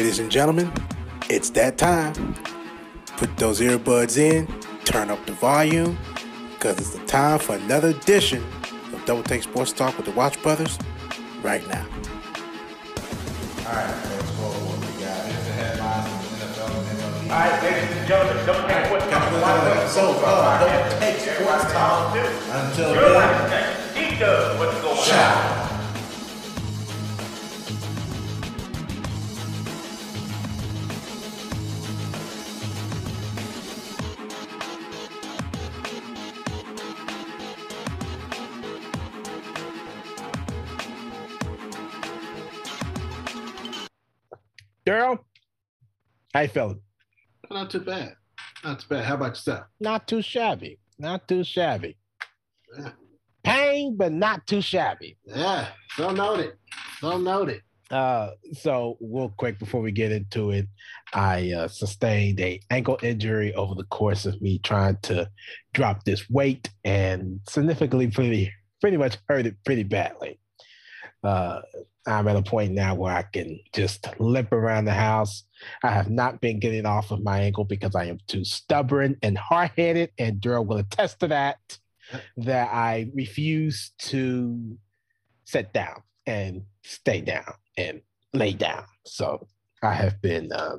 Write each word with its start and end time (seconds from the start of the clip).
Ladies 0.00 0.18
and 0.18 0.30
gentlemen, 0.30 0.72
it's 1.28 1.50
that 1.50 1.76
time. 1.76 2.34
Put 3.18 3.36
those 3.36 3.60
earbuds 3.60 4.16
in, 4.16 4.46
turn 4.86 5.10
up 5.10 5.26
the 5.26 5.32
volume, 5.32 5.98
because 6.54 6.78
it's 6.78 6.98
the 6.98 7.04
time 7.04 7.38
for 7.38 7.56
another 7.56 7.88
edition 7.88 8.42
of 8.94 9.04
Double 9.04 9.22
Take 9.22 9.42
Sports 9.42 9.74
Talk 9.74 9.98
with 9.98 10.06
the 10.06 10.12
Watch 10.12 10.42
Brothers 10.42 10.78
right 11.42 11.60
now. 11.68 11.84
All 11.84 13.74
right, 13.74 13.92
let's 14.08 14.30
go 14.30 14.46
over 14.46 14.72
what 14.72 14.78
we 14.80 15.04
got. 15.04 15.20
Here's 15.28 15.44
the 15.44 15.52
headlines 15.52 16.08
from 16.08 16.38
the 16.38 16.46
NFL 16.46 16.72
and 16.80 16.98
MLB. 16.98 17.30
All 17.30 17.38
right, 17.38 17.62
ladies 17.62 17.96
and 17.98 18.08
gentlemen, 18.08 18.46
don't 18.46 18.68
take 18.70 18.90
what's 18.90 19.06
coming. 19.10 19.88
So, 19.90 20.16
uh, 20.24 20.64
don't 20.64 20.98
take 20.98 21.20
sports 21.20 21.72
talk 21.74 22.16
until 22.16 22.94
then. 22.94 23.12
like 23.12 23.50
next. 23.50 23.94
D-Dub, 23.94 24.58
what's 24.58 24.80
going 24.80 24.96
on? 24.96 25.59
How 46.40 46.44
you 46.44 46.48
feeling? 46.48 46.80
Not 47.50 47.70
too 47.70 47.80
bad. 47.80 48.14
Not 48.64 48.80
too 48.80 48.86
bad. 48.88 49.04
How 49.04 49.14
about 49.14 49.30
yourself? 49.30 49.64
Not 49.78 50.08
too 50.08 50.22
shabby. 50.22 50.78
Not 50.98 51.28
too 51.28 51.44
shabby. 51.44 51.96
Yeah. 52.78 52.92
Pain, 53.44 53.96
but 53.96 54.12
not 54.12 54.46
too 54.46 54.62
shabby. 54.62 55.18
Yeah, 55.24 55.68
so 55.96 56.10
noted. 56.12 56.52
So 57.00 57.18
noted. 57.18 57.62
Uh, 57.90 58.30
so 58.52 58.96
real 59.00 59.34
quick 59.36 59.58
before 59.58 59.80
we 59.80 59.90
get 59.92 60.12
into 60.12 60.50
it, 60.50 60.66
I 61.12 61.52
uh, 61.52 61.68
sustained 61.68 62.40
a 62.40 62.60
ankle 62.70 62.98
injury 63.02 63.52
over 63.54 63.74
the 63.74 63.84
course 63.84 64.26
of 64.26 64.40
me 64.40 64.60
trying 64.60 64.98
to 65.02 65.28
drop 65.74 66.04
this 66.04 66.28
weight, 66.30 66.70
and 66.84 67.40
significantly 67.48 68.08
pretty 68.08 68.52
pretty 68.80 68.96
much 68.96 69.18
hurt 69.28 69.46
it 69.46 69.56
pretty 69.64 69.82
badly. 69.82 70.38
Uh, 71.24 71.60
I'm 72.06 72.28
at 72.28 72.36
a 72.36 72.42
point 72.42 72.72
now 72.72 72.94
where 72.94 73.14
I 73.14 73.22
can 73.22 73.58
just 73.74 74.06
limp 74.18 74.52
around 74.52 74.84
the 74.84 74.94
house. 74.94 75.44
I 75.82 75.90
have 75.90 76.10
not 76.10 76.40
been 76.40 76.60
getting 76.60 76.86
off 76.86 77.10
of 77.10 77.22
my 77.22 77.40
ankle 77.40 77.64
because 77.64 77.94
I 77.94 78.04
am 78.04 78.18
too 78.26 78.44
stubborn 78.44 79.16
and 79.22 79.36
hard 79.36 79.72
headed, 79.76 80.10
and 80.18 80.40
Darrell 80.40 80.64
will 80.64 80.78
attest 80.78 81.20
to 81.20 81.28
that. 81.28 81.58
That 82.38 82.70
I 82.72 83.08
refuse 83.14 83.92
to 83.98 84.76
sit 85.44 85.72
down 85.72 86.02
and 86.26 86.62
stay 86.82 87.20
down 87.20 87.52
and 87.76 88.00
lay 88.32 88.52
down. 88.52 88.84
So 89.06 89.46
I 89.82 89.92
have 89.92 90.20
been 90.20 90.50
uh, 90.50 90.78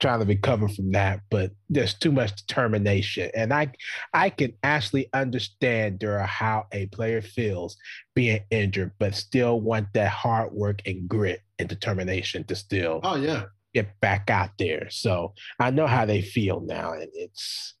trying 0.00 0.20
to 0.20 0.26
recover 0.26 0.68
from 0.68 0.92
that, 0.92 1.20
but 1.30 1.52
there's 1.68 1.94
too 1.94 2.10
much 2.10 2.34
determination, 2.36 3.30
and 3.34 3.52
I 3.52 3.72
I 4.12 4.30
can 4.30 4.54
actually 4.62 5.08
understand 5.12 6.00
Darrell 6.00 6.26
how 6.26 6.66
a 6.72 6.86
player 6.86 7.22
feels 7.22 7.76
being 8.14 8.40
injured, 8.50 8.92
but 8.98 9.14
still 9.14 9.60
want 9.60 9.88
that 9.94 10.10
hard 10.10 10.52
work 10.52 10.82
and 10.86 11.08
grit 11.08 11.40
and 11.62 11.68
determination 11.70 12.44
to 12.44 12.54
still 12.54 13.00
Oh 13.02 13.16
yeah. 13.16 13.44
get 13.72 13.98
back 14.00 14.28
out 14.28 14.50
there. 14.58 14.88
So 14.90 15.32
I 15.58 15.70
know 15.70 15.86
how 15.86 16.04
they 16.04 16.20
feel 16.20 16.60
now, 16.60 16.92
and 16.92 17.08
it's 17.14 17.74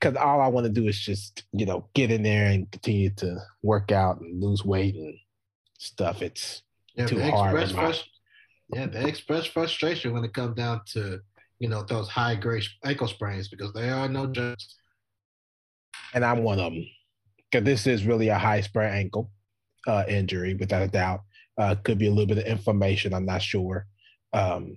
because 0.00 0.16
all 0.16 0.40
I 0.40 0.48
want 0.48 0.66
to 0.66 0.72
do 0.72 0.88
is 0.88 0.98
just 0.98 1.44
you 1.52 1.66
know 1.66 1.88
get 1.94 2.10
in 2.10 2.22
there 2.24 2.46
and 2.50 2.70
continue 2.72 3.10
to 3.16 3.38
work 3.62 3.92
out 3.92 4.20
and 4.20 4.42
lose 4.42 4.64
weight 4.64 4.96
and 4.96 5.14
stuff. 5.78 6.22
It's 6.22 6.62
Yeah, 6.96 7.06
Too 7.06 7.20
hard 7.20 7.54
frust- 7.68 8.04
Yeah, 8.74 8.86
they 8.86 9.04
express 9.08 9.46
frustration 9.46 10.12
when 10.12 10.24
it 10.24 10.34
comes 10.34 10.56
down 10.56 10.80
to 10.94 11.20
you 11.60 11.68
know 11.68 11.82
those 11.84 12.08
high 12.08 12.34
grade 12.34 12.64
ankle 12.84 13.06
sprains 13.08 13.48
because 13.48 13.72
they 13.72 13.88
are 13.88 14.08
no 14.08 14.26
jokes. 14.26 14.76
and 16.14 16.24
I'm 16.24 16.42
one 16.42 16.58
of 16.58 16.72
them 16.72 16.84
because 17.50 17.64
this 17.64 17.86
is 17.86 18.04
really 18.06 18.28
a 18.28 18.38
high 18.38 18.60
sprain 18.62 18.92
ankle 18.92 19.30
uh, 19.86 20.04
injury 20.08 20.54
without 20.54 20.82
a 20.82 20.88
doubt. 20.88 21.20
Uh, 21.58 21.74
could 21.82 21.98
be 21.98 22.06
a 22.06 22.10
little 22.10 22.26
bit 22.26 22.38
of 22.38 22.44
inflammation. 22.44 23.14
I'm 23.14 23.24
not 23.24 23.42
sure. 23.42 23.86
Um, 24.32 24.76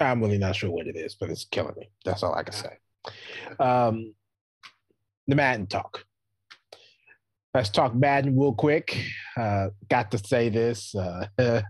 I'm 0.00 0.20
really 0.20 0.38
not 0.38 0.56
sure 0.56 0.70
what 0.70 0.86
it 0.86 0.96
is, 0.96 1.14
but 1.14 1.30
it's 1.30 1.46
killing 1.46 1.74
me. 1.78 1.88
That's 2.04 2.22
all 2.22 2.34
I 2.34 2.42
can 2.42 2.52
say. 2.52 2.76
Um, 3.58 4.14
the 5.26 5.34
Madden 5.34 5.66
talk. 5.66 6.04
Let's 7.54 7.70
talk 7.70 7.94
Madden 7.94 8.38
real 8.38 8.52
quick. 8.52 9.02
Uh, 9.36 9.68
got 9.88 10.10
to 10.10 10.18
say 10.18 10.50
this. 10.50 10.94
Uh, 10.94 11.26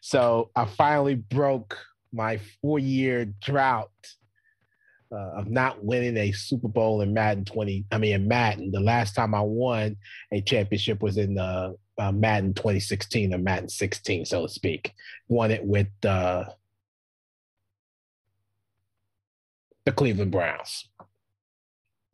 so 0.00 0.50
I 0.54 0.64
finally 0.64 1.16
broke 1.16 1.76
my 2.12 2.38
four 2.62 2.78
year 2.78 3.24
drought 3.42 3.90
uh, 5.12 5.30
of 5.36 5.50
not 5.50 5.82
winning 5.82 6.16
a 6.16 6.32
Super 6.32 6.68
Bowl 6.68 7.00
in 7.00 7.14
Madden 7.14 7.44
20. 7.44 7.86
I 7.90 7.98
mean, 7.98 8.14
in 8.14 8.28
Madden. 8.28 8.70
The 8.70 8.80
last 8.80 9.14
time 9.14 9.34
I 9.34 9.40
won 9.40 9.96
a 10.32 10.40
championship 10.40 11.02
was 11.02 11.16
in 11.16 11.38
uh, 11.38 11.72
uh, 11.98 12.12
Madden 12.12 12.54
2016 12.54 13.34
or 13.34 13.38
Madden 13.38 13.68
16, 13.68 14.26
so 14.26 14.42
to 14.42 14.48
speak. 14.52 14.92
Won 15.28 15.50
it 15.50 15.64
with 15.64 15.88
uh, 16.04 16.44
the 19.84 19.92
Cleveland 19.92 20.32
Browns. 20.32 20.88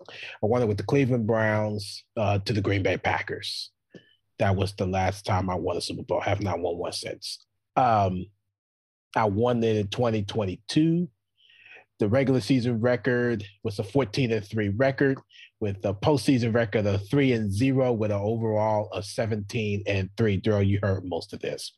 I 0.09 0.47
won 0.47 0.63
it 0.63 0.69
with 0.69 0.77
the 0.77 0.85
Cleveland 0.85 1.27
Browns 1.27 2.05
uh, 2.17 2.39
to 2.41 2.53
the 2.53 2.61
Green 2.61 2.83
Bay 2.83 2.97
Packers. 2.97 3.71
That 4.39 4.57
was 4.57 4.75
the 4.75 4.87
last 4.87 5.25
time 5.25 5.49
I 5.49 5.55
won 5.55 5.77
a 5.77 5.81
Super 5.81 6.03
Bowl. 6.03 6.21
I 6.25 6.29
have 6.29 6.43
not 6.43 6.61
won 6.61 6.77
one 6.77 6.93
since. 6.93 7.45
Um, 7.77 8.27
I 9.17 9.25
won 9.25 9.63
it 9.63 9.77
in 9.77 9.89
2022 9.89 11.09
the 11.99 12.09
regular 12.09 12.41
season 12.41 12.81
record 12.81 13.45
was 13.63 13.79
a 13.79 13.85
14 13.85 14.33
and 14.33 14.45
3 14.45 14.71
record 14.71 15.19
with 15.61 15.85
a 15.85 15.95
postseason 15.95 16.55
record 16.55 16.87
of 16.87 17.09
3 17.09 17.33
and 17.33 17.53
0 17.53 17.93
with 17.93 18.11
an 18.11 18.21
overall 18.21 18.89
of 18.93 19.05
17 19.05 19.83
and 19.87 20.11
3 20.17 20.37
Darrell, 20.39 20.63
you 20.63 20.79
heard 20.83 21.05
most 21.05 21.33
of 21.33 21.41
this 21.41 21.73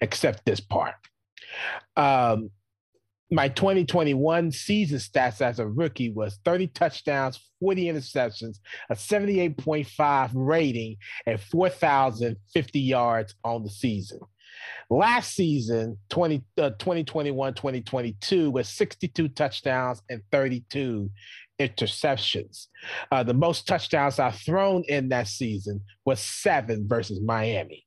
except 0.00 0.44
this 0.44 0.60
part. 0.60 0.94
Um, 1.96 2.50
my 3.30 3.48
2021 3.48 4.52
season 4.52 4.98
stats 4.98 5.40
as 5.40 5.58
a 5.58 5.66
rookie 5.66 6.10
was 6.10 6.38
30 6.44 6.68
touchdowns 6.68 7.40
40 7.60 7.84
interceptions 7.84 8.58
a 8.90 8.94
78.5 8.94 10.30
rating 10.34 10.96
and 11.26 11.40
4050 11.40 12.80
yards 12.80 13.34
on 13.42 13.62
the 13.62 13.70
season 13.70 14.20
Last 14.90 15.34
season, 15.34 15.98
20, 16.10 16.42
uh, 16.58 16.70
2021 16.70 17.54
2022, 17.54 18.50
was 18.50 18.68
62 18.68 19.28
touchdowns 19.28 20.02
and 20.10 20.22
32 20.30 21.10
interceptions. 21.58 22.66
Uh, 23.10 23.22
the 23.22 23.34
most 23.34 23.66
touchdowns 23.66 24.18
I've 24.18 24.36
thrown 24.36 24.84
in 24.88 25.08
that 25.10 25.28
season 25.28 25.80
was 26.04 26.20
seven 26.20 26.86
versus 26.86 27.20
Miami. 27.20 27.86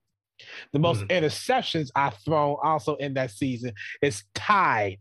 The 0.72 0.80
most 0.80 1.04
interceptions 1.06 1.90
I've 1.96 2.18
thrown 2.24 2.58
also 2.64 2.96
in 2.96 3.16
that 3.16 3.32
season 3.32 3.74
is 4.02 4.24
tied, 4.36 4.98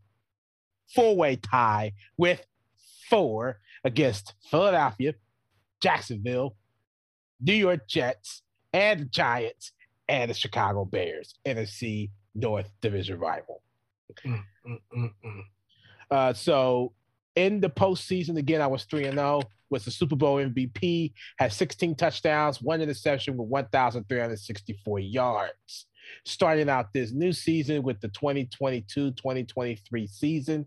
four 0.94 1.15
way 1.16 1.37
tie 1.37 1.93
with 2.16 2.44
four 3.09 3.59
against 3.84 4.34
Philadelphia, 4.51 5.15
Jacksonville, 5.80 6.57
New 7.41 7.54
York 7.54 7.86
Jets, 7.86 8.42
and 8.72 9.01
the 9.01 9.04
Giants 9.07 9.72
and 10.09 10.31
the 10.31 10.35
Chicago 10.35 10.85
Bears, 10.85 11.35
NFC 11.47 12.11
North 12.35 12.71
Division 12.81 13.19
rival. 13.19 13.63
Mm, 14.25 14.43
mm, 14.67 14.81
mm. 15.25 15.43
Uh, 16.11 16.33
so 16.33 16.93
in 17.35 17.61
the 17.61 17.69
postseason, 17.69 18.39
again, 18.39 18.61
I 18.61 18.67
was 18.67 18.85
3 18.85 19.05
and 19.07 19.19
0, 19.19 19.43
was 19.71 19.85
the 19.85 19.91
Super 19.91 20.17
Bowl 20.17 20.37
MVP, 20.37 21.13
had 21.39 21.53
16 21.53 21.95
touchdowns, 21.97 22.63
one 22.63 22.81
interception 22.81 23.37
with 23.37 23.49
1,364 23.49 24.99
yards. 25.01 25.87
Starting 26.25 26.69
out 26.69 26.93
this 26.93 27.11
new 27.11 27.33
season 27.33 27.83
with 27.83 28.01
the 28.01 28.09
2022 28.09 29.11
2023 29.11 30.07
season, 30.07 30.65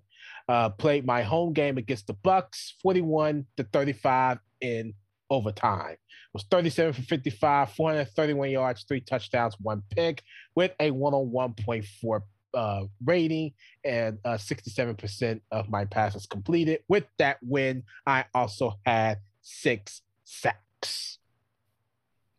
uh, 0.49 0.69
played 0.69 1.05
my 1.05 1.21
home 1.21 1.53
game 1.53 1.77
against 1.77 2.07
the 2.07 2.13
Bucks, 2.13 2.75
41 2.81 3.45
to 3.55 3.63
35 3.63 4.39
in 4.59 4.93
overtime. 5.29 5.95
Was 6.33 6.43
37 6.51 6.93
for 6.93 7.01
55, 7.01 7.71
431 7.71 8.51
yards, 8.51 8.85
three 8.87 9.01
touchdowns, 9.01 9.55
one 9.59 9.81
pick, 9.89 10.21
with 10.55 10.71
a 10.79 10.91
101.4 10.91 12.21
uh, 12.53 12.83
rating 13.03 13.53
and 13.83 14.17
uh, 14.25 14.31
67% 14.31 15.41
of 15.51 15.69
my 15.69 15.85
passes 15.85 16.25
completed. 16.25 16.81
With 16.87 17.05
that 17.17 17.37
win, 17.41 17.83
I 18.05 18.25
also 18.33 18.75
had 18.85 19.19
six 19.41 20.01
sacks. 20.23 21.19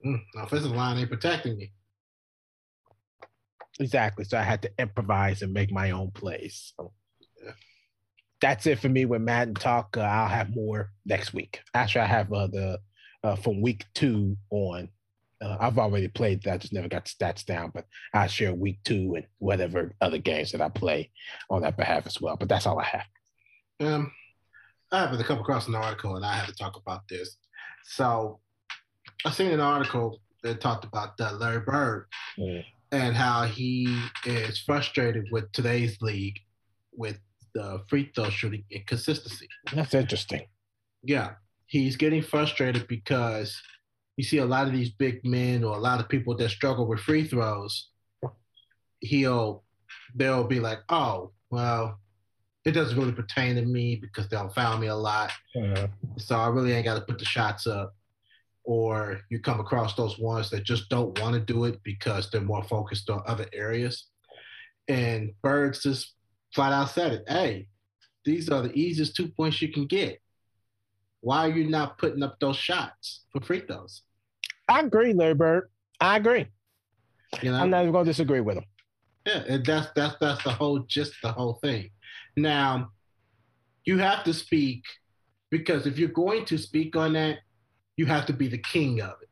Mm, 0.04 0.22
offensive 0.37 0.70
line 0.72 0.98
ain't 0.98 1.10
protecting 1.10 1.56
me. 1.56 1.72
Exactly. 3.78 4.25
So 4.25 4.38
I 4.38 4.42
had 4.42 4.62
to 4.62 4.70
improvise 4.78 5.42
and 5.42 5.52
make 5.52 5.72
my 5.72 5.90
own 5.90 6.10
plays. 6.10 6.75
So. 6.76 6.92
That's 8.40 8.66
it 8.66 8.78
for 8.78 8.88
me 8.88 9.04
with 9.04 9.22
Madden 9.22 9.54
Talk. 9.54 9.96
Uh, 9.96 10.00
I'll 10.00 10.28
have 10.28 10.54
more 10.54 10.90
next 11.04 11.32
week. 11.34 11.60
Actually, 11.75 12.02
I 12.02 12.06
have 12.06 12.32
uh, 12.32 12.46
the 12.46 12.78
uh, 13.22 13.37
from 13.37 13.60
week 13.60 13.84
two 13.94 14.37
on 14.50 14.88
Uh, 15.42 15.56
I've 15.58 15.78
already 15.78 16.08
played 16.08 16.42
that, 16.42 16.60
just 16.60 16.72
never 16.75 16.88
got 16.88 17.04
the 17.06 17.10
stats 17.10 17.44
down, 17.46 17.70
but 17.75 17.87
I 18.12 18.26
share 18.26 18.52
week 18.54 18.78
two 18.84 19.14
and 19.16 19.26
whatever 19.38 19.94
other 20.00 20.19
games 20.19 20.52
that 20.52 20.60
I 20.60 20.69
play 20.69 21.10
on 21.48 21.62
that 21.62 21.76
behalf 21.78 22.06
as 22.06 22.20
well. 22.20 22.37
But 22.37 22.48
that's 22.50 22.66
all 22.66 22.78
I 22.78 22.84
have. 22.84 23.06
Um, 23.81 24.12
I 24.92 25.00
happened 25.00 25.19
to 25.20 25.25
come 25.25 25.38
across 25.38 25.66
an 25.69 25.75
article 25.75 26.16
and 26.16 26.26
I 26.26 26.34
had 26.34 26.46
to 26.46 26.54
talk 26.54 26.76
about 26.76 27.08
this. 27.08 27.37
So 27.84 28.40
I 29.25 29.31
seen 29.31 29.50
an 29.50 29.60
article 29.60 30.20
that 30.42 30.60
talked 30.60 30.84
about 30.84 31.19
uh, 31.20 31.32
Larry 31.40 31.60
Bird 31.60 32.06
Mm. 32.38 32.64
and 32.92 33.16
how 33.16 33.44
he 33.44 33.72
is 34.26 34.58
frustrated 34.60 35.25
with 35.32 35.50
today's 35.52 36.00
league 36.02 36.38
with 36.92 37.19
the 37.55 37.82
free 37.88 38.11
throw 38.14 38.31
shooting 38.31 38.64
inconsistency. 38.70 39.49
That's 39.73 39.94
interesting. 39.94 40.43
Yeah, 41.02 41.32
he's 41.67 41.97
getting 41.97 42.23
frustrated 42.23 42.87
because 42.88 43.61
you 44.17 44.25
see 44.25 44.38
a 44.38 44.44
lot 44.44 44.67
of 44.67 44.73
these 44.73 44.91
big 44.91 45.25
men 45.25 45.64
or 45.64 45.76
a 45.76 45.81
lot 45.81 46.00
of 46.00 46.08
people 46.08 46.37
that 46.37 46.50
struggle 46.50 46.87
with 46.87 47.00
free 47.00 47.26
throws. 47.26 47.88
He'll 49.00 49.64
they'll 50.14 50.44
be 50.44 50.61
like, 50.61 50.81
oh, 50.88 51.32
well, 51.50 51.99
it 52.64 52.73
doesn't 52.73 52.99
really 52.99 53.12
pertain 53.12 53.56
to 53.56 53.62
me 53.62 53.97
because 53.97 54.29
they'll 54.29 54.50
foul 54.50 54.79
me 54.79 54.88
a 54.88 54.94
lot, 54.94 55.32
Uh, 55.56 55.87
so 56.19 56.37
I 56.37 56.49
really 56.49 56.73
ain't 56.73 56.85
got 56.85 56.97
to 56.97 57.00
put 57.00 57.19
the 57.19 57.25
shots 57.25 57.67
up. 57.67 57.94
Or 58.64 59.20
you 59.31 59.41
come 59.41 59.58
across 59.58 59.94
those 59.94 60.19
ones 60.19 60.50
that 60.50 60.64
just 60.64 60.91
don't 60.91 61.19
want 61.19 61.35
to 61.35 61.41
do 61.41 61.64
it 61.64 61.81
because 61.82 62.31
they're 62.31 62.43
more 62.43 62.62
focused 62.64 63.08
on 63.08 63.23
other 63.26 63.47
areas. 63.55 64.08
And 64.87 65.32
Birds 65.43 65.82
just 65.82 66.14
flat 66.55 66.73
out 66.73 66.91
said 66.91 67.12
it. 67.12 67.25
Hey, 67.29 67.69
these 68.25 68.49
are 68.49 68.62
the 68.62 68.73
easiest 68.73 69.17
two 69.17 69.29
points 69.29 69.61
you 69.62 69.73
can 69.73 69.87
get. 69.87 70.20
Why 71.20 71.47
are 71.47 71.50
you 71.50 71.69
not 71.69 71.99
putting 71.99 72.23
up 72.23 72.38
those 72.41 72.56
shots 72.56 73.25
for 73.32 73.41
free 73.41 73.61
throws? 73.61 74.02
I 74.69 74.81
agree, 74.81 75.12
Larry 75.12 75.35
Bird. 75.35 75.70
I 76.00 76.17
agree. 76.17 76.47
You 77.43 77.52
know, 77.52 77.58
I'm 77.58 77.70
not 77.70 77.82
even 77.82 77.93
going 77.93 78.05
to 78.05 78.11
disagree 78.11 78.41
with 78.41 78.56
him. 78.56 78.64
yeah, 79.26 79.43
and 79.49 79.64
that's 79.64 79.88
that's 79.94 80.17
that's 80.20 80.43
the 80.43 80.50
whole 80.50 80.81
just 80.81 81.12
the 81.23 81.31
whole 81.31 81.55
thing. 81.62 81.91
Now, 82.37 82.91
you 83.85 83.99
have 83.99 84.25
to 84.25 84.32
speak 84.32 84.85
because 85.50 85.87
if 85.87 85.99
you're 85.99 86.08
going 86.08 86.44
to 86.47 86.58
speak 86.58 86.97
on 86.97 87.12
that, 87.14 87.38
you 87.97 88.06
have 88.06 88.26
to 88.26 88.32
be 88.32 88.49
the 88.49 88.58
king 88.58 89.00
of 89.00 89.14
it. 89.23 89.29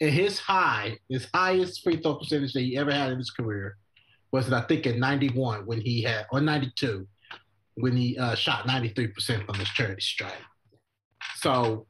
And 0.00 0.10
his 0.10 0.38
high, 0.38 0.98
his 1.08 1.28
highest 1.34 1.82
free 1.82 1.96
throw 1.96 2.16
percentage 2.16 2.52
that 2.54 2.60
he 2.62 2.76
ever 2.76 2.92
had 2.92 3.12
in 3.12 3.18
his 3.18 3.30
career 3.30 3.76
was, 4.34 4.52
I 4.52 4.62
think, 4.62 4.86
in 4.86 4.98
91 4.98 5.64
when 5.64 5.80
he 5.80 6.02
had, 6.02 6.26
or 6.32 6.40
92 6.40 7.06
when 7.76 7.96
he 7.96 8.18
uh, 8.18 8.34
shot 8.34 8.66
93% 8.66 9.46
from 9.46 9.54
his 9.56 9.68
charity 9.68 10.00
stripe. 10.00 10.32
So, 11.36 11.86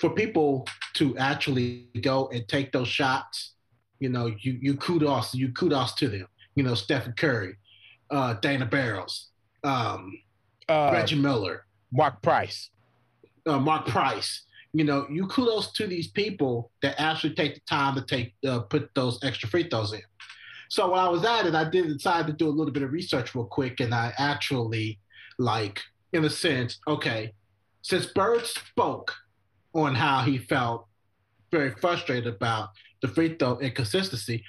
for 0.00 0.10
people 0.10 0.66
to 0.94 1.16
actually 1.16 1.88
go 2.02 2.28
and 2.28 2.46
take 2.48 2.72
those 2.72 2.88
shots, 2.88 3.54
you 4.00 4.08
know, 4.10 4.26
you 4.26 4.52
you 4.60 4.74
kudos, 4.76 5.34
you 5.34 5.52
kudos 5.52 5.94
to 6.00 6.08
them. 6.08 6.26
You 6.56 6.64
know, 6.64 6.74
Stephen 6.74 7.12
Curry, 7.16 7.56
uh, 8.10 8.34
Dana 8.34 8.66
Barros, 8.66 9.30
um, 9.62 10.00
Uh, 10.68 10.90
Reggie 10.92 11.20
Miller, 11.20 11.56
Mark 11.92 12.20
Price. 12.22 12.70
uh, 13.46 13.58
Mark 13.58 13.86
Price. 13.86 14.30
You 14.72 14.84
know, 14.84 15.06
you 15.16 15.26
kudos 15.28 15.72
to 15.78 15.86
these 15.86 16.08
people 16.10 16.70
that 16.82 16.94
actually 17.00 17.34
take 17.34 17.54
the 17.54 17.60
time 17.76 17.94
to 17.94 18.02
take 18.14 18.28
uh, 18.50 18.60
put 18.72 18.90
those 18.94 19.14
extra 19.22 19.48
free 19.48 19.66
throws 19.70 19.92
in. 19.92 20.02
So 20.74 20.90
when 20.90 20.98
I 20.98 21.08
was 21.08 21.24
at 21.24 21.46
it, 21.46 21.54
I 21.54 21.62
did 21.62 21.86
decide 21.86 22.26
to 22.26 22.32
do 22.32 22.48
a 22.48 22.50
little 22.50 22.72
bit 22.72 22.82
of 22.82 22.90
research 22.90 23.32
real 23.32 23.44
quick, 23.44 23.78
and 23.78 23.94
I 23.94 24.12
actually, 24.18 24.98
like, 25.38 25.80
in 26.12 26.24
a 26.24 26.28
sense, 26.28 26.80
okay, 26.88 27.32
since 27.82 28.06
Bird 28.06 28.44
spoke 28.44 29.14
on 29.72 29.94
how 29.94 30.22
he 30.22 30.36
felt 30.36 30.88
very 31.52 31.70
frustrated 31.70 32.26
about 32.26 32.70
the 33.02 33.06
free 33.06 33.36
throw 33.36 33.56
inconsistency, 33.60 34.42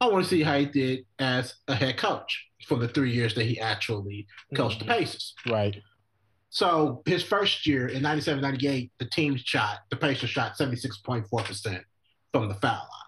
I 0.00 0.06
want 0.06 0.22
to 0.22 0.30
see 0.30 0.44
how 0.44 0.60
he 0.60 0.66
did 0.66 1.06
as 1.18 1.56
a 1.66 1.74
head 1.74 1.96
coach 1.96 2.46
for 2.68 2.78
the 2.78 2.86
three 2.86 3.10
years 3.10 3.34
that 3.34 3.44
he 3.44 3.58
actually 3.58 4.28
coached 4.54 4.78
the 4.78 4.84
mm-hmm. 4.84 4.94
Pacers. 4.94 5.34
Right. 5.50 5.82
So 6.50 7.02
his 7.04 7.24
first 7.24 7.66
year 7.66 7.88
in 7.88 8.02
97, 8.02 8.40
98, 8.40 8.92
the 9.00 9.06
team 9.06 9.36
shot, 9.36 9.78
the 9.90 9.96
Pacers 9.96 10.30
shot 10.30 10.56
76.4% 10.56 11.80
from 12.32 12.48
the 12.48 12.54
foul 12.54 12.74
line. 12.74 13.01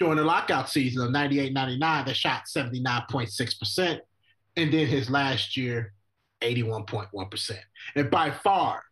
During 0.00 0.16
the 0.16 0.24
lockout 0.24 0.68
season 0.68 1.04
of 1.04 1.10
98, 1.12 1.52
99, 1.52 2.04
they 2.06 2.12
shot 2.12 2.44
79.6%. 2.46 4.00
And 4.56 4.72
then 4.72 4.86
his 4.86 5.10
last 5.10 5.56
year, 5.56 5.92
81.1%. 6.40 7.58
And 7.96 8.10
by 8.10 8.30
far, 8.30 8.82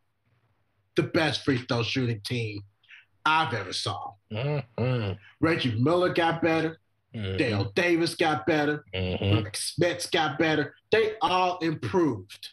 the 0.97 1.03
best 1.03 1.45
free 1.45 1.59
throw 1.59 1.83
shooting 1.83 2.21
team 2.25 2.63
I've 3.25 3.55
ever 3.55 3.73
saw. 3.73 4.13
Mhm. 4.33 5.19
Reggie 5.41 5.81
Miller 5.81 6.13
got 6.13 6.43
better. 6.43 6.79
Mhm. 7.15 7.39
Dale 7.39 7.73
Davis 7.75 8.15
got 8.15 8.47
better. 8.47 8.85
Mhm. 8.95 9.45
Rick 9.45 9.55
Smits 9.55 10.11
got 10.11 10.39
better. 10.39 10.75
They 10.91 11.15
all 11.21 11.59
improved 11.59 12.49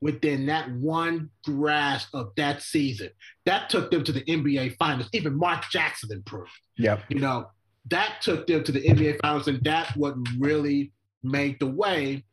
within 0.00 0.46
that 0.46 0.70
one 0.70 1.30
grasp 1.44 2.14
of 2.14 2.32
that 2.36 2.62
season. 2.62 3.10
That 3.44 3.68
took 3.68 3.90
them 3.90 4.04
to 4.04 4.12
the 4.12 4.24
NBA 4.30 4.70
Finals. 4.70 5.08
Even 5.12 5.36
Mark 5.36 5.64
Jackson 5.70 6.12
improved. 6.12 6.52
Yep. 6.76 7.04
You 7.08 7.18
know, 7.18 7.50
that 7.88 8.20
took 8.20 8.46
them 8.46 8.62
to 8.64 8.72
the 8.72 8.80
NBA 8.82 9.20
Finals, 9.22 9.48
and 9.48 9.62
that 9.64 9.96
what 9.96 10.14
really 10.38 10.92
made 11.22 11.58
the 11.60 11.66
way, 11.66 12.24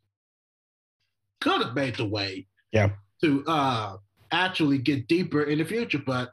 could 1.41 1.61
have 1.63 1.75
made 1.75 1.95
the 1.95 2.05
way 2.05 2.47
Yeah. 2.71 2.91
to 3.21 3.43
uh, 3.47 3.97
actually 4.31 4.77
get 4.79 5.07
deeper 5.07 5.43
in 5.43 5.59
the 5.59 5.65
future, 5.65 6.01
but 6.05 6.31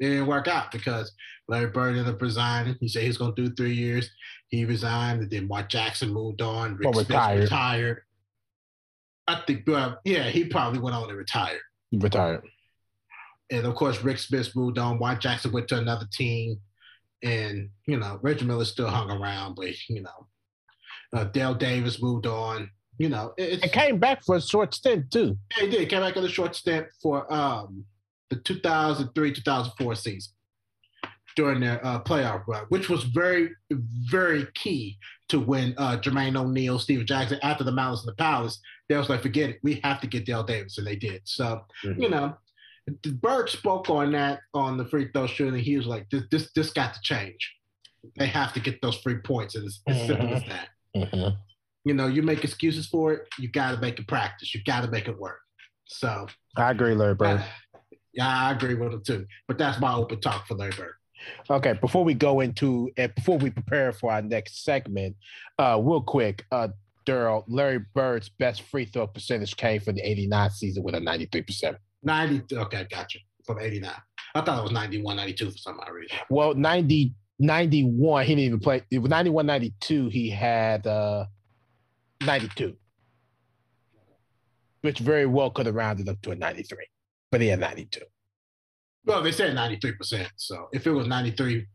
it 0.00 0.08
didn't 0.10 0.26
work 0.26 0.46
out 0.48 0.70
because 0.70 1.12
Larry 1.48 1.70
Bird 1.70 1.96
ended 1.96 2.14
up 2.14 2.20
resigning. 2.22 2.76
He 2.80 2.88
said 2.88 3.02
he's 3.02 3.16
going 3.18 3.34
to 3.34 3.48
do 3.48 3.54
three 3.54 3.74
years. 3.74 4.10
He 4.48 4.64
resigned, 4.64 5.22
and 5.22 5.30
then 5.30 5.48
Mark 5.48 5.68
Jackson 5.68 6.12
moved 6.12 6.40
on. 6.42 6.76
Rick 6.76 6.90
Well, 6.90 6.98
retired. 7.04 7.40
retired. 7.42 8.02
I 9.26 9.42
think, 9.46 9.64
well, 9.66 9.98
yeah, 10.04 10.24
he 10.30 10.44
probably 10.44 10.78
went 10.80 10.94
on 10.96 11.08
and 11.08 11.18
retired. 11.18 11.60
He 11.90 11.98
retired. 11.98 12.42
And 13.50 13.66
of 13.66 13.74
course, 13.74 14.02
Rick 14.02 14.18
Smits 14.18 14.54
moved 14.54 14.78
on. 14.78 14.98
Mark 14.98 15.20
Jackson 15.20 15.52
went 15.52 15.68
to 15.68 15.78
another 15.78 16.06
team. 16.12 16.60
And, 17.22 17.70
you 17.86 17.98
know, 17.98 18.18
Reggie 18.22 18.44
Miller 18.44 18.64
still 18.64 18.88
hung 18.88 19.10
around, 19.10 19.54
but, 19.56 19.68
you 19.88 20.02
know, 20.02 20.26
uh, 21.12 21.24
Dale 21.24 21.54
Davis 21.54 22.00
moved 22.02 22.26
on. 22.26 22.70
You 22.98 23.08
know, 23.08 23.32
it- 23.36 23.64
It 23.64 23.72
came 23.72 23.98
back 23.98 24.24
for 24.24 24.36
a 24.36 24.40
short 24.40 24.74
stint 24.74 25.10
too. 25.10 25.38
Yeah, 25.56 25.64
he 25.64 25.70
did. 25.70 25.88
Came 25.88 26.00
back 26.00 26.16
on 26.16 26.24
a 26.24 26.28
short 26.28 26.54
stint 26.56 26.86
for 27.02 27.32
um, 27.32 27.84
the 28.30 28.36
2003 28.36 29.32
2004 29.32 29.94
season 29.94 30.32
during 31.36 31.60
their 31.60 31.84
uh, 31.86 32.02
playoff 32.02 32.44
run, 32.48 32.64
which 32.68 32.88
was 32.88 33.04
very, 33.04 33.50
very 33.70 34.46
key 34.54 34.98
to 35.28 35.38
when 35.38 35.72
uh, 35.76 35.96
Jermaine 35.98 36.36
O'Neal, 36.36 36.78
Steve 36.80 37.06
Jackson, 37.06 37.38
after 37.42 37.62
the 37.62 37.70
Malice 37.72 38.02
in 38.02 38.06
the 38.06 38.14
Palace, 38.16 38.60
they 38.88 38.96
was 38.96 39.08
like, 39.08 39.22
forget 39.22 39.50
it. 39.50 39.58
We 39.62 39.80
have 39.84 40.00
to 40.00 40.06
get 40.08 40.26
Dale 40.26 40.42
Davis. 40.42 40.78
And 40.78 40.86
they 40.86 40.96
did. 40.96 41.22
So, 41.24 41.64
Mhm. 41.84 42.02
you 42.02 42.08
know, 42.10 42.36
Bird 43.20 43.48
spoke 43.50 43.90
on 43.90 44.12
that 44.12 44.40
on 44.54 44.76
the 44.76 44.84
free 44.84 45.08
throw 45.12 45.26
shooting. 45.26 45.60
He 45.62 45.76
was 45.76 45.86
like, 45.86 46.08
this, 46.10 46.22
this, 46.30 46.50
this 46.54 46.70
got 46.70 46.94
to 46.94 47.00
change. 47.02 47.54
They 48.16 48.26
have 48.26 48.52
to 48.54 48.60
get 48.60 48.80
those 48.82 48.96
free 48.98 49.18
points. 49.18 49.54
And 49.54 49.66
it's 49.66 49.80
as 49.86 50.06
simple 50.06 50.34
as 50.34 50.44
that 50.44 50.68
Mhm. 50.96 51.36
you 51.84 51.94
know, 51.94 52.06
you 52.06 52.22
make 52.22 52.44
excuses 52.44 52.86
for 52.86 53.12
it, 53.12 53.28
you 53.38 53.48
got 53.48 53.72
to 53.72 53.80
make 53.80 53.98
it 53.98 54.06
practice. 54.08 54.54
You 54.54 54.62
got 54.64 54.82
to 54.82 54.90
make 54.90 55.08
it 55.08 55.18
work. 55.18 55.40
So, 55.86 56.26
I 56.56 56.70
agree, 56.70 56.94
Larry 56.94 57.14
Bird. 57.14 57.42
yeah, 58.12 58.28
I 58.28 58.52
agree 58.52 58.74
with 58.74 58.92
him 58.92 59.02
too. 59.02 59.26
But 59.46 59.58
that's 59.58 59.80
my 59.80 59.94
open 59.94 60.20
talk 60.20 60.46
for 60.46 60.54
Larry 60.54 60.72
Bird. 60.76 60.94
Okay, 61.50 61.72
before 61.74 62.04
we 62.04 62.14
go 62.14 62.40
into 62.40 62.90
and 62.96 63.12
before 63.14 63.38
we 63.38 63.50
prepare 63.50 63.92
for 63.92 64.12
our 64.12 64.22
next 64.22 64.64
segment, 64.64 65.16
uh, 65.58 65.78
real 65.82 66.00
quick, 66.00 66.44
uh, 66.52 66.68
Darrell, 67.06 67.44
Larry 67.48 67.80
Bird's 67.94 68.28
best 68.28 68.62
free 68.62 68.84
throw 68.84 69.06
percentage 69.06 69.56
came 69.56 69.80
from 69.80 69.96
the 69.96 70.02
'89 70.02 70.50
season 70.50 70.82
with 70.84 70.94
a 70.94 71.00
93 71.00 71.42
percent. 71.42 71.76
90, 72.02 72.56
okay, 72.56 72.86
gotcha. 72.90 73.18
From 73.44 73.60
89. 73.60 73.90
I 74.34 74.40
thought 74.42 74.58
it 74.58 74.62
was 74.62 74.72
91, 74.72 75.16
92 75.16 75.50
for 75.50 75.58
some 75.58 75.80
odd 75.80 75.90
reason. 75.90 76.16
Well, 76.28 76.54
90, 76.54 77.14
91, 77.38 78.24
he 78.24 78.34
didn't 78.34 78.44
even 78.44 78.60
play. 78.60 78.82
It 78.90 78.98
was 78.98 79.10
91, 79.10 79.46
92, 79.46 80.08
he 80.08 80.30
had 80.30 80.86
uh, 80.86 81.26
92, 82.24 82.76
which 84.82 84.98
very 84.98 85.26
well 85.26 85.50
could 85.50 85.66
have 85.66 85.74
rounded 85.74 86.08
up 86.08 86.20
to 86.22 86.32
a 86.32 86.34
93, 86.34 86.78
but 87.30 87.40
he 87.40 87.48
had 87.48 87.60
92. 87.60 88.00
Well, 89.04 89.22
they 89.22 89.32
said 89.32 89.56
93%. 89.56 90.28
So 90.36 90.68
if 90.72 90.86
it 90.86 90.90
was 90.90 91.06
93, 91.06 91.66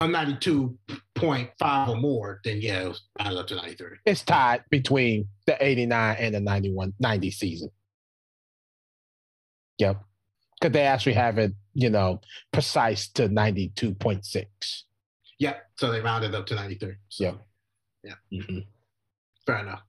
a 0.00 0.06
92.5 0.06 1.88
or 1.88 1.96
more, 1.96 2.40
then 2.44 2.60
yeah, 2.60 2.82
it 2.82 2.88
was 2.88 3.02
added 3.18 3.38
up 3.38 3.46
to 3.48 3.56
93. 3.56 3.98
It's 4.06 4.22
tied 4.22 4.64
between 4.70 5.28
the 5.46 5.62
89 5.62 6.16
and 6.18 6.34
the 6.34 6.40
91, 6.40 6.94
90 6.98 7.30
season. 7.30 7.70
Yep. 9.78 10.02
Because 10.60 10.72
they 10.72 10.82
actually 10.82 11.14
have 11.14 11.38
it, 11.38 11.52
you 11.74 11.90
know, 11.90 12.20
precise 12.52 13.08
to 13.08 13.28
92.6. 13.28 14.84
Yep. 15.38 15.62
So 15.76 15.90
they 15.90 16.00
rounded 16.00 16.34
up 16.34 16.46
to 16.46 16.54
93. 16.54 16.94
So 17.08 17.38
Yeah. 18.02 18.14
Mhm. 18.32 18.66
fair 19.46 19.58
enough. 19.58 19.82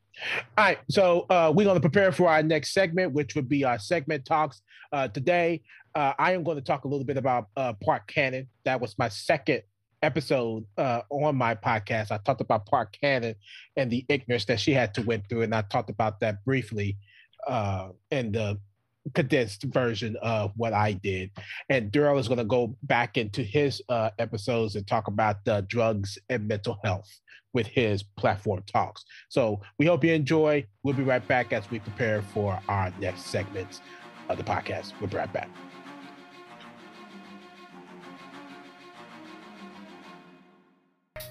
All 0.58 0.64
right, 0.66 0.80
so 0.90 1.26
uh, 1.30 1.52
we're 1.54 1.66
going 1.66 1.76
to 1.76 1.82
prepare 1.82 2.12
for 2.14 2.30
our 2.30 2.42
next 2.42 2.72
segment, 2.74 3.12
which 3.12 3.36
would 3.36 3.50
be 3.50 3.66
our 3.66 3.78
segment 3.78 4.24
talks. 4.26 4.62
Uh, 4.94 5.10
today, 5.10 5.62
uh, 5.94 6.14
I 6.18 6.32
am 6.32 6.44
going 6.44 6.56
to 6.58 6.64
talk 6.64 6.86
a 6.86 6.88
little 6.88 7.04
bit 7.06 7.18
about 7.18 7.50
uh, 7.58 7.74
Park 7.84 8.08
Cannon. 8.08 8.48
That 8.64 8.80
was 8.80 8.98
my 8.98 9.10
second 9.10 9.64
episode 10.02 10.66
uh, 10.78 11.02
on 11.10 11.36
my 11.36 11.56
podcast. 11.56 12.12
I 12.12 12.18
talked 12.18 12.40
about 12.40 12.66
Park 12.66 12.96
Cannon 13.00 13.36
and 13.76 13.92
the 13.92 14.06
ignorance 14.08 14.46
that 14.46 14.60
she 14.62 14.72
had 14.72 14.94
to 14.96 15.02
went 15.02 15.28
through, 15.28 15.42
and 15.42 15.54
I 15.54 15.64
talked 15.64 15.90
about 15.90 16.22
that 16.22 16.46
briefly 16.46 16.98
uh, 17.46 17.90
in 18.12 18.32
the 18.32 18.58
condensed 19.14 19.64
version 19.64 20.16
of 20.22 20.52
what 20.56 20.74
I 20.74 20.94
did. 20.94 21.32
And 21.70 21.92
Daryl 21.92 22.20
is 22.20 22.28
going 22.28 22.40
to 22.40 22.46
go 22.46 22.76
back 22.84 23.18
into 23.18 23.44
his 23.44 23.82
uh, 23.90 24.10
episodes 24.20 24.76
and 24.76 24.86
talk 24.88 25.08
about 25.08 25.48
uh, 25.48 25.62
drugs 25.62 26.18
and 26.30 26.48
mental 26.48 26.80
health 26.84 27.10
with 27.54 27.68
his 27.68 28.04
platform 28.04 28.62
talks. 28.68 29.06
So 29.30 29.62
we 29.80 29.86
hope 29.86 30.04
you 30.04 30.14
enjoy. 30.14 30.66
We'll 30.84 30.96
be 30.96 31.04
right 31.04 31.26
back 31.26 31.54
as 31.54 31.70
we 31.72 31.80
prepare 31.80 32.22
for 32.22 32.60
our 32.68 32.92
next 33.00 33.28
segments 33.28 33.82
of 34.28 34.38
the 34.38 34.44
podcast. 34.44 34.94
We'll 35.00 35.10
be 35.10 35.18
right 35.18 35.32
back. 35.32 35.50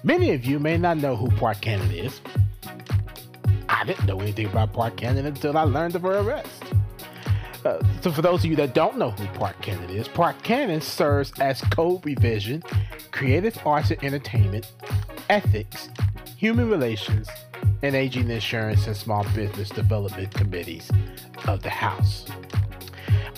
Many 0.03 0.33
of 0.33 0.45
you 0.45 0.59
may 0.59 0.77
not 0.77 0.97
know 0.97 1.15
who 1.15 1.29
Park 1.31 1.61
Cannon 1.61 1.91
is. 1.91 2.21
I 3.69 3.83
didn't 3.85 4.05
know 4.05 4.19
anything 4.19 4.47
about 4.47 4.73
Park 4.73 4.97
Cannon 4.97 5.25
until 5.25 5.57
I 5.57 5.63
learned 5.63 5.95
of 5.95 6.03
her 6.03 6.19
arrest. 6.19 6.63
Uh, 7.65 7.83
so, 8.01 8.11
for 8.11 8.21
those 8.21 8.45
of 8.45 8.45
you 8.51 8.55
that 8.55 8.75
don't 8.75 8.95
know 8.95 9.09
who 9.09 9.25
Park 9.39 9.59
Cannon 9.61 9.89
is, 9.89 10.07
Park 10.07 10.41
Cannon 10.43 10.81
serves 10.81 11.33
as 11.39 11.61
code 11.61 12.05
revision, 12.05 12.61
creative 13.11 13.57
arts 13.65 13.89
and 13.89 14.03
entertainment, 14.03 14.71
ethics, 15.29 15.89
human 16.37 16.69
relations, 16.69 17.27
and 17.81 17.95
aging 17.95 18.29
insurance 18.29 18.85
and 18.85 18.95
small 18.95 19.25
business 19.33 19.69
development 19.69 20.31
committees 20.35 20.91
of 21.47 21.63
the 21.63 21.69
House. 21.71 22.25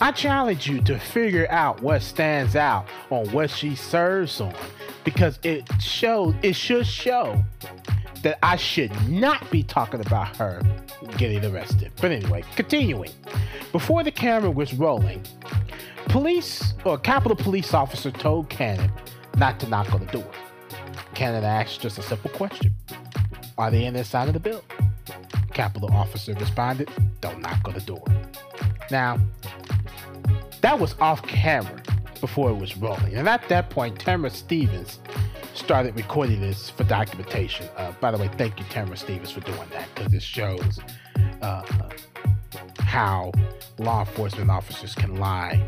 I 0.01 0.11
challenge 0.11 0.67
you 0.67 0.81
to 0.81 0.99
figure 0.99 1.47
out 1.49 1.81
what 1.81 2.01
stands 2.01 2.57
out 2.57 2.85
on 3.09 3.27
what 3.31 3.49
she 3.49 3.75
serves 3.75 4.41
on 4.41 4.53
because 5.05 5.39
it 5.43 5.63
shows 5.81 6.35
it 6.43 6.53
should 6.53 6.85
show 6.85 7.43
that 8.23 8.39
I 8.43 8.55
should 8.55 8.91
not 9.09 9.49
be 9.51 9.63
talking 9.63 10.01
about 10.01 10.35
her 10.37 10.61
getting 11.17 11.45
arrested. 11.45 11.91
But 12.01 12.11
anyway, 12.11 12.43
continuing. 12.55 13.11
Before 13.71 14.03
the 14.03 14.11
camera 14.11 14.51
was 14.51 14.73
rolling, 14.73 15.23
police 16.07 16.73
or 16.85 16.97
Capitol 16.97 17.35
police 17.35 17.73
officer 17.73 18.11
told 18.11 18.49
Cannon 18.49 18.91
not 19.37 19.59
to 19.59 19.69
knock 19.69 19.93
on 19.93 20.05
the 20.05 20.11
door. 20.11 20.31
Cannon 21.13 21.43
asked 21.43 21.81
just 21.81 21.97
a 21.97 22.01
simple 22.01 22.29
question. 22.31 22.73
Are 23.57 23.71
they 23.71 23.85
in 23.85 23.93
this 23.93 24.09
side 24.09 24.27
of 24.27 24.33
the 24.33 24.39
building? 24.39 24.67
Capitol 25.53 25.91
officer 25.91 26.33
responded, 26.33 26.89
Don't 27.21 27.41
knock 27.41 27.59
on 27.65 27.73
the 27.73 27.81
door. 27.81 28.05
Now, 28.91 29.17
that 30.61 30.79
was 30.79 30.95
off 30.99 31.23
camera 31.23 31.81
before 32.21 32.49
it 32.49 32.55
was 32.55 32.77
rolling. 32.77 33.15
And 33.15 33.27
at 33.27 33.47
that 33.49 33.69
point, 33.69 33.99
Tamara 33.99 34.29
Stevens 34.29 34.99
started 35.57 35.95
recording 35.95 36.39
this 36.39 36.69
for 36.69 36.83
documentation. 36.83 37.67
Uh, 37.75 37.91
by 37.99 38.11
the 38.11 38.17
way, 38.17 38.29
thank 38.37 38.59
you, 38.59 38.65
Tamara 38.69 38.95
Stevens, 38.95 39.31
for 39.31 39.39
doing 39.41 39.67
that 39.71 39.89
because 39.93 40.13
it 40.13 40.21
shows 40.21 40.79
uh, 41.41 41.63
how 42.79 43.31
law 43.79 44.01
enforcement 44.01 44.49
officers 44.49 44.93
can 44.93 45.15
lie 45.15 45.61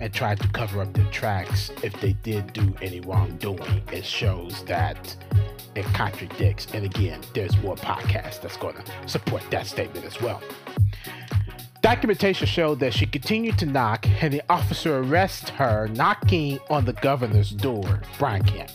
and 0.00 0.12
try 0.12 0.34
to 0.34 0.48
cover 0.48 0.82
up 0.82 0.92
their 0.94 1.06
tracks 1.06 1.70
if 1.82 1.92
they 2.00 2.12
did 2.24 2.52
do 2.52 2.74
any 2.82 3.00
wrongdoing. 3.00 3.82
It 3.92 4.04
shows 4.04 4.64
that 4.64 5.16
it 5.74 5.84
contradicts. 5.94 6.66
And 6.74 6.84
again, 6.84 7.20
there's 7.34 7.56
more 7.58 7.76
podcasts 7.76 8.42
that's 8.42 8.56
going 8.56 8.74
to 8.74 9.08
support 9.08 9.42
that 9.50 9.66
statement 9.66 10.04
as 10.04 10.20
well. 10.20 10.42
Documentation 11.82 12.46
showed 12.46 12.78
that 12.78 12.94
she 12.94 13.06
continued 13.06 13.58
to 13.58 13.66
knock, 13.66 14.06
and 14.22 14.32
the 14.32 14.42
officer 14.48 14.98
arrested 14.98 15.48
her 15.48 15.88
knocking 15.88 16.60
on 16.70 16.84
the 16.84 16.92
governor's 16.92 17.50
door, 17.50 18.00
Brian 18.20 18.44
Kemp. 18.44 18.70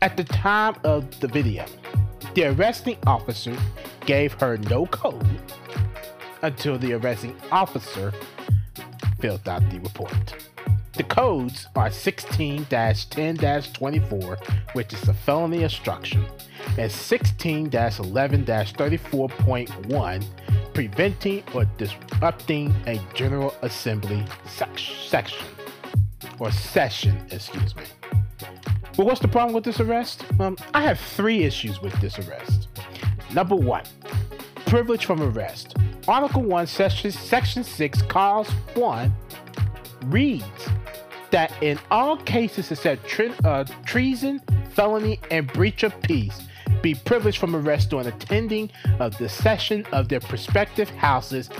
At 0.00 0.16
the 0.16 0.24
time 0.24 0.74
of 0.84 1.20
the 1.20 1.28
video, 1.28 1.66
the 2.32 2.46
arresting 2.46 2.96
officer 3.06 3.54
gave 4.06 4.32
her 4.34 4.56
no 4.56 4.86
code 4.86 5.26
until 6.40 6.78
the 6.78 6.94
arresting 6.94 7.36
officer 7.52 8.14
filled 9.20 9.46
out 9.46 9.68
the 9.68 9.78
report. 9.78 10.34
The 10.94 11.04
codes 11.04 11.68
are 11.76 11.90
16 11.90 12.64
10 12.64 13.36
24, 13.36 14.38
which 14.72 14.94
is 14.94 15.08
a 15.08 15.14
felony 15.14 15.64
obstruction, 15.64 16.24
and 16.78 16.90
16 16.90 17.66
11 17.66 18.44
34.1, 18.46 20.24
preventing 20.78 21.42
or 21.54 21.64
disrupting 21.76 22.72
a 22.86 23.00
General 23.12 23.52
Assembly 23.62 24.24
sec- 24.46 24.78
section 24.78 25.44
or 26.38 26.52
session, 26.52 27.20
excuse 27.32 27.74
me. 27.74 27.82
But 28.96 29.04
what's 29.04 29.18
the 29.18 29.26
problem 29.26 29.54
with 29.54 29.64
this 29.64 29.80
arrest? 29.80 30.24
Um, 30.38 30.56
I 30.74 30.82
have 30.82 31.00
three 31.00 31.42
issues 31.42 31.82
with 31.82 32.00
this 32.00 32.16
arrest. 32.20 32.68
Number 33.34 33.56
one, 33.56 33.82
privilege 34.66 35.04
from 35.04 35.20
arrest. 35.20 35.76
Article 36.06 36.42
1, 36.42 36.68
Section, 36.68 37.10
Section 37.10 37.64
6, 37.64 38.02
Clause 38.02 38.48
1 38.74 39.12
reads 40.04 40.68
that 41.32 41.52
in 41.60 41.76
all 41.90 42.18
cases 42.18 42.70
except 42.70 43.04
tre- 43.04 43.34
uh, 43.44 43.64
treason, 43.84 44.40
felony, 44.74 45.18
and 45.32 45.52
breach 45.52 45.82
of 45.82 46.00
peace, 46.02 46.40
be 46.82 46.94
privileged 46.94 47.38
from 47.38 47.54
arrest 47.54 47.90
during 47.90 48.06
attending 48.06 48.70
of 48.98 49.16
the 49.18 49.28
session 49.28 49.86
of 49.92 50.08
their 50.08 50.20
prospective 50.20 50.88
houses 50.90 51.50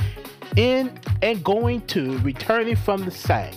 in 0.56 0.98
and 1.22 1.42
going 1.44 1.80
to 1.86 2.18
returning 2.18 2.76
from 2.76 3.04
the 3.04 3.10
same. 3.10 3.54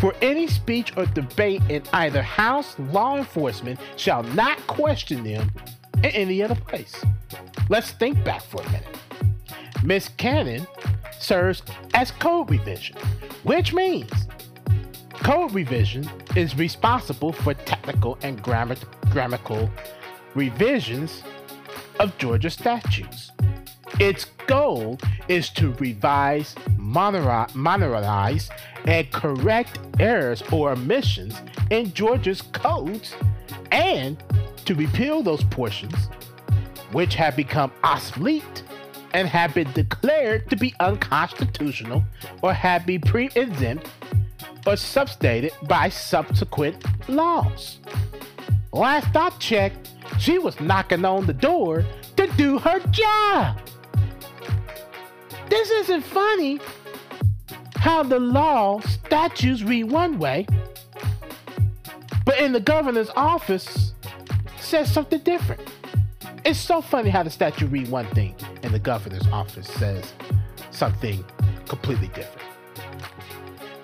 For 0.00 0.14
any 0.22 0.46
speech 0.46 0.96
or 0.96 1.06
debate 1.06 1.62
in 1.68 1.82
either 1.92 2.22
house, 2.22 2.78
law 2.78 3.16
enforcement 3.16 3.80
shall 3.96 4.22
not 4.22 4.58
question 4.66 5.24
them 5.24 5.50
in 5.98 6.06
any 6.06 6.42
other 6.42 6.54
place. 6.54 7.04
Let's 7.68 7.90
think 7.90 8.22
back 8.24 8.42
for 8.42 8.62
a 8.62 8.66
minute. 8.66 8.98
Miss 9.82 10.08
Cannon 10.10 10.66
serves 11.18 11.62
as 11.94 12.10
code 12.12 12.50
revision, 12.50 12.96
which 13.42 13.72
means 13.74 14.10
code 15.14 15.52
revision 15.52 16.08
is 16.36 16.56
responsible 16.56 17.32
for 17.32 17.54
technical 17.54 18.18
and 18.22 18.42
grammar- 18.42 18.76
grammatical 19.10 19.68
revisions 20.34 21.22
of 22.00 22.16
Georgia 22.18 22.50
statutes. 22.50 23.30
Its 23.98 24.26
goal 24.46 24.98
is 25.28 25.50
to 25.50 25.72
revise, 25.74 26.54
modernize, 26.76 28.50
and 28.84 29.10
correct 29.12 29.78
errors 29.98 30.42
or 30.52 30.72
omissions 30.72 31.40
in 31.70 31.92
Georgia's 31.92 32.42
codes 32.42 33.14
and 33.72 34.22
to 34.64 34.74
repeal 34.74 35.22
those 35.22 35.44
portions 35.44 36.08
which 36.92 37.14
have 37.14 37.36
become 37.36 37.70
obsolete 37.84 38.62
and 39.12 39.28
have 39.28 39.54
been 39.54 39.70
declared 39.72 40.48
to 40.50 40.56
be 40.56 40.74
unconstitutional 40.80 42.04
or 42.42 42.52
have 42.52 42.86
been 42.86 43.00
pre-exempt 43.00 43.88
or 44.66 44.74
substated 44.74 45.52
by 45.66 45.88
subsequent 45.88 46.84
laws. 47.08 47.78
Last 48.72 49.16
I 49.16 49.30
checked, 49.38 49.87
she 50.18 50.38
was 50.38 50.60
knocking 50.60 51.04
on 51.04 51.26
the 51.26 51.32
door 51.32 51.84
to 52.16 52.26
do 52.36 52.58
her 52.58 52.80
job. 52.90 53.60
This 55.48 55.70
isn't 55.70 56.02
funny 56.02 56.60
how 57.76 58.02
the 58.02 58.18
law 58.18 58.80
statutes 58.80 59.62
read 59.62 59.84
one 59.84 60.18
way, 60.18 60.46
but 62.24 62.38
in 62.38 62.52
the 62.52 62.60
governor's 62.60 63.10
office 63.16 63.94
says 64.60 64.92
something 64.92 65.20
different. 65.20 65.62
It's 66.44 66.58
so 66.58 66.80
funny 66.80 67.10
how 67.10 67.22
the 67.22 67.30
statute 67.30 67.68
read 67.68 67.88
one 67.88 68.06
thing 68.08 68.34
and 68.62 68.72
the 68.72 68.78
governor's 68.78 69.26
office 69.28 69.68
says 69.68 70.12
something 70.70 71.24
completely 71.66 72.08
different. 72.08 72.46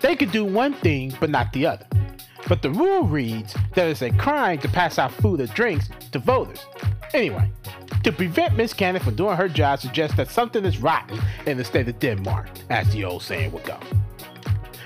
They 0.00 0.16
could 0.16 0.33
do 0.33 0.45
one 0.45 0.75
thing 0.75 1.14
but 1.21 1.31
not 1.31 1.52
the 1.52 1.66
other. 1.66 1.87
But 2.47 2.61
the 2.61 2.71
rule 2.71 3.04
reads 3.04 3.54
that 3.75 3.88
it's 3.88 4.02
a 4.02 4.11
crime 4.11 4.59
to 4.59 4.69
pass 4.69 4.99
out 4.99 5.12
food 5.12 5.40
or 5.40 5.47
drinks 5.47 5.88
to 6.14 6.21
voters. 6.21 6.64
Anyway, 7.12 7.50
to 8.04 8.12
prevent 8.12 8.56
Miss 8.56 8.73
Cannon 8.73 9.02
from 9.02 9.16
doing 9.16 9.37
her 9.37 9.49
job 9.49 9.80
suggests 9.80 10.16
that 10.16 10.30
something 10.30 10.64
is 10.64 10.78
rotten 10.78 11.21
in 11.47 11.59
the 11.59 11.64
state 11.64 11.88
of 11.88 11.99
Denmark, 11.99 12.49
as 12.71 12.90
the 12.92 13.04
old 13.04 13.23
saying 13.23 13.50
would 13.52 13.64
go. 13.64 13.78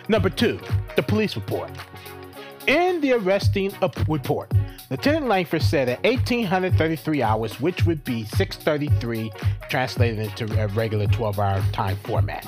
Number 0.09 0.31
two, 0.31 0.59
the 0.97 1.03
police 1.03 1.37
report. 1.37 1.71
In 2.67 3.01
the 3.03 3.13
arresting 3.13 3.73
report, 4.09 4.53
Lieutenant 4.91 5.29
Langford 5.29 5.63
said 5.63 5.91
at 5.91 6.03
1833 6.03 7.23
hours, 7.23 7.61
which 7.61 7.85
would 7.85 8.03
be 8.05 8.25
633 8.25 9.31
translated 9.69 10.19
into 10.19 10.63
a 10.63 10.67
regular 10.69 11.07
12 11.07 11.39
hour 11.39 11.63
time 11.73 11.97
format, 12.05 12.47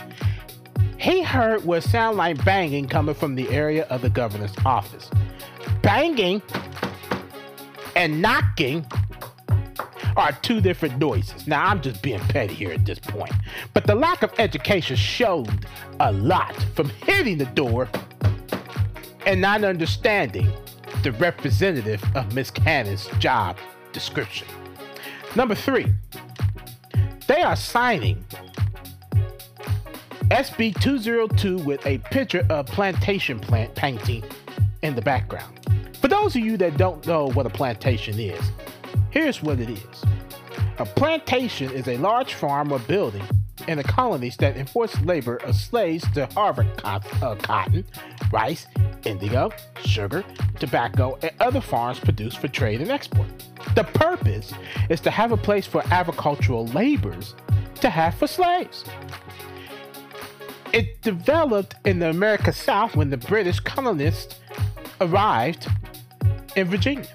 he 0.96 1.22
heard 1.22 1.64
what 1.64 1.82
sounded 1.82 2.16
like 2.16 2.44
banging 2.46 2.88
coming 2.88 3.14
from 3.14 3.34
the 3.34 3.48
area 3.50 3.84
of 3.84 4.00
the 4.00 4.10
governor's 4.10 4.54
office. 4.64 5.10
Banging 5.82 6.40
and 7.96 8.20
knocking 8.20 8.86
are 10.16 10.32
two 10.42 10.60
different 10.60 10.98
noises. 10.98 11.46
Now, 11.46 11.66
I'm 11.66 11.80
just 11.80 12.02
being 12.02 12.20
petty 12.20 12.54
here 12.54 12.72
at 12.72 12.84
this 12.84 12.98
point. 12.98 13.32
But 13.74 13.86
the 13.86 13.94
lack 13.94 14.22
of 14.22 14.32
education 14.38 14.96
showed 14.96 15.66
a 16.00 16.12
lot 16.12 16.54
from 16.74 16.88
hitting 16.88 17.38
the 17.38 17.46
door 17.46 17.88
and 19.26 19.40
not 19.40 19.64
understanding 19.64 20.50
the 21.02 21.12
representative 21.12 22.02
of 22.14 22.34
Miss 22.34 22.50
Cannon's 22.50 23.08
job 23.18 23.56
description. 23.92 24.46
Number 25.36 25.54
three, 25.54 25.86
they 27.26 27.42
are 27.42 27.56
signing 27.56 28.24
SB 30.30 30.80
202 30.80 31.58
with 31.58 31.84
a 31.86 31.98
picture 31.98 32.46
of 32.50 32.66
plantation 32.66 33.38
plant 33.38 33.74
painting 33.74 34.24
in 34.82 34.94
the 34.94 35.02
background. 35.02 35.59
For 36.00 36.08
those 36.08 36.34
of 36.34 36.42
you 36.42 36.56
that 36.56 36.78
don't 36.78 37.06
know 37.06 37.30
what 37.32 37.44
a 37.44 37.50
plantation 37.50 38.18
is, 38.18 38.40
here's 39.10 39.42
what 39.42 39.60
it 39.60 39.68
is. 39.68 40.04
A 40.78 40.86
plantation 40.86 41.70
is 41.72 41.88
a 41.88 41.98
large 41.98 42.32
farm 42.32 42.72
or 42.72 42.78
building 42.78 43.22
in 43.68 43.76
the 43.76 43.84
colonies 43.84 44.34
that 44.38 44.56
enforced 44.56 45.02
labor 45.02 45.36
of 45.36 45.54
slaves 45.54 46.10
to 46.12 46.24
harvest 46.26 46.80
uh, 46.84 47.00
cotton, 47.42 47.84
rice, 48.32 48.66
indigo, 49.04 49.50
sugar, 49.84 50.24
tobacco, 50.58 51.18
and 51.20 51.32
other 51.38 51.60
farms 51.60 52.00
produced 52.00 52.38
for 52.38 52.48
trade 52.48 52.80
and 52.80 52.90
export. 52.90 53.28
The 53.74 53.84
purpose 53.84 54.54
is 54.88 55.00
to 55.00 55.10
have 55.10 55.32
a 55.32 55.36
place 55.36 55.66
for 55.66 55.82
agricultural 55.92 56.66
laborers 56.68 57.34
to 57.82 57.90
have 57.90 58.14
for 58.14 58.26
slaves. 58.26 58.84
It 60.72 61.02
developed 61.02 61.74
in 61.84 61.98
the 61.98 62.08
America 62.08 62.54
South 62.54 62.96
when 62.96 63.10
the 63.10 63.18
British 63.18 63.60
colonists 63.60 64.36
arrived 65.00 65.68
in 66.56 66.68
Virginia. 66.68 67.08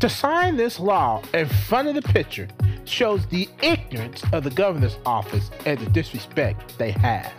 To 0.00 0.08
sign 0.08 0.56
this 0.56 0.80
law 0.80 1.22
in 1.32 1.46
front 1.46 1.88
of 1.88 1.94
the 1.94 2.02
picture 2.02 2.48
shows 2.84 3.26
the 3.26 3.48
ignorance 3.62 4.22
of 4.32 4.44
the 4.44 4.50
governor's 4.50 4.98
office 5.06 5.50
and 5.64 5.78
the 5.78 5.90
disrespect 5.90 6.76
they 6.78 6.90
have 6.90 7.32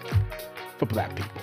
for 0.77 0.85
black 0.85 1.15
people. 1.15 1.41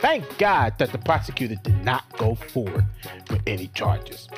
Thank 0.00 0.38
God 0.38 0.74
that 0.78 0.92
the 0.92 0.98
prosecutor 0.98 1.56
did 1.64 1.82
not 1.84 2.04
go 2.18 2.34
forward 2.34 2.84
with 3.30 3.40
any 3.46 3.68
charges. 3.68 4.28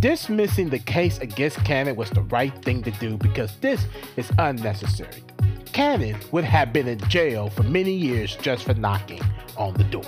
Dismissing 0.00 0.70
the 0.70 0.78
case 0.78 1.18
against 1.18 1.62
Cannon 1.64 1.96
was 1.96 2.10
the 2.10 2.22
right 2.22 2.54
thing 2.62 2.82
to 2.82 2.90
do 2.92 3.16
because 3.16 3.56
this 3.58 3.86
is 4.16 4.30
unnecessary. 4.38 5.22
Cannon 5.72 6.16
would 6.32 6.44
have 6.44 6.72
been 6.72 6.88
in 6.88 6.98
jail 7.08 7.50
for 7.50 7.62
many 7.62 7.92
years 7.92 8.36
just 8.36 8.64
for 8.64 8.74
knocking 8.74 9.20
on 9.56 9.74
the 9.74 9.84
door. 9.84 10.04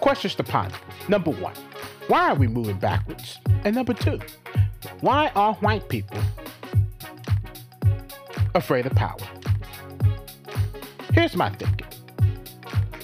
Questions 0.00 0.34
to 0.36 0.44
ponder. 0.44 0.76
Number 1.08 1.32
one, 1.32 1.54
why 2.10 2.28
are 2.28 2.34
we 2.34 2.48
moving 2.48 2.76
backwards? 2.76 3.38
And 3.64 3.76
number 3.76 3.94
two, 3.94 4.18
why 5.00 5.30
are 5.36 5.54
white 5.54 5.88
people 5.88 6.18
afraid 8.56 8.84
of 8.86 8.96
power? 8.96 9.16
Here's 11.14 11.36
my 11.36 11.50
thinking. 11.50 11.86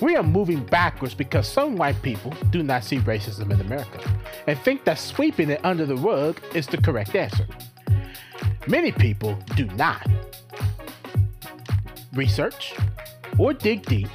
We 0.03 0.17
are 0.17 0.25
moving 0.25 0.65
backwards 0.65 1.15
because 1.15 1.47
some 1.47 1.77
white 1.77 2.03
people 2.03 2.35
do 2.51 2.65
not 2.65 2.83
see 2.83 2.99
racism 2.99 3.53
in 3.53 3.61
America 3.61 4.01
and 4.49 4.59
think 4.59 4.83
that 4.87 4.99
sweeping 4.99 5.51
it 5.51 5.65
under 5.65 5.87
the 5.87 5.97
rug 5.97 6.41
is 6.53 6.67
the 6.67 6.79
correct 6.79 7.15
answer. 7.15 7.47
Many 8.67 8.91
people 8.91 9.39
do 9.55 9.67
not 9.67 10.05
research 12.13 12.75
or 13.39 13.53
dig 13.53 13.87
deep 13.87 14.09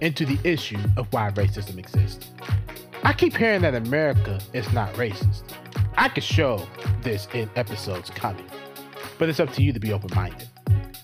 into 0.00 0.24
the 0.24 0.38
issue 0.44 0.80
of 0.96 1.12
why 1.12 1.30
racism 1.32 1.76
exists. 1.76 2.29
I 3.02 3.12
keep 3.14 3.36
hearing 3.36 3.62
that 3.62 3.74
America 3.74 4.40
is 4.52 4.70
not 4.72 4.92
racist. 4.94 5.42
I 5.96 6.08
could 6.08 6.24
show 6.24 6.66
this 7.02 7.28
in 7.32 7.50
episodes 7.56 8.10
coming, 8.10 8.44
but 9.18 9.28
it's 9.28 9.40
up 9.40 9.52
to 9.54 9.62
you 9.62 9.72
to 9.72 9.80
be 9.80 9.92
open 9.92 10.10
minded. 10.14 10.48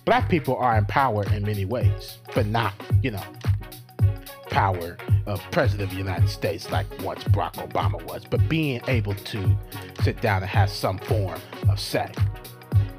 Black 0.04 0.28
people 0.28 0.56
are 0.56 0.76
empowered 0.76 1.32
in 1.32 1.42
many 1.42 1.64
ways, 1.64 2.18
but 2.35 2.46
not, 2.46 2.74
you 3.02 3.11
know, 3.11 3.22
power 4.50 4.96
of 5.26 5.42
president 5.50 5.88
of 5.88 5.90
the 5.90 5.96
United 5.96 6.28
States 6.28 6.70
like 6.70 6.87
once 7.02 7.24
Barack 7.24 7.54
Obama 7.54 8.02
was, 8.04 8.24
but 8.24 8.46
being 8.48 8.80
able 8.88 9.14
to 9.14 9.56
sit 10.02 10.20
down 10.20 10.42
and 10.42 10.50
have 10.50 10.70
some 10.70 10.98
form 10.98 11.40
of 11.68 11.80
say. 11.80 12.11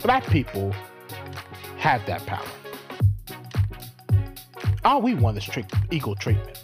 Black 0.02 0.26
people 0.28 0.74
have 1.78 2.06
that 2.08 2.26
power. 2.26 2.46
All 4.84 5.02
we 5.02 5.14
want 5.14 5.38
is 5.38 5.46
treat, 5.46 5.66
equal 5.92 6.16
treatment. 6.16 6.64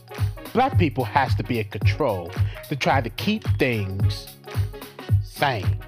Black 0.53 0.77
people 0.77 1.03
has 1.03 1.33
to 1.35 1.43
be 1.43 1.59
in 1.59 1.65
control 1.65 2.31
to 2.69 2.75
try 2.75 3.01
to 3.01 3.09
keep 3.09 3.43
things 3.57 4.27
sane. 5.23 5.79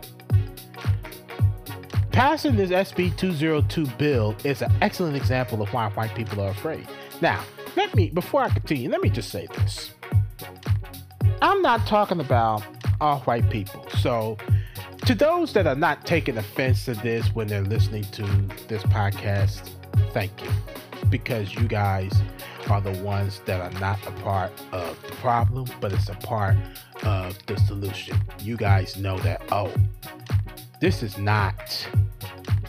Passing 2.12 2.56
this 2.56 2.72
SB 2.72 3.16
202 3.16 3.86
bill 3.98 4.36
is 4.44 4.62
an 4.62 4.72
excellent 4.82 5.16
example 5.16 5.62
of 5.62 5.72
why 5.72 5.90
white 5.90 6.16
people 6.16 6.42
are 6.42 6.50
afraid. 6.50 6.88
Now, 7.22 7.44
let 7.76 7.94
me, 7.94 8.10
before 8.10 8.42
I 8.42 8.50
continue, 8.50 8.90
let 8.90 9.02
me 9.02 9.10
just 9.10 9.30
say 9.30 9.48
this. 9.58 9.94
I'm 11.42 11.62
not 11.62 11.86
talking 11.86 12.20
about 12.20 12.64
all 13.00 13.20
white 13.22 13.50
people. 13.50 13.86
So, 14.00 14.38
to 15.06 15.14
those 15.14 15.54
that 15.54 15.68
are 15.68 15.76
not 15.76 16.06
taking 16.06 16.38
offense 16.38 16.86
to 16.86 16.96
this 16.96 17.28
when 17.36 17.48
they're 17.48 17.62
listening 17.62 18.06
to 18.06 18.24
this 18.68 18.82
podcast, 18.84 19.70
thank 20.12 20.32
you 20.42 20.50
because 21.10 21.54
you 21.54 21.68
guys 21.68 22.12
are 22.70 22.82
the 22.82 22.92
ones 23.04 23.42
that 23.46 23.62
are 23.62 23.80
not 23.80 24.00
a 24.08 24.12
part 24.22 24.52
of 24.72 25.02
the 25.04 25.12
problem, 25.16 25.68
but 25.80 25.94
it's 25.94 26.10
a 26.10 26.16
part 26.16 26.58
of 27.04 27.38
the 27.46 27.58
solution. 27.62 28.18
You 28.40 28.58
guys 28.58 28.98
know 28.98 29.18
that, 29.20 29.42
oh, 29.52 29.72
this 30.82 31.04
is 31.04 31.18
not 31.18 31.88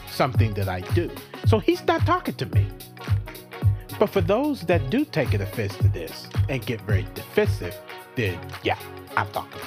something 0.09 0.53
that 0.55 0.67
I 0.67 0.81
do. 0.81 1.09
So 1.45 1.59
he's 1.59 1.85
not 1.85 2.05
talking 2.05 2.35
to 2.35 2.45
me. 2.47 2.67
But 3.99 4.07
for 4.07 4.21
those 4.21 4.61
that 4.61 4.89
do 4.89 5.05
take 5.05 5.33
an 5.33 5.41
offense 5.41 5.75
to 5.77 5.87
this 5.87 6.27
and 6.49 6.63
get 6.65 6.81
very 6.81 7.07
defensive, 7.13 7.75
then 8.15 8.39
yeah, 8.63 8.77
I'm 9.15 9.27
talking. 9.29 9.61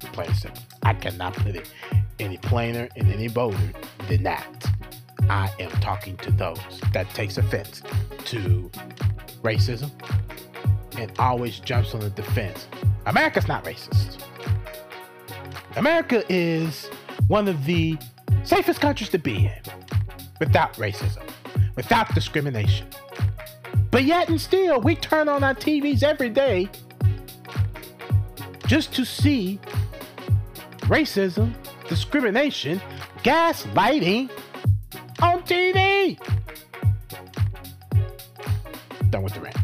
Plain 0.00 0.34
simple. 0.34 0.62
I 0.82 0.94
cannot 0.94 1.34
put 1.34 1.54
it 1.54 1.70
any 2.18 2.36
plainer 2.38 2.88
and 2.96 3.12
any 3.12 3.28
bolder 3.28 3.58
than 4.08 4.22
that. 4.24 4.46
I 5.30 5.50
am 5.58 5.70
talking 5.80 6.16
to 6.18 6.30
those 6.30 6.58
that 6.92 7.08
takes 7.10 7.38
offense 7.38 7.82
to 8.26 8.70
racism 9.42 9.90
and 10.98 11.12
always 11.18 11.58
jumps 11.60 11.94
on 11.94 12.00
the 12.00 12.10
defense. 12.10 12.66
America's 13.06 13.48
not 13.48 13.64
racist. 13.64 14.22
America 15.76 16.24
is 16.28 16.88
one 17.26 17.48
of 17.48 17.64
the 17.64 17.96
safest 18.44 18.80
countries 18.80 19.10
to 19.10 19.18
be 19.18 19.46
in 19.46 19.60
without 20.40 20.74
racism, 20.74 21.28
without 21.74 22.14
discrimination. 22.14 22.86
But 23.90 24.04
yet 24.04 24.28
and 24.28 24.40
still, 24.40 24.80
we 24.80 24.96
turn 24.96 25.28
on 25.28 25.44
our 25.44 25.54
TVs 25.54 26.02
every 26.02 26.30
day 26.30 26.68
just 28.66 28.92
to 28.94 29.04
see 29.04 29.60
racism, 30.82 31.54
discrimination, 31.88 32.80
gaslighting, 33.22 34.30
on 35.20 35.42
TV. 35.42 36.18
Done 39.10 39.22
with 39.22 39.34
the 39.34 39.40
rant. 39.40 39.56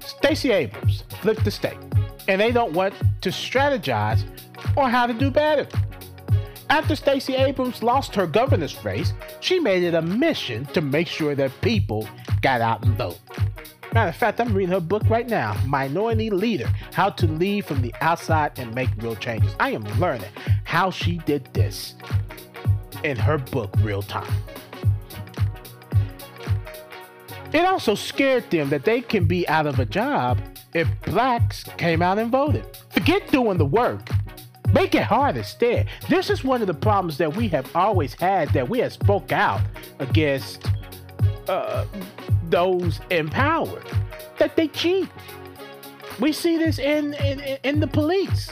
Stacey 0.00 0.52
Abrams 0.52 1.04
flipped 1.20 1.44
the 1.44 1.50
state, 1.50 1.78
and 2.28 2.40
they 2.40 2.52
don't 2.52 2.72
want 2.72 2.94
to 3.22 3.30
strategize 3.30 4.24
on 4.76 4.90
how 4.90 5.06
to 5.06 5.14
do 5.14 5.30
better. 5.30 5.66
After 6.70 6.94
Stacey 6.94 7.34
Abrams 7.34 7.82
lost 7.82 8.14
her 8.14 8.26
governor's 8.26 8.84
race, 8.84 9.14
she 9.40 9.58
made 9.58 9.82
it 9.82 9.94
a 9.94 10.02
mission 10.02 10.66
to 10.66 10.80
make 10.80 11.08
sure 11.08 11.34
that 11.34 11.50
people 11.62 12.06
got 12.42 12.60
out 12.60 12.84
and 12.84 12.94
vote. 12.96 13.18
Matter 13.94 14.10
of 14.10 14.16
fact, 14.16 14.38
I'm 14.38 14.52
reading 14.52 14.72
her 14.74 14.80
book 14.80 15.02
right 15.08 15.26
now, 15.26 15.56
Minority 15.64 16.28
Leader 16.28 16.70
How 16.92 17.08
to 17.10 17.26
Lead 17.26 17.64
from 17.64 17.80
the 17.80 17.94
Outside 18.02 18.58
and 18.58 18.74
Make 18.74 18.90
Real 18.98 19.16
Changes. 19.16 19.54
I 19.58 19.70
am 19.70 19.82
learning 19.98 20.28
how 20.64 20.90
she 20.90 21.18
did 21.18 21.46
this 21.54 21.94
in 23.02 23.16
her 23.16 23.38
book, 23.38 23.74
Real 23.78 24.02
Time. 24.02 24.30
It 27.52 27.64
also 27.64 27.94
scared 27.94 28.50
them 28.50 28.68
that 28.70 28.84
they 28.84 29.00
can 29.00 29.24
be 29.24 29.48
out 29.48 29.66
of 29.66 29.78
a 29.78 29.86
job 29.86 30.40
if 30.74 30.88
blacks 31.02 31.64
came 31.78 32.02
out 32.02 32.18
and 32.18 32.30
voted. 32.30 32.64
Forget 32.90 33.30
doing 33.30 33.56
the 33.56 33.64
work. 33.64 34.08
Make 34.72 34.94
it 34.94 35.04
hard 35.04 35.36
instead. 35.36 35.88
This 36.10 36.28
is 36.28 36.44
one 36.44 36.60
of 36.60 36.66
the 36.66 36.74
problems 36.74 37.16
that 37.18 37.34
we 37.34 37.48
have 37.48 37.74
always 37.74 38.12
had 38.12 38.50
that 38.50 38.68
we 38.68 38.80
have 38.80 38.92
spoke 38.92 39.32
out 39.32 39.62
against 39.98 40.62
uh, 41.48 41.86
those 42.50 43.00
in 43.08 43.30
power, 43.30 43.82
that 44.38 44.56
they 44.56 44.68
cheat. 44.68 45.08
We 46.20 46.32
see 46.32 46.58
this 46.58 46.78
in, 46.78 47.14
in, 47.14 47.40
in 47.64 47.80
the 47.80 47.86
police. 47.86 48.50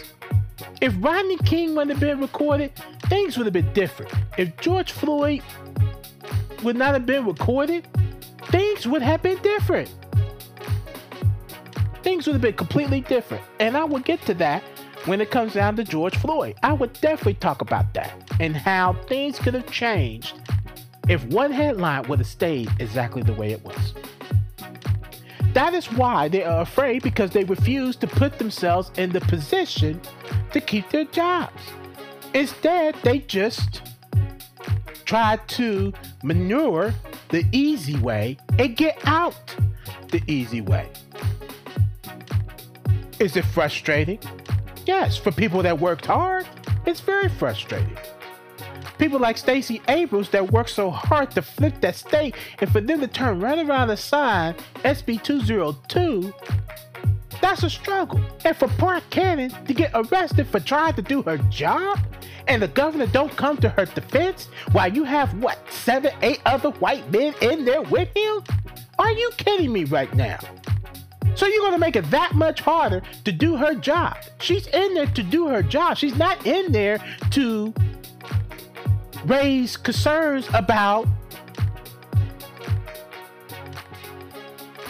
If 0.81 0.95
Rodney 1.01 1.37
King 1.39 1.75
wouldn't 1.75 1.91
have 1.91 2.01
been 2.01 2.21
recorded, 2.21 2.73
things 3.09 3.37
would 3.37 3.47
have 3.47 3.53
been 3.53 3.73
different. 3.75 4.13
If 4.39 4.57
George 4.57 4.93
Floyd 4.93 5.43
would 6.63 6.77
not 6.77 6.95
have 6.95 7.05
been 7.05 7.27
recorded, 7.27 7.87
things 8.51 8.87
would 8.87 9.03
have 9.03 9.23
been 9.23 9.39
different. 9.43 9.93
Things 12.03 12.27
would 12.27 12.35
have 12.35 12.43
been 12.43 12.55
completely 12.55 13.01
different. 13.01 13.45
And 13.61 13.77
I 13.77 13.85
will 13.85 14.01
get 14.01 14.23
to 14.23 14.35
that 14.35 14.63
when 15.07 15.21
it 15.21 15.31
comes 15.31 15.55
down 15.55 15.77
to 15.77 15.85
George 15.85 16.17
Floyd. 16.17 16.57
I 16.63 16.73
would 16.73 16.93
definitely 16.95 17.35
talk 17.35 17.61
about 17.61 17.93
that 17.95 18.13
and 18.41 18.57
how 18.57 18.95
things 19.09 19.39
could 19.39 19.55
have 19.55 19.71
changed 19.71 20.35
if 21.09 21.25
one 21.27 21.53
headline 21.53 22.03
would 22.09 22.19
have 22.19 22.29
stayed 22.29 22.71
exactly 22.79 23.23
the 23.23 23.33
way 23.33 23.53
it 23.53 23.65
was. 23.65 23.95
That 25.53 25.73
is 25.73 25.91
why 25.93 26.29
they 26.29 26.45
are 26.45 26.61
afraid 26.61 27.03
because 27.03 27.31
they 27.31 27.45
refuse 27.45 27.97
to 27.97 28.07
put 28.07 28.39
themselves 28.39 28.91
in 28.99 29.11
the 29.11 29.23
position 29.23 30.01
to 30.53 30.61
keep 30.61 30.91
their 30.91 31.05
jobs. 31.05 31.63
Instead, 32.35 32.95
they 33.03 33.21
just 33.21 33.83
try 35.07 35.37
to 35.47 35.95
manure 36.23 36.93
the 37.29 37.45
easy 37.53 37.99
way 37.99 38.37
and 38.59 38.77
get 38.77 38.99
out 39.07 39.55
the 40.11 40.23
easy 40.27 40.61
way. 40.61 40.89
Is 43.19 43.37
it 43.37 43.45
frustrating? 43.47 44.19
Yes, 44.85 45.17
for 45.17 45.33
people 45.33 45.63
that 45.63 45.79
worked 45.79 46.07
hard, 46.07 46.47
it's 46.85 47.01
very 47.01 47.29
frustrating. 47.29 47.97
People 48.99 49.19
like 49.19 49.37
Stacey 49.37 49.83
Abrams 49.89 50.31
that 50.31 50.53
worked 50.53 50.71
so 50.71 50.91
hard 50.91 51.31
to 51.33 51.43
flip 51.43 51.81
that 51.81 51.97
state, 51.97 52.35
and 52.61 52.71
for 52.71 52.81
them 52.81 53.01
to 53.01 53.07
turn 53.07 53.41
right 53.41 53.59
around 53.59 53.91
and 53.91 53.99
sign 53.99 54.55
SB 54.85 55.23
202, 55.23 56.33
that's 57.41 57.63
a 57.63 57.71
struggle. 57.71 58.21
And 58.45 58.57
for 58.57 58.69
Park 58.69 59.05
Cannon 59.11 59.51
to 59.67 59.75
get 59.75 59.91
arrested 59.95 60.47
for 60.47 60.61
trying 60.61 60.95
to 60.95 61.03
do 61.03 61.23
her 61.23 61.39
job, 61.51 61.99
and 62.49 62.63
the 62.63 62.69
governor 62.69 63.07
don't 63.07 63.35
come 63.37 63.57
to 63.59 63.69
her 63.71 63.87
defense 63.87 64.49
while 64.73 64.93
you 64.93 65.05
have 65.05 65.35
what 65.43 65.59
seven, 65.71 66.13
eight 66.23 66.41
other 66.47 66.71
white 66.71 67.11
men 67.11 67.35
in 67.41 67.65
there 67.65 67.83
with 67.83 68.09
him? 68.17 68.43
Are 68.99 69.11
you 69.11 69.31
kidding 69.37 69.73
me 69.73 69.85
right 69.85 70.13
now? 70.15 70.39
So 71.35 71.47
you're 71.47 71.63
gonna 71.63 71.79
make 71.79 71.97
it 71.97 72.11
that 72.11 72.35
much 72.35 72.61
harder 72.61 73.03
to 73.25 73.33
do 73.33 73.57
her 73.57 73.75
job. 73.75 74.17
She's 74.41 74.67
in 74.69 74.95
there 74.95 75.07
to 75.07 75.23
do 75.23 75.49
her 75.49 75.63
job. 75.63 75.99
She's 75.99 76.17
not 76.17 76.47
in 76.47 76.73
there 76.73 76.99
to 77.33 77.75
raise 79.27 79.77
concerns 79.77 80.49
about 80.55 81.07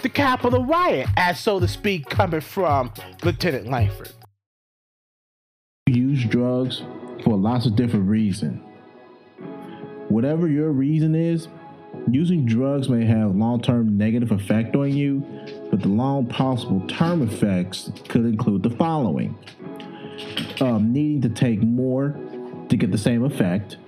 the 0.07 0.11
Capitol 0.11 0.65
riot, 0.65 1.09
as 1.17 1.41
so 1.41 1.59
to 1.59 1.67
speak, 1.67 2.09
coming 2.09 2.41
from 2.41 2.93
Lieutenant 3.25 3.67
Langford. 3.67 4.13
Use 5.89 6.25
drugs 6.27 6.85
for 7.25 7.37
lots 7.37 7.67
of 7.67 7.75
different 7.75 8.09
reasons. 8.09 8.63
Whatever 10.09 10.47
your 10.47 10.71
reason 10.71 11.17
is, 11.17 11.49
using 12.09 12.47
drugs 12.47 12.89
may 12.89 13.05
have 13.05 13.35
long-term 13.35 13.99
negative 13.99 14.31
effect 14.31 14.77
on 14.77 14.97
you, 14.97 15.27
but 15.73 15.81
the 15.81 15.89
long 15.89 16.25
possible 16.25 16.87
term 16.87 17.21
effects 17.23 17.91
could 18.09 18.27
include 18.27 18.63
the 18.63 18.71
following: 18.71 19.37
um, 20.61 20.93
needing 20.93 21.21
to 21.23 21.29
take 21.29 21.61
more 21.61 22.15
to 22.69 22.77
get 22.77 22.93
the 22.93 22.99
same 22.99 23.25
effect, 23.25 23.79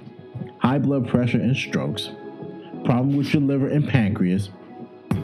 high 0.59 0.81
blood 0.81 1.07
pressure 1.07 1.38
and 1.38 1.57
strokes, 1.57 2.11
problem 2.85 3.16
with 3.16 3.33
your 3.33 3.42
liver 3.42 3.68
and 3.68 3.88
pancreas, 3.88 4.50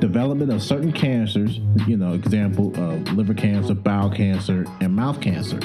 development 0.01 0.53
of 0.53 0.63
certain 0.63 0.93
cancers, 0.93 1.59
you 1.87 1.97
know, 1.97 2.13
example 2.15 2.69
of 2.77 3.13
liver 3.13 3.35
cancer, 3.35 3.75
bowel 3.75 4.11
cancer, 4.11 4.65
and 4.81 4.95
mouth 4.95 5.21
cancer. 5.21 5.59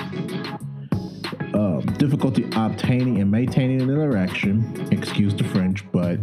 Um, 1.53 1.81
difficulty 1.97 2.47
obtaining 2.55 3.19
and 3.19 3.31
maintaining 3.31 3.81
an 3.81 3.89
erection. 3.89 4.87
Excuse 4.91 5.35
the 5.35 5.43
French, 5.43 5.83
but 5.91 6.19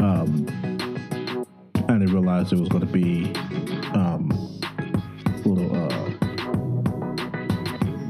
um, 0.00 0.46
I 1.88 1.92
didn't 1.92 2.12
realize 2.12 2.52
it 2.52 2.58
was 2.58 2.68
going 2.68 2.86
to 2.86 2.92
be 2.92 3.32
um, 3.94 4.30
a 5.44 5.48
little. 5.48 5.76
Uh, 5.76 6.10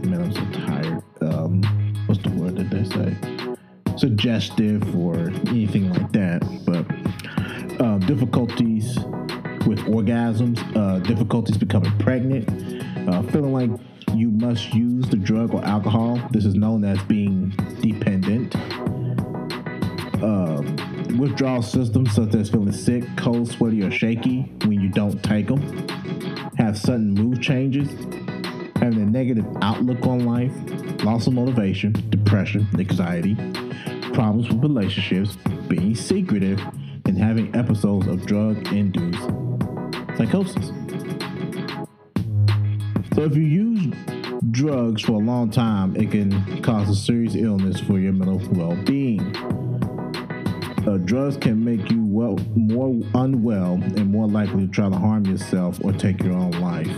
man, 0.06 0.22
I'm 0.22 0.32
so 0.32 0.66
tired. 0.66 1.02
Um, 1.20 1.62
what's 2.06 2.22
the 2.22 2.30
word 2.30 2.56
that 2.56 2.70
they 2.70 2.84
say? 2.84 3.14
Suggestive 3.98 4.96
or 4.96 5.30
anything 5.48 5.92
like 5.92 6.12
that, 6.12 6.42
but 6.66 6.84
uh, 7.80 7.98
difficulties 7.98 8.75
with 9.66 9.80
orgasms, 9.80 10.58
uh, 10.76 10.98
difficulties 11.00 11.58
becoming 11.58 11.96
pregnant, 11.98 12.48
uh, 13.08 13.22
feeling 13.24 13.52
like 13.52 13.70
you 14.14 14.30
must 14.30 14.72
use 14.72 15.08
the 15.08 15.16
drug 15.16 15.52
or 15.52 15.64
alcohol. 15.64 16.20
This 16.30 16.44
is 16.44 16.54
known 16.54 16.84
as 16.84 17.02
being 17.04 17.50
dependent. 17.80 18.54
Um, 20.22 21.18
withdrawal 21.18 21.62
symptoms 21.62 22.14
such 22.14 22.34
as 22.34 22.48
feeling 22.48 22.72
sick, 22.72 23.04
cold, 23.16 23.48
sweaty, 23.48 23.82
or 23.82 23.90
shaky 23.90 24.42
when 24.64 24.80
you 24.80 24.88
don't 24.88 25.22
take 25.22 25.48
them. 25.48 25.60
Have 26.56 26.78
sudden 26.78 27.12
mood 27.12 27.42
changes. 27.42 27.90
Having 28.76 29.02
a 29.02 29.06
negative 29.06 29.46
outlook 29.62 30.06
on 30.06 30.20
life. 30.20 30.52
Loss 31.04 31.26
of 31.26 31.34
motivation, 31.34 31.92
depression, 32.10 32.66
anxiety. 32.78 33.34
Problems 34.12 34.48
with 34.48 34.62
relationships. 34.62 35.36
Being 35.68 35.94
secretive. 35.94 36.60
And 37.04 37.18
having 37.18 37.54
episodes 37.54 38.06
of 38.06 38.24
drug 38.26 38.72
induced 38.72 39.45
psychosis. 40.16 40.72
So 43.14 43.22
if 43.22 43.36
you 43.36 43.42
use 43.42 43.94
drugs 44.50 45.02
for 45.02 45.12
a 45.12 45.18
long 45.18 45.50
time, 45.50 45.96
it 45.96 46.10
can 46.10 46.62
cause 46.62 46.88
a 46.88 46.94
serious 46.94 47.34
illness 47.34 47.80
for 47.80 47.98
your 47.98 48.12
mental 48.12 48.40
well-being. 48.52 49.34
Uh, 50.86 50.98
drugs 50.98 51.36
can 51.36 51.64
make 51.64 51.90
you 51.90 52.04
well 52.04 52.38
more 52.54 52.94
unwell 53.14 53.74
and 53.74 54.10
more 54.10 54.28
likely 54.28 54.66
to 54.66 54.72
try 54.72 54.88
to 54.88 54.96
harm 54.96 55.26
yourself 55.26 55.82
or 55.82 55.92
take 55.92 56.22
your 56.22 56.34
own 56.34 56.52
life. 56.52 56.88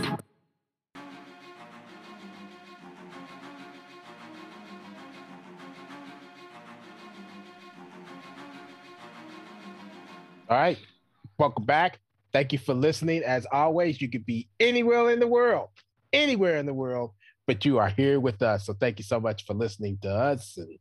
All 10.49 10.57
right. 10.57 10.77
Welcome 11.37 11.65
back. 11.65 11.99
Thank 12.31 12.53
you 12.53 12.59
for 12.59 12.73
listening. 12.73 13.23
As 13.23 13.47
always, 13.51 14.01
you 14.01 14.09
could 14.09 14.25
be 14.25 14.47
anywhere 14.59 15.09
in 15.09 15.19
the 15.19 15.27
world, 15.27 15.69
anywhere 16.13 16.57
in 16.57 16.65
the 16.65 16.73
world, 16.73 17.11
but 17.47 17.65
you 17.65 17.79
are 17.79 17.89
here 17.89 18.19
with 18.19 18.41
us. 18.41 18.65
So 18.65 18.73
thank 18.73 18.99
you 18.99 19.03
so 19.03 19.19
much 19.19 19.45
for 19.45 19.53
listening 19.53 19.97
to 20.03 20.09
us 20.09 20.57
and 20.57 20.77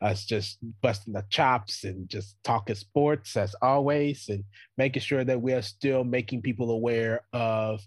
us 0.00 0.24
just 0.24 0.58
busting 0.82 1.14
the 1.14 1.24
chops 1.30 1.84
and 1.84 2.08
just 2.08 2.36
talking 2.44 2.74
sports 2.76 3.36
as 3.36 3.54
always 3.62 4.28
and 4.28 4.44
making 4.76 5.02
sure 5.02 5.24
that 5.24 5.40
we 5.40 5.52
are 5.52 5.62
still 5.62 6.04
making 6.04 6.42
people 6.42 6.70
aware 6.70 7.22
of 7.32 7.80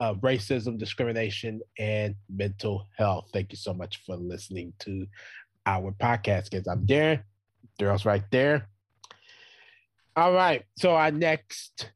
racism, 0.00 0.78
discrimination, 0.78 1.60
and 1.78 2.14
mental 2.28 2.86
health. 2.96 3.28
Thank 3.32 3.50
you 3.52 3.56
so 3.56 3.74
much 3.74 4.02
for 4.06 4.16
listening 4.16 4.72
to 4.80 5.06
our 5.66 5.92
podcast, 5.92 6.50
kids. 6.50 6.68
I'm 6.68 6.86
Darren. 6.86 7.22
Darrell's 7.78 8.04
right 8.04 8.24
there. 8.30 8.68
All 10.16 10.32
right. 10.32 10.64
So 10.78 10.94
our 10.94 11.10
next 11.10 11.90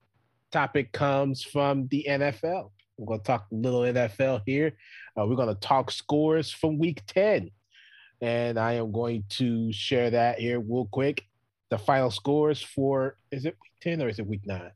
topic 0.52 0.92
comes 0.92 1.42
from 1.42 1.88
the 1.88 2.04
NFL. 2.06 2.70
We're 2.98 3.06
going 3.06 3.20
to 3.20 3.24
talk 3.24 3.46
a 3.50 3.54
little 3.54 3.80
NFL 3.80 4.42
here. 4.44 4.76
Uh, 5.18 5.26
we're 5.26 5.37
going 5.37 5.48
to 5.48 5.54
talk 5.54 5.90
scores 5.90 6.50
from 6.50 6.78
week 6.78 7.02
10. 7.06 7.50
And 8.20 8.59
I 8.59 8.74
am 8.74 8.92
going 8.92 9.24
to 9.30 9.72
share 9.72 10.11
that 10.11 10.38
here 10.38 10.61
real 10.61 10.87
quick. 10.92 11.24
The 11.70 11.78
final 11.78 12.11
scores 12.11 12.61
for, 12.61 13.16
is 13.30 13.46
it 13.46 13.56
week 13.62 13.72
10 13.80 14.02
or 14.02 14.11
is 14.11 14.18
it 14.18 14.26
week 14.26 14.42
9? 14.44 14.70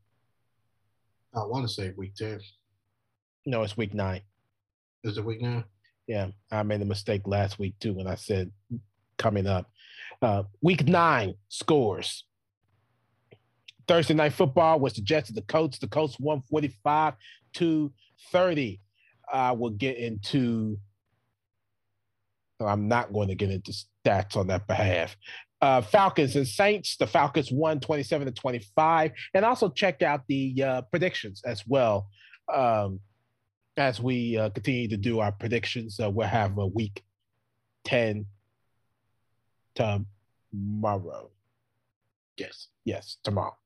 I 1.34 1.44
want 1.44 1.68
to 1.68 1.74
say 1.74 1.92
week 1.98 2.14
10. 2.14 2.40
No, 3.44 3.62
it's 3.62 3.76
week 3.76 3.92
9. 3.92 4.22
Is 5.02 5.18
it 5.18 5.24
week 5.24 5.42
9? 5.42 5.62
Yeah, 6.06 6.28
I 6.50 6.62
made 6.62 6.80
a 6.80 6.86
mistake 6.86 7.26
last 7.26 7.58
week 7.58 7.74
too 7.78 7.92
when 7.92 8.06
I 8.06 8.14
said 8.14 8.50
coming 9.18 9.46
up. 9.46 9.70
Uh, 10.22 10.44
week 10.62 10.88
9 10.88 11.34
scores. 11.50 12.24
Thursday 13.86 14.14
night 14.14 14.32
football 14.32 14.80
was 14.80 14.94
the 14.94 15.02
Jets 15.02 15.28
and 15.28 15.36
the 15.36 15.42
Colts. 15.42 15.78
The 15.78 15.88
Colts 15.88 16.18
145 16.18 17.14
to 17.54 17.92
30. 18.32 18.80
I 19.32 19.52
will 19.52 19.70
get 19.70 19.96
into, 19.96 20.78
I'm 22.60 22.88
not 22.88 23.12
going 23.12 23.28
to 23.28 23.34
get 23.34 23.50
into 23.50 23.72
stats 23.72 24.36
on 24.36 24.48
that 24.48 24.66
behalf. 24.66 25.16
Uh, 25.60 25.80
Falcons 25.80 26.36
and 26.36 26.46
Saints, 26.46 26.96
the 26.96 27.06
Falcons 27.06 27.50
won 27.50 27.80
27 27.80 28.26
to 28.26 28.32
25. 28.32 29.12
And 29.32 29.44
also 29.44 29.70
check 29.70 30.02
out 30.02 30.22
the 30.28 30.62
uh, 30.62 30.82
predictions 30.82 31.42
as 31.44 31.66
well. 31.66 32.08
Um, 32.52 33.00
as 33.76 34.00
we 34.00 34.36
uh, 34.36 34.50
continue 34.50 34.88
to 34.88 34.96
do 34.96 35.20
our 35.20 35.32
predictions, 35.32 35.98
uh, 35.98 36.10
we'll 36.10 36.28
have 36.28 36.58
a 36.58 36.66
week 36.66 37.02
10 37.84 38.26
tomorrow. 39.74 41.30
Yes, 42.36 42.68
yes, 42.84 43.16
tomorrow. 43.24 43.56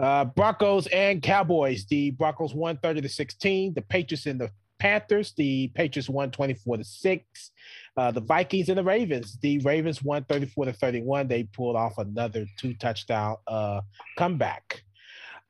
Uh, 0.00 0.24
Broncos 0.24 0.86
and 0.88 1.22
Cowboys. 1.22 1.84
The 1.86 2.10
Broncos 2.12 2.54
won 2.54 2.76
30 2.78 3.02
to 3.02 3.08
16. 3.08 3.74
The 3.74 3.82
Patriots 3.82 4.26
and 4.26 4.40
the 4.40 4.50
Panthers. 4.78 5.32
The 5.36 5.68
Patriots 5.74 6.08
won 6.08 6.30
24 6.30 6.78
to 6.78 6.84
6. 6.84 7.50
Uh, 7.96 8.10
the 8.10 8.20
Vikings 8.20 8.68
and 8.68 8.78
the 8.78 8.84
Ravens. 8.84 9.38
The 9.40 9.58
Ravens 9.60 10.02
won 10.02 10.24
34 10.24 10.66
to 10.66 10.72
31. 10.72 11.28
They 11.28 11.44
pulled 11.44 11.76
off 11.76 11.98
another 11.98 12.46
two 12.58 12.74
touchdown 12.74 13.36
uh, 13.46 13.82
comeback. 14.16 14.82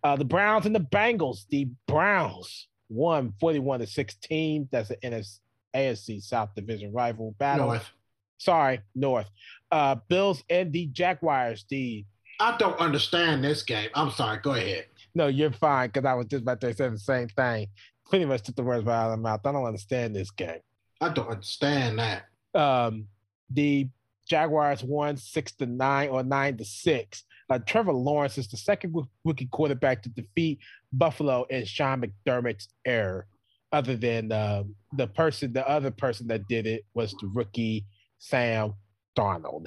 Uh, 0.05 0.17
the 0.17 0.25
Browns 0.25 0.67
and 0.67 0.75
the 0.75 0.81
Bengals. 0.81 1.47
The 1.49 1.69
Browns 1.87 2.69
won 2.89 3.33
41 3.41 3.81
to 3.81 3.87
16. 3.87 4.69
That's 4.71 4.89
the 4.89 4.97
NFC, 4.97 5.39
AFC 5.75 6.23
South 6.23 6.55
Division 6.55 6.93
rival 6.93 7.35
battle. 7.39 7.69
North. 7.69 7.91
Sorry, 8.39 8.81
North. 8.95 9.31
Uh, 9.71 9.97
Bills 10.09 10.43
and 10.51 10.73
the 10.73 10.87
Jaguars. 10.87 11.65
The 11.71 12.05
I 12.43 12.57
don't 12.57 12.77
understand 12.81 13.45
this 13.45 13.63
game. 13.63 13.89
I'm 13.95 14.11
sorry. 14.11 14.41
Go 14.43 14.55
ahead. 14.55 14.87
no, 15.15 15.29
you're 15.29 15.53
fine 15.53 15.91
because 15.91 16.05
I 16.05 16.15
was 16.15 16.27
just 16.27 16.43
about 16.43 16.61
to 16.63 16.75
say 16.75 16.89
the 16.89 16.99
same 16.99 17.29
thing. 17.29 17.69
Pretty 18.11 18.25
much 18.25 18.43
took 18.43 18.57
the 18.57 18.65
words 18.65 18.85
right 18.85 18.97
out 18.97 19.13
of 19.13 19.21
my 19.21 19.31
mouth. 19.31 19.47
I 19.47 19.53
don't 19.53 19.65
understand 19.65 20.17
this 20.17 20.33
game. 20.33 20.59
I 21.01 21.11
don't 21.11 21.29
understand 21.29 22.01
that. 22.01 22.25
Um, 22.53 23.07
the 23.49 23.89
Jaguars 24.29 24.83
won 24.83 25.17
six 25.17 25.53
to 25.53 25.67
nine 25.67 26.09
or 26.09 26.25
nine 26.25 26.57
to 26.57 26.65
six. 26.65 27.23
Uh, 27.49 27.61
Trevor 27.65 27.93
Lawrence 27.93 28.39
is 28.39 28.49
the 28.49 28.57
second 28.57 28.93
rookie 29.25 29.49
quarterback 29.53 30.03
to 30.03 30.09
defeat 30.09 30.59
Buffalo 30.93 31.45
in 31.45 31.65
Sean 31.65 32.03
McDermott's 32.03 32.69
error. 32.85 33.27
Other 33.71 33.97
than 33.97 34.33
um, 34.33 34.75
the 34.97 35.07
person, 35.07 35.53
the 35.53 35.67
other 35.69 35.93
person 35.93 36.27
that 36.27 36.49
did 36.49 36.67
it 36.67 36.85
was 36.93 37.13
the 37.21 37.29
rookie 37.29 37.87
Sam 38.19 38.75
Darnold. 39.17 39.67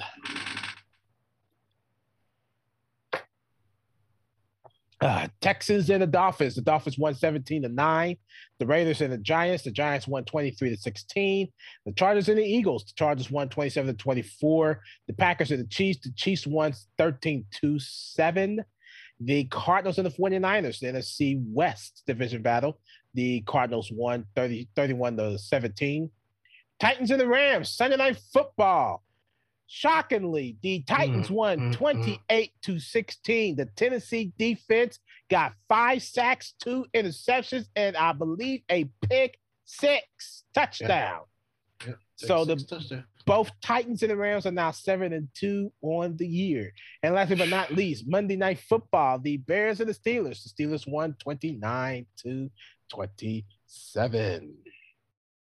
Uh, 5.06 5.28
Texans 5.40 5.88
and 5.88 6.02
the 6.02 6.06
Dolphins. 6.08 6.56
The 6.56 6.62
Dolphins 6.62 6.98
won 6.98 7.14
17 7.14 7.62
to 7.62 7.68
9. 7.68 8.16
The 8.58 8.66
Raiders 8.66 9.00
and 9.02 9.12
the 9.12 9.18
Giants. 9.18 9.62
The 9.62 9.70
Giants 9.70 10.08
won 10.08 10.24
23 10.24 10.70
to 10.70 10.76
16. 10.76 11.46
The 11.84 11.92
Chargers 11.92 12.28
and 12.28 12.36
the 12.36 12.44
Eagles. 12.44 12.84
The 12.86 12.92
Chargers 12.96 13.30
won 13.30 13.48
27 13.48 13.86
to 13.86 14.02
24. 14.02 14.80
The 15.06 15.12
Packers 15.12 15.52
and 15.52 15.60
the 15.60 15.68
Chiefs. 15.68 16.00
The 16.00 16.10
Chiefs 16.16 16.44
won 16.44 16.74
13 16.98 17.44
to 17.60 17.78
7. 17.78 18.64
The 19.20 19.44
Cardinals 19.44 19.98
and 19.98 20.06
the 20.06 20.10
49ers, 20.10 20.80
the 20.80 20.88
NFC 20.88 21.40
West 21.52 22.02
division 22.08 22.42
battle. 22.42 22.80
The 23.14 23.42
Cardinals 23.42 23.92
won 23.92 24.26
30, 24.34 24.66
31 24.74 25.18
to 25.18 25.38
17. 25.38 26.10
Titans 26.80 27.12
and 27.12 27.20
the 27.20 27.28
Rams, 27.28 27.70
Sunday 27.70 27.96
night 27.96 28.18
football. 28.32 29.04
Shockingly, 29.66 30.56
the 30.62 30.82
Titans 30.82 31.28
Mm, 31.28 31.30
won 31.34 31.58
mm, 31.58 31.70
mm. 31.70 31.76
28 31.76 32.52
to 32.62 32.78
16. 32.78 33.56
The 33.56 33.66
Tennessee 33.66 34.32
defense 34.38 35.00
got 35.28 35.54
five 35.68 36.02
sacks, 36.02 36.54
two 36.62 36.86
interceptions, 36.94 37.66
and 37.74 37.96
I 37.96 38.12
believe 38.12 38.62
a 38.70 38.84
pick 39.08 39.38
six 39.64 40.44
touchdown. 40.54 41.22
Yep. 41.84 41.98
So 42.16 42.44
the- 42.44 42.56
touchdown. 42.56 43.04
Both 43.26 43.50
Titans 43.60 44.04
and 44.04 44.12
the 44.12 44.16
Rams 44.16 44.46
are 44.46 44.52
now 44.52 44.70
seven 44.70 45.12
and 45.12 45.26
two 45.34 45.72
on 45.82 46.16
the 46.16 46.28
year. 46.28 46.72
And 47.02 47.12
last 47.12 47.36
but 47.36 47.48
not 47.48 47.72
least, 47.72 48.04
Monday 48.06 48.36
night 48.36 48.60
football, 48.60 49.18
the 49.18 49.38
Bears 49.38 49.80
and 49.80 49.90
the 49.90 49.94
Steelers. 49.94 50.44
The 50.44 50.64
Steelers 50.64 50.86
won 50.86 51.14
29 51.18 52.06
to 52.22 52.50
27. 52.90 54.54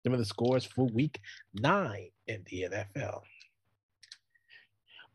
Some 0.02 0.12
of 0.14 0.18
the 0.18 0.24
scores 0.24 0.64
for 0.64 0.86
week 0.86 1.20
nine 1.52 2.08
in 2.26 2.42
the 2.46 2.68
NFL. 2.70 3.20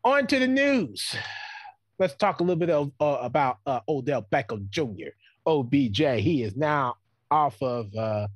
On 0.04 0.26
to 0.26 0.38
the 0.38 0.46
news. 0.46 1.16
Let's 1.98 2.14
talk 2.16 2.40
a 2.40 2.42
little 2.42 2.56
bit 2.56 2.68
of, 2.68 2.92
uh, 3.00 3.20
about 3.22 3.60
uh, 3.64 3.80
Odell 3.88 4.26
Beckham 4.30 4.68
Jr. 4.68 5.14
OBJ. 5.46 6.20
He 6.20 6.42
is 6.42 6.54
now 6.56 6.96
off 7.30 7.56
of 7.62 7.86
uh, 7.96 8.26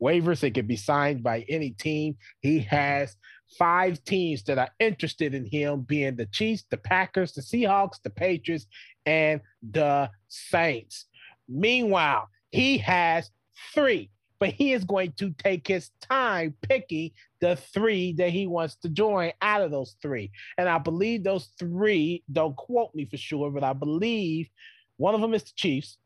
waivers. 0.00 0.44
It 0.44 0.54
can 0.54 0.68
be 0.68 0.76
signed 0.76 1.24
by 1.24 1.44
any 1.48 1.70
team. 1.70 2.16
He 2.38 2.60
has 2.60 3.16
five 3.58 4.04
teams 4.04 4.44
that 4.44 4.58
are 4.58 4.70
interested 4.78 5.34
in 5.34 5.44
him, 5.46 5.80
being 5.80 6.14
the 6.14 6.26
Chiefs, 6.26 6.64
the 6.70 6.76
Packers, 6.76 7.32
the 7.32 7.42
Seahawks, 7.42 8.00
the 8.04 8.10
Patriots, 8.10 8.68
and 9.04 9.40
the 9.68 10.08
Saints. 10.28 11.06
Meanwhile, 11.48 12.28
he 12.52 12.78
has 12.78 13.32
three, 13.74 14.10
but 14.38 14.50
he 14.50 14.72
is 14.72 14.84
going 14.84 15.12
to 15.12 15.30
take 15.38 15.66
his 15.66 15.90
time 16.00 16.54
picking 16.62 17.10
the 17.40 17.56
three 17.56 18.12
that 18.14 18.30
he 18.30 18.46
wants 18.46 18.76
to 18.76 18.88
join 18.88 19.32
out 19.40 19.62
of 19.62 19.70
those 19.70 19.96
three. 20.02 20.30
And 20.58 20.68
I 20.68 20.78
believe 20.78 21.24
those 21.24 21.48
three, 21.58 22.22
don't 22.30 22.56
quote 22.56 22.94
me 22.94 23.06
for 23.06 23.16
sure, 23.16 23.50
but 23.50 23.64
I 23.64 23.72
believe 23.72 24.48
one 24.96 25.14
of 25.14 25.20
them 25.20 25.34
is 25.34 25.44
the 25.44 25.52
Chiefs, 25.56 25.98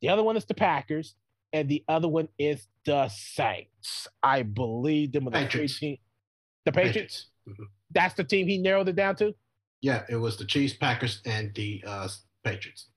the 0.00 0.08
other 0.08 0.22
one 0.22 0.36
is 0.36 0.44
the 0.44 0.54
Packers, 0.54 1.14
and 1.52 1.68
the 1.68 1.84
other 1.88 2.08
one 2.08 2.28
is 2.38 2.66
the 2.84 3.08
Saints. 3.08 4.08
I 4.22 4.42
believe 4.42 5.12
them 5.12 5.28
are 5.28 5.30
the 5.30 5.38
Patriots. 5.38 5.78
teams. 5.78 5.98
The 6.64 6.72
Patriots? 6.72 7.30
Mhm. 7.48 7.66
That's 7.90 8.14
the 8.14 8.24
team 8.24 8.48
he 8.48 8.58
narrowed 8.58 8.88
it 8.88 8.96
down 8.96 9.16
to? 9.16 9.34
Yeah, 9.80 10.04
it 10.08 10.16
was 10.16 10.36
the 10.36 10.46
Chiefs, 10.46 10.74
Packers, 10.74 11.20
and 11.26 11.54
the 11.54 11.82
uh, 11.86 12.08
Patriots. 12.42 12.88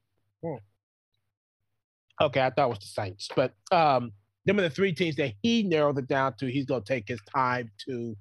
Okay, 2.20 2.42
I 2.42 2.50
thought 2.50 2.66
it 2.66 2.70
was 2.70 2.80
the 2.80 2.86
Saints. 2.88 3.30
But 3.36 3.54
um, 3.72 4.12
them 4.48 4.58
are 4.60 4.64
the 4.64 4.70
three 4.70 4.94
teams 4.94 5.18
that 5.18 5.34
he 5.44 5.62
narrowed 5.62 6.00
it 6.00 6.08
down 6.08 6.34
to. 6.40 6.50
He's 6.50 6.66
going 6.66 6.82
to 6.82 6.88
take 6.88 7.08
his 7.08 7.20
time 7.36 7.70
to 7.86 8.16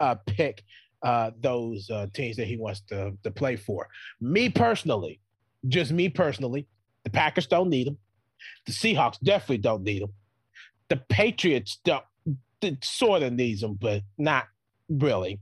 uh, 0.00 0.16
pick 0.26 0.62
uh, 1.02 1.30
those 1.40 1.88
uh, 1.90 2.06
teams 2.12 2.36
that 2.36 2.46
he 2.46 2.58
wants 2.58 2.82
to, 2.90 3.12
to 3.24 3.30
play 3.30 3.56
for. 3.56 3.88
Me 4.20 4.50
personally, 4.50 5.18
just 5.66 5.90
me 5.90 6.10
personally, 6.10 6.68
the 7.04 7.10
Packers 7.10 7.46
don't 7.46 7.70
need 7.70 7.88
him. 7.88 7.98
The 8.66 8.72
Seahawks 8.72 9.18
definitely 9.24 9.58
don't 9.58 9.82
need 9.82 10.02
him. 10.02 10.12
The 10.88 10.98
Patriots 11.08 11.80
don't, 11.84 12.04
sort 12.82 13.22
of 13.22 13.32
needs 13.32 13.62
him, 13.62 13.74
but 13.80 14.02
not 14.18 14.44
really. 14.90 15.40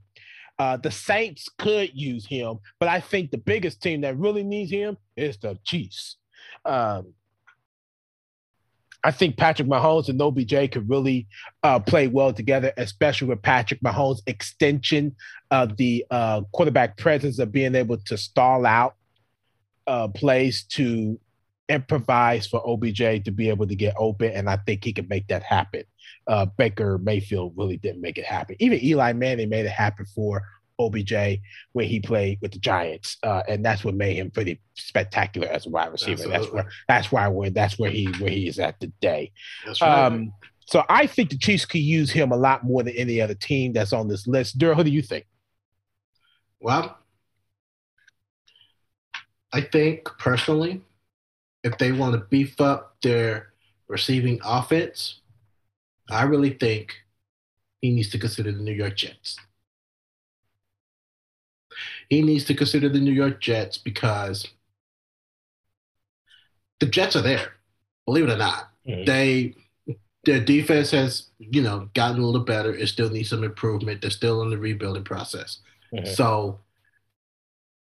Uh, 0.59 0.77
the 0.77 0.91
Saints 0.91 1.49
could 1.59 1.91
use 1.93 2.25
him, 2.25 2.59
but 2.79 2.89
I 2.89 3.01
think 3.01 3.31
the 3.31 3.39
biggest 3.39 3.83
team 3.83 4.03
that 4.03 4.17
really 4.17 4.45
needs 4.45 4.71
him 4.71 4.97
is 5.17 5.39
the 5.39 5.59
Chiefs. 5.65 6.17
Um, 6.65 7.15
I 9.03 9.11
think 9.11 9.37
Patrick 9.37 9.69
Mahomes 9.69 10.09
and 10.09 10.21
OBJ 10.21 10.73
could 10.73 10.89
really 10.89 11.27
uh, 11.63 11.79
play 11.81 12.07
well 12.07 12.33
together, 12.33 12.73
especially 12.77 13.29
with 13.29 13.43
Patrick 13.43 13.81
Mahomes' 13.81 14.21
extension 14.27 15.17
of 15.51 15.77
the 15.77 16.05
uh, 16.11 16.43
quarterback 16.53 16.97
presence 16.97 17.39
of 17.39 17.53
being 17.53 17.75
able 17.75 17.97
to 17.97 18.17
stall 18.17 18.67
out 18.67 18.95
uh, 19.87 20.09
plays 20.09 20.65
to 20.65 21.19
improvise 21.69 22.47
for 22.47 22.63
OBJ 22.67 23.25
to 23.25 23.31
be 23.31 23.49
able 23.49 23.67
to 23.67 23.75
get 23.75 23.95
open, 23.97 24.33
and 24.33 24.51
I 24.51 24.57
think 24.57 24.85
he 24.85 24.93
can 24.93 25.09
make 25.09 25.29
that 25.29 25.43
happen. 25.43 25.85
Uh, 26.27 26.47
Baker 26.47 26.99
Mayfield 26.99 27.55
really 27.57 27.77
didn't 27.77 28.03
make 28.03 28.19
it 28.19 28.25
happen. 28.25 28.57
Even 28.59 28.85
Eli 28.85 29.13
Manning 29.13 29.49
made 29.49 29.67
it 29.67 29.71
happen 29.71 30.05
for 30.15 30.43
OBJ 30.81 31.41
where 31.73 31.87
he 31.87 32.01
played 32.01 32.39
with 32.41 32.53
the 32.53 32.59
Giants, 32.59 33.19
uh, 33.23 33.43
and 33.49 33.65
that's 33.65 33.85
what 33.85 33.95
made 33.95 34.17
him 34.17 34.31
pretty 34.31 34.61
spectacular 34.75 35.49
as 35.49 35.67
a 35.67 35.71
wide 35.71 35.93
receiver. 35.93 36.29
That's 36.29 36.51
where 36.51 36.69
that's 36.89 37.13
why 37.13 37.29
where 37.29 37.51
that's 37.51 37.79
where 37.79 37.91
he 37.91 38.07
where 38.19 38.31
he 38.31 38.49
is 38.49 38.59
at 38.59 38.81
today. 38.81 39.33
That's 39.67 39.81
right. 39.81 40.07
Um, 40.07 40.33
so 40.67 40.85
I 40.89 41.07
think 41.07 41.31
the 41.31 41.39
Chiefs 41.39 41.65
could 41.65 41.81
use 41.81 42.13
him 42.13 42.31
a 42.31 42.37
lot 42.37 42.65
more 42.65 42.83
than 42.83 42.95
any 42.95 43.21
other 43.21 43.35
team 43.35 43.73
that's 43.73 43.93
on 43.93 44.07
this 44.07 44.27
list. 44.27 44.57
Darrell, 44.57 44.77
who 44.77 44.85
do 44.85 44.91
you 44.91 45.03
think? 45.03 45.27
Well, 46.61 46.97
I 49.53 49.63
think 49.63 50.05
personally, 50.19 50.81
if 51.65 51.77
they 51.79 51.93
want 51.93 52.15
to 52.15 52.21
beef 52.21 52.61
up 52.61 52.97
their 53.03 53.53
receiving 53.89 54.41
offense, 54.45 55.21
I 56.09 56.23
really 56.23 56.51
think 56.51 56.95
he 57.81 57.91
needs 57.91 58.11
to 58.11 58.19
consider 58.19 58.53
the 58.53 58.63
New 58.63 58.73
York 58.73 58.97
Jets. 58.97 59.39
He 62.11 62.23
needs 62.23 62.45
to 62.45 62.55
consider 62.55 62.89
the 62.89 62.99
New 63.01 63.13
York 63.13 63.41
Jets 63.41 63.79
because 63.79 64.49
the 66.81 66.87
Jets 66.87 67.15
are 67.17 67.23
there. 67.23 67.53
Believe 68.05 68.29
it 68.29 68.33
or 68.33 68.37
not, 68.37 68.71
Mhm. 68.87 69.07
they 69.07 69.55
their 70.25 70.41
defense 70.45 70.91
has 70.91 71.29
you 71.39 71.63
know 71.63 71.89
gotten 71.95 72.21
a 72.21 72.27
little 72.27 72.45
better. 72.45 72.75
It 72.75 72.89
still 72.89 73.09
needs 73.09 73.31
some 73.31 73.43
improvement. 73.45 74.03
They're 74.03 74.11
still 74.11 74.43
in 74.43 74.51
the 74.51 74.59
rebuilding 74.59 75.05
process. 75.05 75.61
Mhm. 75.95 76.07
So 76.15 76.61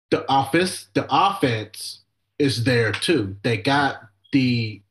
the 0.10 0.27
office, 0.30 0.88
the 0.93 1.06
offense 1.10 2.01
is 2.39 2.63
there 2.63 2.91
too. 2.91 3.38
They 3.43 3.58
got 3.58 4.10
the 4.34 4.82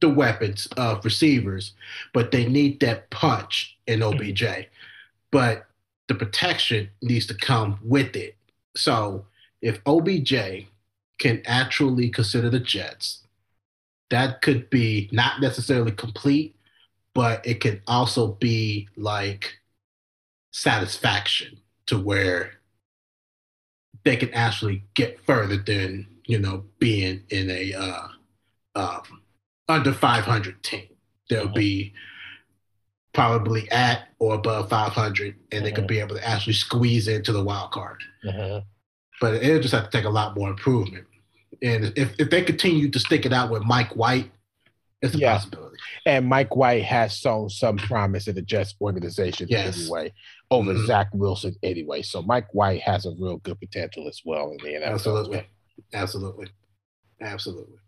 the 0.00 0.08
weapons 0.08 0.66
of 0.78 1.04
receivers, 1.04 1.74
but 2.14 2.30
they 2.30 2.48
need 2.48 2.80
that 2.80 3.10
punch 3.10 3.76
in 3.86 4.02
OBJ. 4.02 4.66
But 5.30 5.66
the 6.10 6.14
protection 6.16 6.90
needs 7.02 7.24
to 7.24 7.34
come 7.34 7.78
with 7.84 8.16
it. 8.16 8.34
So 8.76 9.26
if 9.62 9.80
OBJ 9.86 10.66
can 11.20 11.40
actually 11.46 12.08
consider 12.10 12.50
the 12.50 12.58
Jets, 12.58 13.22
that 14.10 14.42
could 14.42 14.68
be 14.70 15.08
not 15.12 15.40
necessarily 15.40 15.92
complete, 15.92 16.56
but 17.14 17.46
it 17.46 17.60
can 17.60 17.80
also 17.86 18.32
be 18.32 18.88
like 18.96 19.60
satisfaction 20.52 21.60
to 21.86 21.96
where 21.96 22.54
they 24.02 24.16
can 24.16 24.34
actually 24.34 24.82
get 24.94 25.24
further 25.24 25.58
than 25.58 26.08
you 26.26 26.40
know 26.40 26.64
being 26.80 27.22
in 27.30 27.48
a 27.50 27.72
uh, 27.72 28.08
um, 28.74 29.22
under 29.68 29.92
500 29.92 30.60
team. 30.64 30.88
They'll 31.28 31.46
Mhm. 31.46 31.54
be 31.54 31.94
probably 33.12 33.70
at 33.70 34.08
or 34.18 34.34
above 34.34 34.68
500, 34.68 35.34
and 35.52 35.64
they 35.64 35.72
could 35.72 35.84
Mhm. 35.84 35.88
be 35.88 36.00
able 36.00 36.16
to 36.16 36.26
actually 36.28 36.52
squeeze 36.52 37.08
into 37.08 37.32
the 37.32 37.42
wild 37.42 37.72
card. 37.72 38.00
Mhm. 38.24 38.64
But 39.20 39.42
it'll 39.42 39.60
just 39.60 39.74
have 39.74 39.84
to 39.84 39.90
take 39.90 40.04
a 40.06 40.10
lot 40.10 40.36
more 40.36 40.48
improvement. 40.50 41.06
And 41.62 41.92
if, 41.96 42.14
if 42.18 42.30
they 42.30 42.42
continue 42.42 42.88
to 42.90 42.98
stick 42.98 43.26
it 43.26 43.32
out 43.32 43.50
with 43.50 43.62
Mike 43.64 43.94
White, 43.96 44.30
It's 45.02 45.14
a 45.14 45.18
Yeah. 45.18 45.32
possibility. 45.38 45.78
And 46.04 46.26
Mike 46.26 46.54
White 46.54 46.82
has 46.84 47.16
shown 47.16 47.48
some 47.48 47.78
promise 47.78 48.28
in 48.28 48.34
the 48.34 48.42
Jets 48.42 48.74
organization 48.82 49.46
Yes. 49.48 49.80
anyway, 49.80 50.12
over 50.50 50.74
Mhm. 50.74 50.86
Zach 50.86 51.08
Wilson 51.14 51.56
anyway. 51.62 52.02
So 52.02 52.20
Mike 52.20 52.52
White 52.52 52.82
has 52.82 53.06
a 53.06 53.12
real 53.18 53.38
good 53.38 53.58
potential 53.58 54.06
as 54.08 54.20
well 54.26 54.50
in 54.50 54.58
the 54.58 54.74
NFL. 54.74 54.92
Absolutely. 54.92 55.46
Absolutely. 55.94 56.48
Absolutely. 57.18 57.78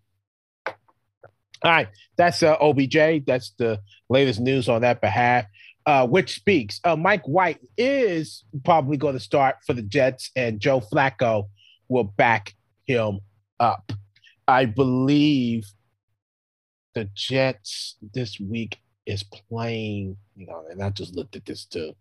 All 1.64 1.70
right, 1.70 1.88
that's 2.16 2.42
uh, 2.42 2.56
OBJ. 2.60 3.24
That's 3.26 3.52
the 3.58 3.78
latest 4.08 4.40
news 4.40 4.68
on 4.68 4.82
that 4.82 5.00
behalf. 5.00 5.46
Uh, 5.84 6.06
which 6.06 6.34
speaks, 6.36 6.80
uh, 6.84 6.94
Mike 6.94 7.24
White 7.26 7.58
is 7.76 8.44
probably 8.64 8.96
going 8.96 9.14
to 9.14 9.20
start 9.20 9.56
for 9.66 9.72
the 9.72 9.82
Jets, 9.82 10.30
and 10.36 10.60
Joe 10.60 10.80
Flacco 10.80 11.48
will 11.88 12.04
back 12.04 12.54
him 12.86 13.18
up. 13.58 13.90
I 14.46 14.64
believe 14.66 15.64
the 16.94 17.08
Jets 17.14 17.96
this 18.14 18.38
week 18.38 18.78
is 19.06 19.22
playing. 19.24 20.16
You 20.36 20.46
know, 20.46 20.64
and 20.70 20.82
I 20.82 20.90
just 20.90 21.16
looked 21.16 21.36
at 21.36 21.44
this 21.44 21.64
too, 21.64 21.94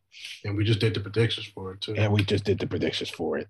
And 0.45 0.56
we 0.56 0.63
just 0.63 0.80
did 0.80 0.93
the 0.93 1.00
predictions 1.00 1.47
for 1.47 1.74
it 1.74 1.82
too. 1.82 1.95
and 1.95 2.13
we 2.13 2.24
just 2.24 2.43
did 2.43 2.60
the 2.60 2.67
predictions 2.67 3.10
for 3.10 3.38
it. 3.38 3.50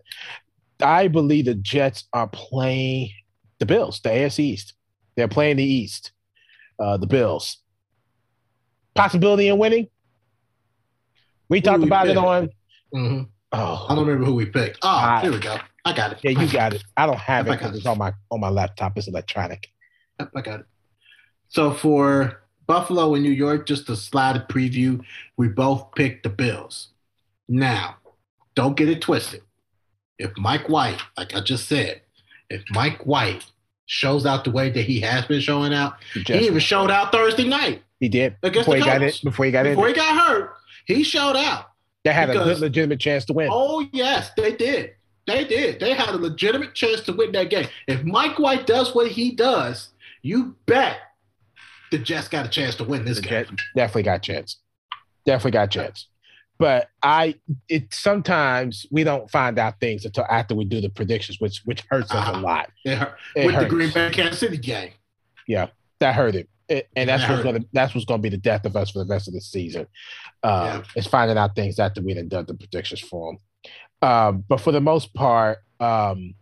I 0.82 1.08
believe 1.10 1.46
the 1.46 1.56
Jets 1.56 2.08
are 2.14 2.28
playing 2.28 3.12
the 3.60 3.66
Bills, 3.66 4.00
the 4.02 4.10
AFC 4.10 4.40
East. 4.40 4.74
They're 5.16 5.28
playing 5.28 5.58
the 5.58 5.64
East, 5.64 6.12
uh, 6.80 6.98
the 6.98 7.08
Bills. 7.08 7.58
Possibility 8.96 9.48
in 9.48 9.58
winning. 9.58 9.88
We 11.50 11.60
Who 11.60 11.62
talked 11.62 11.82
we 11.82 11.88
about 11.88 12.08
it 12.08 12.18
on. 12.18 12.50
Mhm. 12.94 13.30
Oh, 13.52 13.86
I 13.90 13.96
don't 13.96 14.06
remember 14.06 14.26
who 14.26 14.36
we 14.36 14.46
picked. 14.46 14.80
Oh, 14.84 14.90
I- 14.90 15.22
here 15.22 15.32
we 15.32 15.40
go. 15.40 15.58
I 15.84 15.94
got 15.94 16.14
it. 16.14 16.20
yeah, 16.22 16.32
you 16.32 16.52
got 16.52 16.74
it. 16.74 16.84
I 16.96 17.06
don't 17.06 17.18
have 17.18 17.48
it 17.48 17.52
because 17.52 17.74
it. 17.74 17.78
it's 17.80 17.86
on 17.88 17.98
my 17.98 18.14
on 18.30 18.40
my 18.40 18.50
laptop. 18.50 18.98
It's 18.98 19.08
electronic. 19.08 19.70
Yep, 20.20 20.32
I 20.36 20.42
got 20.42 20.60
it. 20.62 20.66
So 21.50 21.74
for 21.74 22.44
Buffalo 22.68 23.16
and 23.16 23.24
New 23.24 23.32
York, 23.32 23.66
just 23.66 23.90
a 23.90 23.96
slide 23.96 24.48
preview, 24.48 25.04
we 25.38 25.48
both 25.48 25.94
picked 25.96 26.24
the 26.24 26.30
Bills. 26.30 26.90
Now, 27.50 27.98
don't 28.56 28.78
get 28.78 28.90
it 28.90 29.02
twisted. 29.02 29.42
If 30.20 30.38
Mike 30.38 30.70
White, 30.70 31.02
like 31.18 31.36
I 31.36 31.42
just 31.42 31.68
said, 31.68 32.02
if 32.50 32.64
Mike 32.70 33.06
White 33.06 33.46
shows 33.86 34.26
out 34.26 34.44
the 34.44 34.52
way 34.52 34.70
that 34.70 34.84
he 34.84 35.00
has 35.02 35.26
been 35.26 35.42
showing 35.42 35.74
out, 35.74 35.96
he 36.14 36.46
even 36.46 36.60
showed 36.60 36.92
out 36.92 37.12
Thursday 37.12 37.48
night 37.48 37.84
he 38.00 38.10
did 38.10 38.36
against 38.44 38.66
before 38.68 38.76
he 38.76 38.82
got 38.84 39.02
it. 39.02 39.20
Before 39.24 39.46
he 39.46 39.52
got 39.52 39.64
Before 39.64 39.88
he 39.88 39.94
got 39.94 40.18
hurt, 40.28 40.56
he 40.86 41.04
showed 41.04 41.36
out. 41.36 41.72
they 42.04 42.14
had 42.14 42.30
a 42.30 42.34
good 42.34 42.60
legitimate 42.60 43.00
chance 43.00 43.26
to 43.26 43.34
win. 43.34 43.50
Oh, 43.52 43.88
yes, 43.92 44.32
they 44.36 44.54
did. 44.54 44.96
They 45.28 45.46
did. 45.46 45.80
They 45.80 45.94
had 45.94 46.10
a 46.10 46.18
legitimate 46.18 46.74
chance 46.74 47.02
to 47.02 47.14
win 47.14 47.32
that 47.34 47.50
game. 47.50 47.68
If 47.88 48.04
Mike 48.04 48.40
White 48.40 48.66
does 48.66 48.96
what 48.96 49.12
he 49.12 49.32
does, 49.32 49.90
you 50.24 50.56
bet 50.66 50.98
the 51.92 52.00
Jets 52.00 52.28
got 52.28 52.46
a 52.46 52.50
chance 52.50 52.76
to 52.76 52.84
win 52.84 53.06
this 53.06 53.18
The 53.18 53.24
game. 53.24 53.46
Jets 53.46 53.52
definitely 53.76 54.04
got 54.04 54.24
chance. 54.24 54.58
Definitely 55.26 55.52
got 55.52 55.70
chance. 55.70 56.08
But 56.62 56.90
I 57.02 57.34
it 57.70 57.92
sometimes 57.92 58.86
we 58.92 59.04
don't 59.04 59.28
find 59.32 59.58
out 59.58 59.80
things 59.80 60.06
until 60.06 60.26
after 60.30 60.54
we 60.54 60.64
do 60.64 60.80
the 60.80 60.90
predictions, 60.90 61.40
which 61.42 61.64
which 61.66 61.82
hurts 61.90 62.12
us 62.12 62.28
a 62.28 62.32
Uh-huh. 62.34 62.42
lot. 62.42 62.70
It 62.86 62.98
hurt. 63.00 63.18
It 63.36 63.46
with 63.48 63.56
hurts. 63.56 63.64
the 63.66 63.70
Green 63.76 63.92
Bay 63.92 64.10
Kansas 64.12 64.38
City 64.40 64.58
game. 64.58 64.92
Yeah, 65.48 65.70
that 66.00 66.14
hurt 66.14 66.36
it. 66.36 66.48
It- 66.70 66.88
and 66.96 67.10
that's 67.10 67.24
That 67.24 67.32
what's 67.32 67.44
gonna 67.44 67.60
that's 67.74 67.96
what's 67.96 68.06
gonna 68.06 68.22
be 68.22 68.30
the 68.30 68.38
death 68.38 68.66
of 68.66 68.76
us 68.76 68.92
for 68.92 69.00
the 69.00 69.06
rest 69.10 69.28
of 69.28 69.34
the 69.34 69.42
season. 69.42 69.88
Uh, 70.44 70.84
Is 70.96 71.08
finding 71.08 71.36
out 71.36 71.56
things 71.56 71.80
after 71.80 72.00
we 72.00 72.14
done 72.14 72.28
done 72.28 72.46
the 72.46 72.54
predictions 72.54 73.00
for 73.02 73.34
them. 73.34 74.08
Um, 74.08 74.46
but 74.48 74.62
for 74.62 74.72
the 74.72 74.82
most 74.82 75.16
part, 75.16 75.58
um, 75.80 76.36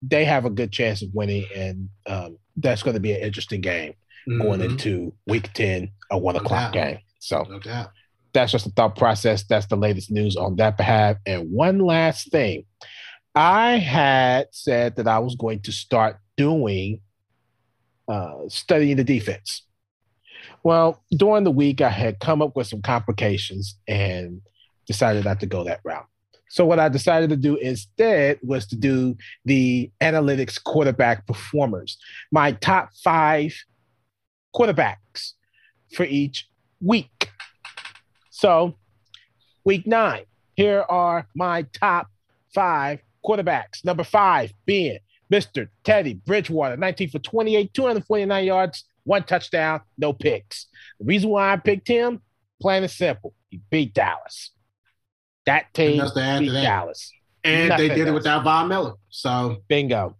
they 0.00 0.24
have 0.24 0.46
a 0.46 0.50
good 0.50 0.72
chance 0.72 1.02
of 1.02 1.10
winning, 1.12 1.44
and 1.54 1.90
um, 2.06 2.38
that's 2.56 2.82
going 2.82 2.94
to 2.94 3.00
be 3.00 3.12
an 3.12 3.20
interesting 3.20 3.60
game 3.60 3.92
going 4.26 4.60
Mhm. 4.60 4.70
into 4.70 5.14
Week 5.26 5.52
Ten, 5.52 5.90
a 6.10 6.16
one 6.16 6.36
o'clock 6.36 6.72
game. 6.72 6.98
So 7.18 7.46
No 7.50 7.58
doubt. 7.58 7.90
That's 8.34 8.52
just 8.52 8.64
the 8.64 8.70
thought 8.72 8.96
process. 8.96 9.44
That's 9.44 9.66
the 9.66 9.76
latest 9.76 10.10
news 10.10 10.36
on 10.36 10.56
that 10.56 10.76
behalf. 10.76 11.16
And 11.24 11.50
one 11.50 11.78
last 11.78 12.30
thing, 12.30 12.64
I 13.34 13.78
had 13.78 14.48
said 14.50 14.96
that 14.96 15.08
I 15.08 15.20
was 15.20 15.36
going 15.36 15.60
to 15.62 15.72
start 15.72 16.18
doing 16.36 17.00
uh, 18.08 18.48
studying 18.48 18.96
the 18.96 19.04
defense. 19.04 19.62
Well, 20.62 21.02
during 21.16 21.44
the 21.44 21.50
week, 21.50 21.80
I 21.80 21.88
had 21.88 22.20
come 22.20 22.42
up 22.42 22.56
with 22.56 22.66
some 22.66 22.82
complications 22.82 23.78
and 23.88 24.42
decided 24.86 25.24
not 25.24 25.40
to 25.40 25.46
go 25.46 25.64
that 25.64 25.80
route. 25.84 26.06
So 26.50 26.64
what 26.64 26.78
I 26.78 26.88
decided 26.88 27.30
to 27.30 27.36
do 27.36 27.56
instead 27.56 28.38
was 28.42 28.66
to 28.68 28.76
do 28.76 29.16
the 29.44 29.90
analytics 30.00 30.62
quarterback 30.62 31.26
performers, 31.26 31.98
my 32.30 32.52
top 32.52 32.90
five 33.02 33.54
quarterbacks 34.54 35.32
for 35.94 36.04
each 36.04 36.48
week. 36.80 37.10
So, 38.36 38.74
week 39.64 39.86
nine, 39.86 40.24
here 40.56 40.84
are 40.88 41.28
my 41.36 41.62
top 41.72 42.08
five 42.52 42.98
quarterbacks. 43.24 43.84
Number 43.84 44.02
five 44.02 44.52
being 44.66 44.98
Mr. 45.32 45.68
Teddy 45.84 46.14
Bridgewater, 46.14 46.76
19 46.76 47.10
for 47.10 47.20
28, 47.20 47.72
249 47.72 48.44
yards, 48.44 48.84
one 49.04 49.22
touchdown, 49.22 49.82
no 49.96 50.12
picks. 50.12 50.66
The 50.98 51.04
reason 51.04 51.30
why 51.30 51.52
I 51.52 51.56
picked 51.58 51.86
him, 51.86 52.22
plain 52.60 52.82
and 52.82 52.90
simple, 52.90 53.34
he 53.50 53.60
beat 53.70 53.94
Dallas. 53.94 54.50
That 55.46 55.72
team 55.72 55.98
Nothing 55.98 56.14
to 56.14 56.20
add 56.20 56.38
to 56.40 56.44
beat 56.44 56.52
that. 56.54 56.62
Dallas. 56.64 57.12
And 57.44 57.68
Nothing 57.68 57.88
they 57.88 57.94
did 57.94 58.08
it 58.08 58.14
without 58.14 58.42
Von 58.42 58.66
Miller. 58.66 58.94
So 59.10 59.62
Bingo. 59.68 60.16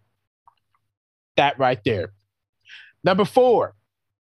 That 1.37 1.59
right 1.59 1.81
there. 1.85 2.13
Number 3.03 3.25
four, 3.25 3.75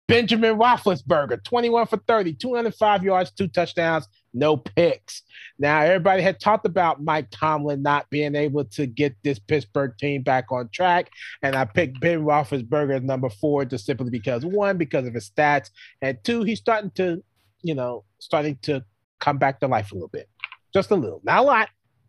Benjamin 0.09 0.57
Roethlisberger, 0.57 1.45
21 1.45 1.87
for 1.87 1.99
30, 1.99 2.33
205 2.33 3.05
yards, 3.05 3.31
two 3.31 3.47
touchdowns, 3.47 4.09
no 4.33 4.57
picks. 4.57 5.23
Now, 5.59 5.83
everybody 5.83 6.23
had 6.23 6.41
talked 6.41 6.65
about 6.65 7.05
Mike 7.05 7.29
Tomlin 7.31 7.83
not 7.83 8.09
being 8.09 8.35
able 8.35 8.65
to 8.65 8.87
get 8.87 9.15
this 9.23 9.39
Pittsburgh 9.39 9.93
team 9.99 10.23
back 10.23 10.51
on 10.51 10.71
track. 10.73 11.11
And 11.43 11.55
I 11.55 11.67
picked 11.67 12.01
Ben 12.01 12.23
Roethlisberger 12.23 12.97
as 12.97 13.03
number 13.03 13.29
four 13.29 13.67
just 13.67 13.85
simply 13.85 14.09
because, 14.09 14.47
one, 14.47 14.79
because 14.79 15.07
of 15.07 15.13
his 15.13 15.29
stats, 15.29 15.69
and 16.01 16.17
two, 16.25 16.43
he's 16.43 16.59
starting 16.59 16.91
to, 16.93 17.23
you 17.61 17.75
know, 17.75 18.05
starting 18.19 18.57
to 18.63 18.83
come 19.21 19.37
back 19.37 19.61
to 19.61 19.69
life 19.69 19.93
a 19.93 19.95
little 19.95 20.09
bit. 20.09 20.29
Just 20.73 20.91
a 20.91 20.97
little. 20.97 21.21
Not 21.23 21.41
a 21.41 21.43
lot, 21.43 21.69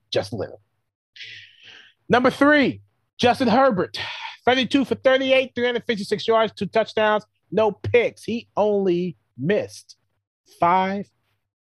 just 0.10 0.32
a 0.32 0.38
little. 0.38 0.62
Number 2.08 2.30
three, 2.30 2.82
Justin 3.18 3.50
Herbert, 3.50 4.00
32 4.46 4.86
for 4.86 4.96
38, 4.96 5.52
356 5.54 6.28
yards, 6.28 6.54
two 6.54 6.66
touchdowns, 6.66 7.26
no 7.52 7.72
picks. 7.72 8.24
He 8.24 8.48
only 8.56 9.18
missed 9.38 9.96
five 10.60 11.10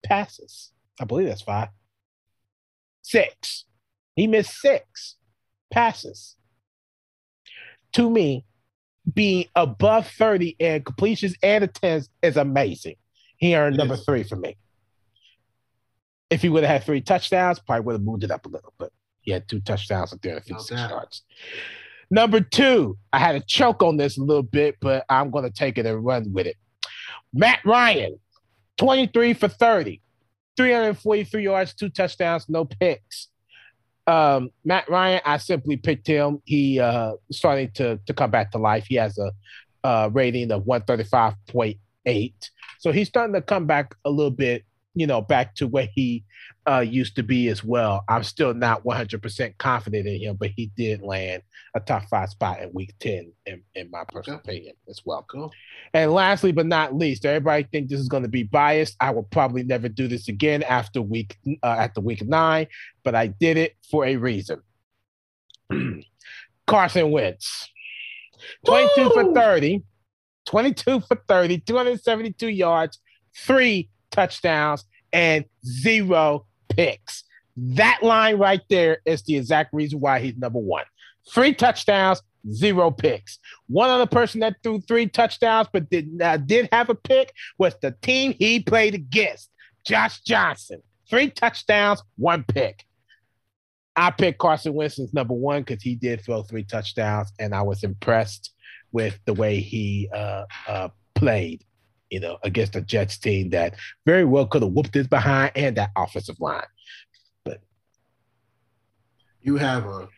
passes. 0.03 0.71
I 0.99 1.05
believe 1.05 1.27
that's 1.27 1.41
five. 1.41 1.69
Six. 3.01 3.65
He 4.15 4.27
missed 4.27 4.59
six 4.59 5.15
passes. 5.71 6.35
To 7.93 8.09
me, 8.09 8.45
being 9.11 9.45
above 9.55 10.07
30 10.07 10.55
in 10.59 10.83
completions 10.83 11.35
and 11.41 11.63
attempts 11.63 12.09
is 12.21 12.37
amazing. 12.37 12.95
He 13.37 13.55
earned 13.55 13.77
number 13.77 13.95
three 13.95 14.23
for 14.23 14.35
me. 14.35 14.57
If 16.29 16.41
he 16.43 16.49
would 16.49 16.63
have 16.63 16.71
had 16.71 16.83
three 16.83 17.01
touchdowns, 17.01 17.57
probably 17.59 17.85
would 17.85 17.93
have 17.93 18.03
moved 18.03 18.23
it 18.23 18.29
up 18.31 18.45
a 18.45 18.49
little, 18.49 18.73
but 18.77 18.91
he 19.21 19.31
had 19.31 19.47
two 19.47 19.59
touchdowns 19.61 20.11
and 20.11 20.21
356 20.21 20.69
No 20.71 20.77
doubt. 20.77 20.89
yards. 20.91 21.23
Number 22.11 22.41
two, 22.41 22.97
I 23.13 23.19
had 23.19 23.35
a 23.35 23.39
choke 23.41 23.83
on 23.83 23.97
this 23.97 24.17
a 24.17 24.23
little 24.23 24.43
bit, 24.43 24.77
but 24.81 25.05
I'm 25.09 25.29
going 25.29 25.43
to 25.45 25.51
take 25.51 25.77
it 25.77 25.85
and 25.85 26.03
run 26.03 26.31
with 26.33 26.47
it. 26.47 26.57
Matt 27.33 27.59
Ryan, 27.63 28.19
23 28.77 29.33
for 29.33 29.47
30, 29.47 30.01
343 30.57 31.43
yards, 31.43 31.73
two 31.73 31.89
touchdowns, 31.89 32.49
no 32.49 32.65
picks. 32.65 33.27
Um, 34.07 34.49
Matt 34.65 34.89
Ryan, 34.89 35.21
I 35.23 35.37
simply 35.37 35.77
picked 35.77 36.07
him. 36.07 36.41
He 36.45 36.79
uh 36.79 37.13
starting 37.31 37.69
to 37.75 37.99
to 38.07 38.13
come 38.13 38.31
back 38.31 38.51
to 38.51 38.57
life. 38.57 38.85
He 38.87 38.95
has 38.95 39.19
a 39.19 39.31
uh 39.83 40.09
rating 40.11 40.51
of 40.51 40.63
135.8. 40.63 42.33
So 42.79 42.91
he's 42.91 43.07
starting 43.07 43.35
to 43.35 43.41
come 43.41 43.67
back 43.67 43.93
a 44.05 44.09
little 44.09 44.31
bit, 44.31 44.63
you 44.95 45.05
know, 45.05 45.21
back 45.21 45.53
to 45.55 45.67
where 45.67 45.87
he 45.93 46.23
uh 46.69 46.79
used 46.79 47.15
to 47.15 47.23
be 47.23 47.47
as 47.49 47.63
well. 47.63 48.03
I'm 48.07 48.23
still 48.23 48.53
not 48.53 48.83
100% 48.83 49.57
confident 49.57 50.07
in 50.07 50.19
him, 50.19 50.35
but 50.35 50.51
he 50.55 50.71
did 50.77 51.01
land 51.01 51.41
a 51.73 51.79
top 51.79 52.07
five 52.09 52.29
spot 52.29 52.61
in 52.61 52.71
week 52.73 52.93
10 52.99 53.31
in, 53.45 53.63
in 53.75 53.89
my 53.89 54.03
personal 54.07 54.39
opinion 54.39 54.75
as 54.87 55.01
well. 55.05 55.25
Cool. 55.29 55.51
And 55.93 56.11
lastly, 56.11 56.51
but 56.51 56.67
not 56.67 56.95
least, 56.95 57.25
everybody 57.25 57.63
think 57.63 57.89
this 57.89 57.99
is 57.99 58.07
going 58.07 58.23
to 58.23 58.29
be 58.29 58.43
biased. 58.43 58.95
I 58.99 59.11
will 59.11 59.23
probably 59.23 59.63
never 59.63 59.89
do 59.89 60.07
this 60.07 60.27
again 60.27 60.63
after 60.63 61.01
week 61.01 61.37
uh, 61.63 61.67
after 61.67 62.01
week 62.01 62.23
nine, 62.25 62.67
but 63.03 63.15
I 63.15 63.27
did 63.27 63.57
it 63.57 63.75
for 63.89 64.05
a 64.05 64.15
reason. 64.15 64.61
Carson 66.67 67.09
Wentz, 67.09 67.67
22 68.65 69.09
for 69.09 69.33
30, 69.33 69.83
22 70.45 70.99
for 71.01 71.21
30, 71.27 71.59
272 71.59 72.47
yards, 72.47 72.99
three 73.35 73.89
touchdowns, 74.11 74.85
and 75.11 75.45
zero 75.65 76.45
picks. 76.69 77.23
That 77.57 77.99
line 78.01 78.37
right 78.37 78.61
there 78.69 78.99
is 79.05 79.23
the 79.23 79.35
exact 79.37 79.73
reason 79.73 79.99
why 79.99 80.19
he's 80.19 80.37
number 80.37 80.59
one. 80.59 80.85
Three 81.31 81.53
touchdowns, 81.53 82.21
zero 82.51 82.91
picks. 82.91 83.39
One 83.67 83.89
other 83.89 84.05
person 84.05 84.39
that 84.41 84.55
threw 84.63 84.79
three 84.81 85.07
touchdowns 85.07 85.67
but 85.71 85.89
did 85.89 86.21
uh, 86.21 86.37
did 86.37 86.69
have 86.71 86.89
a 86.89 86.95
pick 86.95 87.33
was 87.57 87.75
the 87.81 87.95
team 88.01 88.33
he 88.37 88.61
played 88.61 88.95
against, 88.95 89.49
Josh 89.85 90.21
Johnson. 90.21 90.81
Three 91.09 91.29
touchdowns, 91.29 92.01
one 92.17 92.43
pick. 92.43 92.85
I 93.95 94.11
picked 94.11 94.39
Carson 94.39 94.73
Wentz 94.73 94.99
as 94.99 95.13
number 95.13 95.33
one 95.33 95.63
because 95.63 95.83
he 95.83 95.95
did 95.95 96.21
throw 96.21 96.43
three 96.43 96.63
touchdowns, 96.63 97.33
and 97.39 97.53
I 97.53 97.63
was 97.63 97.83
impressed 97.83 98.53
with 98.91 99.19
the 99.25 99.33
way 99.33 99.59
he 99.59 100.09
uh, 100.13 100.45
uh, 100.67 100.89
played. 101.15 101.65
You 102.09 102.19
know, 102.19 102.37
against 102.43 102.73
the 102.73 102.81
Jets 102.81 103.17
team 103.17 103.49
that 103.51 103.75
very 104.05 104.25
well 104.25 104.47
could 104.47 104.63
have 104.63 104.71
whooped 104.71 104.93
his 104.95 105.07
behind 105.07 105.51
and 105.55 105.75
that 105.77 105.91
offensive 105.95 106.39
line. 106.39 106.65
But 107.43 107.61
you 109.41 109.57
have 109.57 109.85
a 109.85 110.09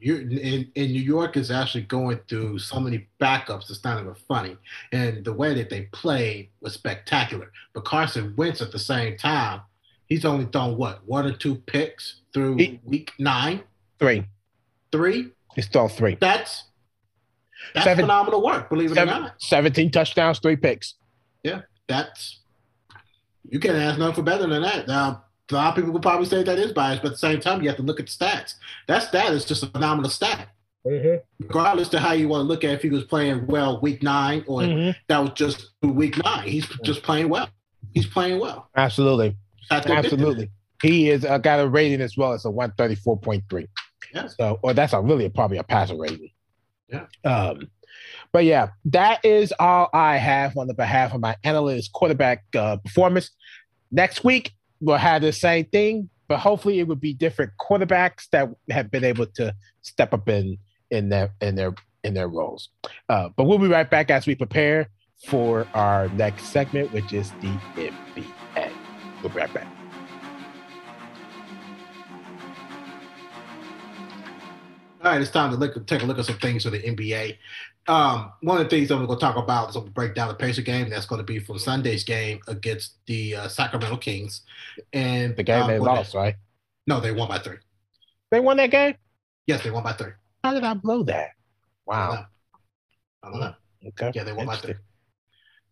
you 0.00 0.16
in, 0.16 0.70
in 0.74 0.92
New 0.92 1.00
York 1.02 1.36
is 1.36 1.50
actually 1.50 1.82
going 1.84 2.20
through 2.28 2.58
so 2.58 2.78
many 2.78 3.08
backups. 3.20 3.70
It's 3.70 3.82
not 3.84 4.00
even 4.00 4.14
funny, 4.28 4.56
and 4.92 5.24
the 5.24 5.32
way 5.32 5.54
that 5.54 5.70
they 5.70 5.82
played 5.92 6.50
was 6.60 6.74
spectacular. 6.74 7.50
But 7.72 7.84
Carson 7.84 8.34
Wentz 8.36 8.60
at 8.60 8.70
the 8.70 8.78
same 8.78 9.16
time, 9.16 9.62
he's 10.06 10.24
only 10.24 10.44
thrown 10.46 10.76
what 10.76 11.06
one 11.06 11.26
or 11.26 11.32
two 11.32 11.54
picks 11.56 12.20
through 12.32 12.56
He- 12.58 12.80
week 12.84 13.12
nine, 13.18 13.62
three, 13.98 14.26
three. 14.92 15.30
he's 15.56 15.66
thrown 15.68 15.88
three. 15.88 16.16
That's 16.20 16.64
that's 17.72 17.84
Seven- 17.84 18.04
phenomenal 18.04 18.44
work. 18.44 18.68
Believe 18.68 18.92
it 18.92 18.98
or 18.98 19.06
not, 19.06 19.40
17 19.40 19.90
touchdowns, 19.90 20.38
three 20.38 20.56
picks. 20.56 20.94
That's 21.88 22.40
you 23.48 23.60
can't 23.60 23.76
ask 23.76 23.98
nothing 23.98 24.14
for 24.14 24.22
better 24.22 24.46
than 24.46 24.62
that. 24.62 24.88
Now, 24.88 25.24
a 25.50 25.54
lot 25.54 25.68
of 25.68 25.74
people 25.76 25.92
will 25.92 26.00
probably 26.00 26.26
say 26.26 26.42
that 26.42 26.58
is 26.58 26.72
biased, 26.72 27.02
but 27.02 27.08
at 27.08 27.12
the 27.12 27.18
same 27.18 27.40
time, 27.40 27.60
you 27.62 27.68
have 27.68 27.76
to 27.76 27.82
look 27.82 28.00
at 28.00 28.06
the 28.06 28.12
stats. 28.12 28.54
That 28.88 29.02
stat 29.02 29.32
is 29.32 29.44
just 29.44 29.62
a 29.62 29.66
phenomenal 29.66 30.10
stat. 30.10 30.48
regardless 31.40 31.88
to 31.88 31.98
how 31.98 32.12
you 32.12 32.28
want 32.28 32.40
to 32.42 32.44
look 32.46 32.62
at 32.62 32.70
if 32.72 32.82
he 32.82 32.90
was 32.90 33.04
playing 33.04 33.46
well 33.46 33.80
week 33.80 34.02
nine 34.02 34.44
or 34.46 34.60
Mhm. 34.60 34.94
that 35.08 35.18
was 35.18 35.30
just 35.34 35.70
week 35.82 36.22
nine. 36.22 36.46
He's 36.46 36.66
just 36.82 37.02
playing 37.02 37.30
well. 37.30 37.48
He's 37.94 38.06
playing 38.06 38.38
well. 38.38 38.68
Absolutely. 38.76 39.34
Have 39.70 39.82
to 39.86 39.88
admit 39.92 40.04
Absolutely. 40.12 40.50
He 40.82 41.08
is 41.08 41.24
uh, 41.24 41.38
got 41.38 41.60
a 41.60 41.66
rating 41.68 42.02
as 42.02 42.18
well 42.18 42.34
as 42.34 42.44
a 42.44 42.50
134.3. 42.50 43.66
Yeah. 44.14 44.26
So, 44.26 44.58
or 44.62 44.74
that's 44.74 44.92
a 44.92 45.00
really 45.00 45.26
probably 45.30 45.56
a 45.56 45.62
passer 45.64 45.96
rating. 45.96 46.28
Yeah. 46.88 47.06
Um, 47.24 47.70
but 48.34 48.44
yeah, 48.44 48.70
that 48.86 49.24
is 49.24 49.54
all 49.60 49.88
I 49.94 50.16
have 50.16 50.58
on 50.58 50.66
the 50.66 50.74
behalf 50.74 51.14
of 51.14 51.20
my 51.20 51.36
analyst 51.44 51.92
quarterback 51.92 52.42
uh, 52.56 52.78
performance. 52.78 53.30
Next 53.92 54.24
week 54.24 54.54
we'll 54.80 54.96
have 54.96 55.22
the 55.22 55.32
same 55.32 55.66
thing, 55.66 56.10
but 56.26 56.40
hopefully 56.40 56.80
it 56.80 56.88
would 56.88 57.00
be 57.00 57.14
different 57.14 57.52
quarterbacks 57.60 58.28
that 58.32 58.48
have 58.70 58.90
been 58.90 59.04
able 59.04 59.26
to 59.36 59.54
step 59.82 60.12
up 60.12 60.28
in 60.28 60.58
in 60.90 61.10
their 61.10 61.30
in 61.40 61.54
their 61.54 61.76
in 62.02 62.14
their 62.14 62.26
roles. 62.26 62.70
Uh, 63.08 63.28
but 63.36 63.44
we'll 63.44 63.58
be 63.58 63.68
right 63.68 63.88
back 63.88 64.10
as 64.10 64.26
we 64.26 64.34
prepare 64.34 64.88
for 65.28 65.68
our 65.72 66.08
next 66.08 66.46
segment, 66.46 66.92
which 66.92 67.12
is 67.12 67.30
the 67.40 67.56
NBA. 67.76 68.72
We'll 69.22 69.30
be 69.30 69.38
right 69.38 69.54
back. 69.54 69.68
All 75.04 75.12
right, 75.12 75.20
it's 75.20 75.30
time 75.30 75.52
to 75.52 75.56
look 75.56 75.86
take 75.86 76.02
a 76.02 76.04
look 76.04 76.18
at 76.18 76.24
some 76.24 76.38
things 76.38 76.64
for 76.64 76.70
the 76.70 76.80
NBA. 76.80 77.36
Um, 77.86 78.32
one 78.40 78.58
of 78.58 78.64
the 78.64 78.70
things 78.70 78.90
I'm 78.90 79.04
going 79.04 79.18
to 79.18 79.20
talk 79.24 79.36
about 79.36 79.68
is 79.68 79.74
to 79.74 79.82
break 79.82 80.14
down 80.14 80.28
the 80.28 80.34
Pacer 80.34 80.62
game. 80.62 80.88
That's 80.88 81.06
going 81.06 81.18
to 81.18 81.24
be 81.24 81.38
from 81.38 81.58
Sunday's 81.58 82.02
game 82.04 82.40
against 82.48 82.94
the 83.06 83.36
uh, 83.36 83.48
Sacramento 83.48 83.98
Kings. 83.98 84.42
And 84.92 85.36
The 85.36 85.42
game 85.42 85.62
um, 85.62 85.68
they 85.68 85.78
lost, 85.78 86.14
right? 86.14 86.36
No, 86.86 87.00
they 87.00 87.12
won 87.12 87.28
by 87.28 87.38
three. 87.38 87.58
They 88.30 88.40
won 88.40 88.56
that 88.56 88.70
game. 88.70 88.94
Yes, 89.46 89.62
they 89.62 89.70
won 89.70 89.82
by 89.82 89.92
three. 89.92 90.12
How 90.42 90.54
did 90.54 90.64
I 90.64 90.74
blow 90.74 91.02
that? 91.04 91.30
I 91.30 91.30
Wow. 91.86 92.06
don't 92.06 92.14
know. 92.14 92.26
I 93.22 93.30
don't 93.30 93.40
know. 93.40 93.54
Okay. 93.88 94.12
Yeah, 94.14 94.24
they 94.24 94.32
won 94.32 94.46
by 94.46 94.56
three. 94.56 94.74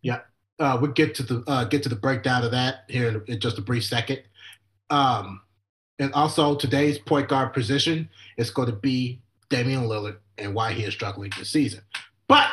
Yeah. 0.03 0.21
uh, 0.59 0.79
we'll 0.81 0.93
get 0.93 1.15
to 1.17 1.23
the 1.23 1.43
uh, 1.47 1.65
get 1.65 1.83
to 1.85 1.89
the 1.89 1.97
breakdown 1.97 2.45
of 2.45 2.51
that 2.51 2.85
here 2.89 3.09
in, 3.09 3.23
in 3.27 3.41
just 3.41 3.57
a 3.59 3.63
brief 3.63 3.85
second. 3.85 4.23
Um, 4.91 5.41
and 5.99 6.13
also 6.13 6.55
today's 6.57 6.99
point 6.99 7.29
guard 7.29 7.53
position 7.55 8.09
is 8.37 8.51
going 8.51 8.69
to 8.69 8.77
be 8.77 9.23
Damian 9.49 9.85
Lillard 9.85 10.17
and 10.39 10.55
why 10.55 10.73
he 10.73 10.85
is 10.85 10.95
struggling 10.95 11.33
this 11.39 11.51
season. 11.51 11.83
But 12.29 12.51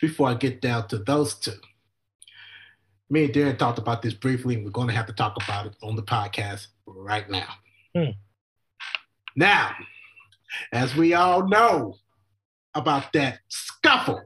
before 0.00 0.28
I 0.28 0.34
get 0.34 0.60
down 0.60 0.88
to 0.88 0.98
those 0.98 1.34
two, 1.34 1.58
me 3.08 3.24
and 3.24 3.34
Darren 3.34 3.58
talked 3.58 3.78
about 3.78 4.02
this 4.02 4.14
briefly, 4.14 4.56
and 4.56 4.64
we're 4.64 4.70
going 4.70 4.88
to 4.88 4.94
have 4.94 5.06
to 5.06 5.12
talk 5.12 5.36
about 5.42 5.66
it 5.66 5.76
on 5.82 5.96
the 5.96 6.02
podcast 6.02 6.68
right 6.86 7.28
now. 7.30 7.48
Hmm. 7.94 8.10
Now, 9.36 9.72
as 10.72 10.94
we 10.96 11.14
all 11.14 11.46
know 11.48 11.96
about 12.74 13.12
that 13.12 13.38
scuffle 13.48 14.22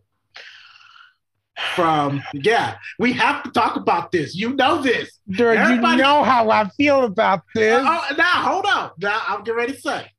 from 1.74 2.22
yeah, 2.32 2.76
we 2.98 3.12
have 3.12 3.42
to 3.42 3.50
talk 3.50 3.76
about 3.76 4.12
this. 4.12 4.34
You 4.34 4.54
know 4.54 4.82
this. 4.82 5.18
Dude, 5.28 5.58
you 5.58 5.76
know 5.80 6.22
how 6.24 6.50
I 6.50 6.68
feel 6.70 7.04
about 7.04 7.42
this. 7.54 7.82
Oh, 7.84 8.14
now 8.16 8.24
hold 8.24 8.66
on. 8.66 8.90
Now 8.98 9.20
I'm 9.28 9.42
getting 9.44 9.58
ready 9.58 9.72
to 9.74 9.80
say. 9.80 10.10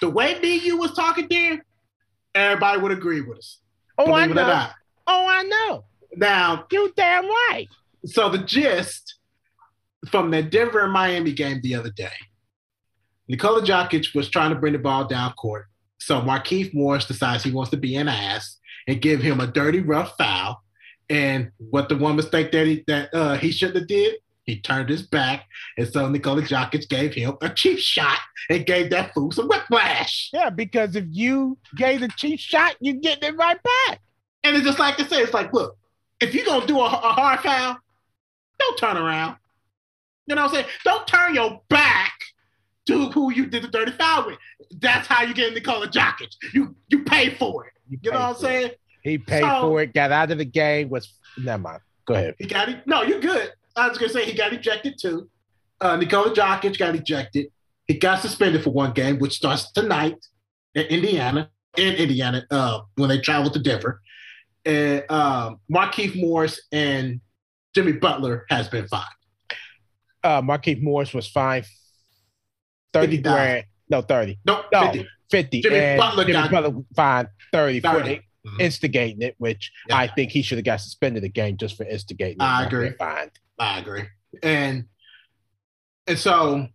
The 0.00 0.10
way 0.10 0.38
me 0.40 0.54
and 0.54 0.62
you 0.62 0.76
was 0.78 0.92
talking 0.92 1.26
there, 1.28 1.64
everybody 2.34 2.80
would 2.80 2.92
agree 2.92 3.20
with 3.22 3.38
us. 3.38 3.58
oh, 3.98 4.12
I 4.12 4.26
Believe 4.26 4.36
it 4.38 4.40
or 4.42 4.46
know. 4.46 4.66
Oh, 5.06 5.26
I 5.28 5.42
know. 5.42 5.84
Now, 6.16 6.66
You 6.70 6.92
damn 6.96 7.24
right. 7.26 7.68
so 8.04 8.28
the 8.28 8.38
gist 8.38 9.16
from 10.10 10.30
the 10.30 10.42
Denver 10.42 10.82
and 10.84 10.92
Miami 10.92 11.32
game 11.32 11.60
the 11.62 11.74
other 11.74 11.90
day, 11.90 12.08
Nikola 13.28 13.62
Jokic 13.62 14.14
was 14.14 14.28
trying 14.28 14.50
to 14.50 14.56
bring 14.56 14.72
the 14.72 14.78
ball 14.78 15.06
down 15.06 15.32
court. 15.34 15.66
So 15.98 16.20
Markieff 16.20 16.72
Morris 16.74 17.06
decides 17.06 17.42
he 17.42 17.50
wants 17.50 17.70
to 17.72 17.76
be 17.76 17.96
an 17.96 18.08
ass 18.08 18.58
and 18.86 19.00
give 19.02 19.20
him 19.20 19.40
a 19.40 19.46
dirty, 19.46 19.80
rough 19.80 20.16
foul. 20.16 20.62
And 21.08 21.50
what 21.58 21.88
the 21.88 21.96
one 21.96 22.16
mistake 22.16 22.52
that 22.52 22.66
he 22.66 22.84
that 22.86 23.12
uh, 23.14 23.36
he 23.36 23.50
shouldn't 23.50 23.78
have 23.78 23.88
did, 23.88 24.16
he 24.46 24.60
turned 24.60 24.88
his 24.88 25.02
back, 25.02 25.46
and 25.76 25.86
so 25.88 26.08
Nikola 26.08 26.42
Jokic 26.42 26.88
gave 26.88 27.12
him 27.14 27.34
a 27.42 27.48
cheap 27.50 27.78
shot 27.78 28.18
and 28.48 28.64
gave 28.64 28.90
that 28.90 29.12
fool 29.12 29.32
some 29.32 29.48
whiplash. 29.48 30.30
Yeah, 30.32 30.50
because 30.50 30.94
if 30.96 31.04
you 31.10 31.58
gave 31.76 32.00
the 32.00 32.08
cheap 32.16 32.38
shot, 32.40 32.76
you 32.80 32.94
get 32.94 33.22
it 33.24 33.36
right 33.36 33.58
back. 33.62 34.00
And 34.44 34.56
it's 34.56 34.64
just 34.64 34.78
like 34.78 35.00
I 35.00 35.06
say, 35.06 35.20
it's 35.22 35.34
like, 35.34 35.52
look, 35.52 35.76
if 36.20 36.32
you're 36.34 36.46
gonna 36.46 36.66
do 36.66 36.78
a, 36.78 36.84
a 36.84 36.88
hard 36.88 37.40
foul, 37.40 37.76
don't 38.58 38.78
turn 38.78 38.96
around. 38.96 39.36
You 40.28 40.36
know 40.36 40.42
what 40.44 40.48
I'm 40.50 40.54
saying? 40.54 40.66
Don't 40.84 41.06
turn 41.06 41.34
your 41.34 41.60
back 41.68 42.12
to 42.86 43.10
who 43.10 43.32
you 43.32 43.46
did 43.46 43.64
the 43.64 43.68
dirty 43.68 43.92
foul 43.92 44.26
with. 44.26 44.38
That's 44.80 45.08
how 45.08 45.22
you 45.24 45.34
get 45.34 45.54
Nikola 45.54 45.88
Jokic. 45.88 46.34
You 46.54 46.74
you 46.88 47.02
pay 47.04 47.30
for 47.34 47.66
it. 47.66 47.72
You 48.00 48.10
know 48.12 48.18
what 48.20 48.28
I'm 48.28 48.34
saying? 48.36 48.70
He 49.02 49.18
paid 49.18 49.42
So- 49.42 49.60
for 49.62 49.82
it, 49.82 49.92
got 49.92 50.12
out 50.12 50.30
of 50.30 50.38
the 50.38 50.44
game, 50.44 50.88
was 50.88 51.12
never 51.36 51.62
mind. 51.62 51.80
Go 52.06 52.14
ahead. 52.14 52.34
He 52.38 52.46
got 52.46 52.68
it. 52.68 52.86
No, 52.86 53.02
you're 53.02 53.20
good. 53.20 53.52
I 53.76 53.88
was 53.88 53.98
gonna 53.98 54.12
say 54.12 54.24
he 54.24 54.32
got 54.32 54.52
ejected 54.52 54.98
too. 55.00 55.28
Uh, 55.80 55.96
Nikola 55.96 56.32
Jokic 56.34 56.78
got 56.78 56.94
ejected. 56.94 57.48
He 57.86 57.94
got 57.98 58.20
suspended 58.20 58.64
for 58.64 58.70
one 58.70 58.92
game, 58.92 59.18
which 59.18 59.34
starts 59.34 59.70
tonight 59.72 60.16
in 60.74 60.86
Indiana. 60.86 61.50
In 61.76 61.94
Indiana, 61.96 62.42
uh, 62.50 62.80
when 62.94 63.10
they 63.10 63.20
travel 63.20 63.50
to 63.50 63.58
Denver, 63.58 64.00
and 64.64 65.04
um, 65.10 65.60
Markieff 65.70 66.18
Morris 66.18 66.58
and 66.72 67.20
Jimmy 67.74 67.92
Butler 67.92 68.46
has 68.48 68.66
been 68.70 68.88
fined. 68.88 69.04
Uh 70.24 70.40
Marquise 70.42 70.78
Morris 70.80 71.12
was 71.12 71.28
fined 71.28 71.66
30 72.94 73.18
grand. 73.18 73.64
No, 73.90 74.00
30. 74.00 74.38
No, 74.46 74.64
No. 74.72 74.90
50. 74.90 75.06
50. 75.30 75.60
Jimmy 75.60 75.76
and 75.76 75.98
Butler 76.00 76.24
Jimmy 76.24 76.32
got- 76.32 76.50
Butler 76.50 76.82
fined 76.96 77.28
30 77.52 77.80
30. 77.80 78.20
Mhm. 78.46 78.60
instigating 78.60 79.22
it, 79.22 79.34
which 79.38 79.72
Yeah. 79.88 79.96
I 79.96 80.06
think 80.06 80.30
he 80.30 80.42
should 80.42 80.58
have 80.58 80.64
got 80.64 80.80
suspended 80.80 81.24
a 81.24 81.28
game 81.28 81.56
just 81.56 81.76
for 81.76 81.84
instigating. 81.84 82.40
I 82.40 82.64
agree. 82.64 82.90
get 82.90 82.98
Fined. 82.98 83.32
I 83.58 83.78
agree. 83.78 84.04
And 84.42 84.88
and 86.06 86.18
so 86.18 86.68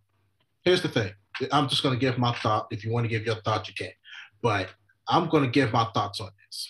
here's 0.64 0.82
the 0.82 0.90
thing. 0.90 1.14
I'm 1.52 1.70
just 1.70 1.82
gonna 1.84 1.96
give 1.96 2.18
my 2.18 2.34
thought. 2.34 2.68
If 2.72 2.84
you 2.84 2.92
want 2.92 3.06
to 3.06 3.08
give 3.10 3.26
your 3.26 3.36
thought, 3.42 3.68
you 3.68 3.74
can. 3.74 3.92
But 4.42 4.74
I'm 5.08 5.30
gonna 5.30 5.48
give 5.48 5.72
my 5.72 5.86
thoughts 5.94 6.20
on 6.20 6.32
this. 6.46 6.70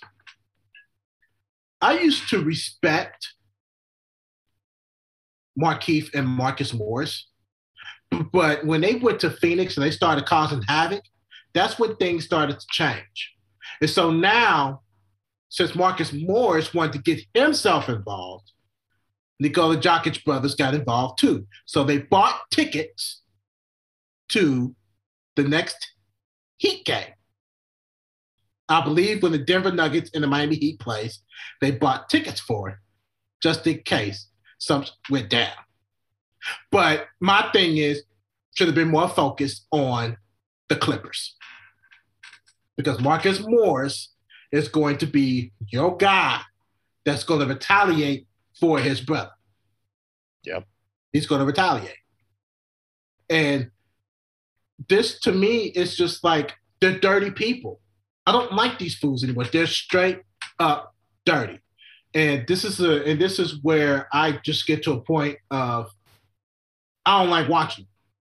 I 1.82 2.00
used 2.00 2.30
to 2.30 2.44
respect 2.44 3.34
Markieff 5.60 6.14
and 6.14 6.28
Marcus 6.28 6.74
Morris, 6.74 7.28
but 8.32 8.64
when 8.66 8.82
they 8.82 8.96
went 8.96 9.20
to 9.22 9.32
Phoenix 9.32 9.76
and 9.78 9.84
they 9.84 9.92
started 9.92 10.26
causing 10.28 10.62
havoc, 10.64 11.04
that's 11.54 11.80
when 11.80 11.96
things 11.96 12.24
started 12.24 12.60
to 12.60 12.68
change. 12.70 13.36
And 13.82 13.90
so 13.90 14.12
now, 14.12 14.84
since 15.52 15.76
Marcus 15.76 16.14
Morris 16.14 16.74
wanted 16.74 16.94
to 16.94 17.00
get 17.00 17.26
himself 17.34 17.90
involved, 17.90 18.54
Nikola 19.40 19.76
Jokic 19.78 20.24
brothers 20.24 20.56
got 20.56 20.74
involved 20.74 21.20
too. 21.20 21.46
So 21.66 21.84
they 21.84 22.00
bought 22.00 22.40
tickets 22.52 23.22
to 24.30 24.74
the 25.36 25.44
next 25.44 25.92
Heat 26.58 26.86
game. 26.86 27.14
I 28.70 28.82
believe 28.82 29.22
when 29.22 29.34
the 29.34 29.40
Denver 29.40 29.72
Nuggets 29.72 30.12
and 30.14 30.24
the 30.24 30.28
Miami 30.28 30.56
Heat 30.56 30.80
plays, 30.80 31.22
they 31.60 31.72
bought 31.72 32.10
tickets 32.10 32.40
for 32.40 32.70
it 32.70 32.76
just 33.44 33.68
in 33.68 33.80
case 33.80 34.28
something 34.58 34.94
went 35.10 35.30
down. 35.30 35.52
But 36.72 37.08
my 37.20 37.50
thing 37.52 37.78
is, 37.78 38.04
should 38.56 38.68
have 38.68 38.76
been 38.76 38.92
more 38.92 39.10
focused 39.10 39.66
on 39.72 40.18
the 40.70 40.76
Clippers. 40.78 41.36
because 42.78 43.02
Marcus 43.02 43.42
Morris 43.42 44.14
is 44.52 44.68
going 44.68 44.98
to 44.98 45.06
be 45.06 45.54
your 45.68 45.98
guy 45.98 46.42
that's 47.06 47.24
going 47.24 47.40
to 47.40 47.46
retaliate 47.46 48.28
for 48.60 48.80
his 48.80 49.02
brother. 49.02 49.32
Yep. 50.44 50.66
He's 51.14 51.26
going 51.28 51.40
to 51.40 51.46
retaliate. 51.46 51.98
And 53.30 53.72
this 54.90 55.20
to 55.22 55.32
me 55.32 55.66
is 55.68 55.96
just 55.96 56.24
like 56.24 56.54
they're 56.80 57.00
dirty 57.00 57.32
people. 57.32 57.80
I 58.26 58.32
don't 58.32 58.54
like 58.54 58.78
these 58.78 58.96
fools 58.96 59.24
anymore. 59.24 59.46
They're 59.46 59.68
straight 59.68 60.22
up 60.60 60.94
dirty. 61.26 61.60
And 62.14 62.46
this 62.48 62.66
is 62.66 62.82
a 62.82 63.04
and 63.06 63.22
this 63.22 63.40
is 63.40 63.64
where 63.64 64.08
I 64.12 64.40
just 64.44 64.68
get 64.68 64.84
to 64.84 64.92
a 64.94 65.02
point 65.02 65.38
of 65.50 65.90
I 67.06 67.22
don't 67.22 67.30
like 67.30 67.48
watching. 67.48 67.88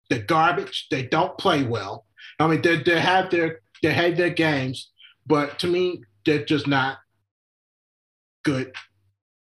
They're 0.09 0.19
garbage. 0.19 0.87
They 0.91 1.03
don't 1.03 1.37
play 1.37 1.63
well. 1.63 2.05
I 2.39 2.47
mean, 2.47 2.61
they 2.61 2.81
they 2.83 2.99
have 2.99 3.31
their 3.31 3.61
they 3.81 3.93
have 3.93 4.17
their 4.17 4.31
games, 4.31 4.91
but 5.25 5.59
to 5.59 5.67
me, 5.67 6.01
they're 6.29 6.45
just 6.45 6.67
not 6.67 6.99
good. 8.45 8.71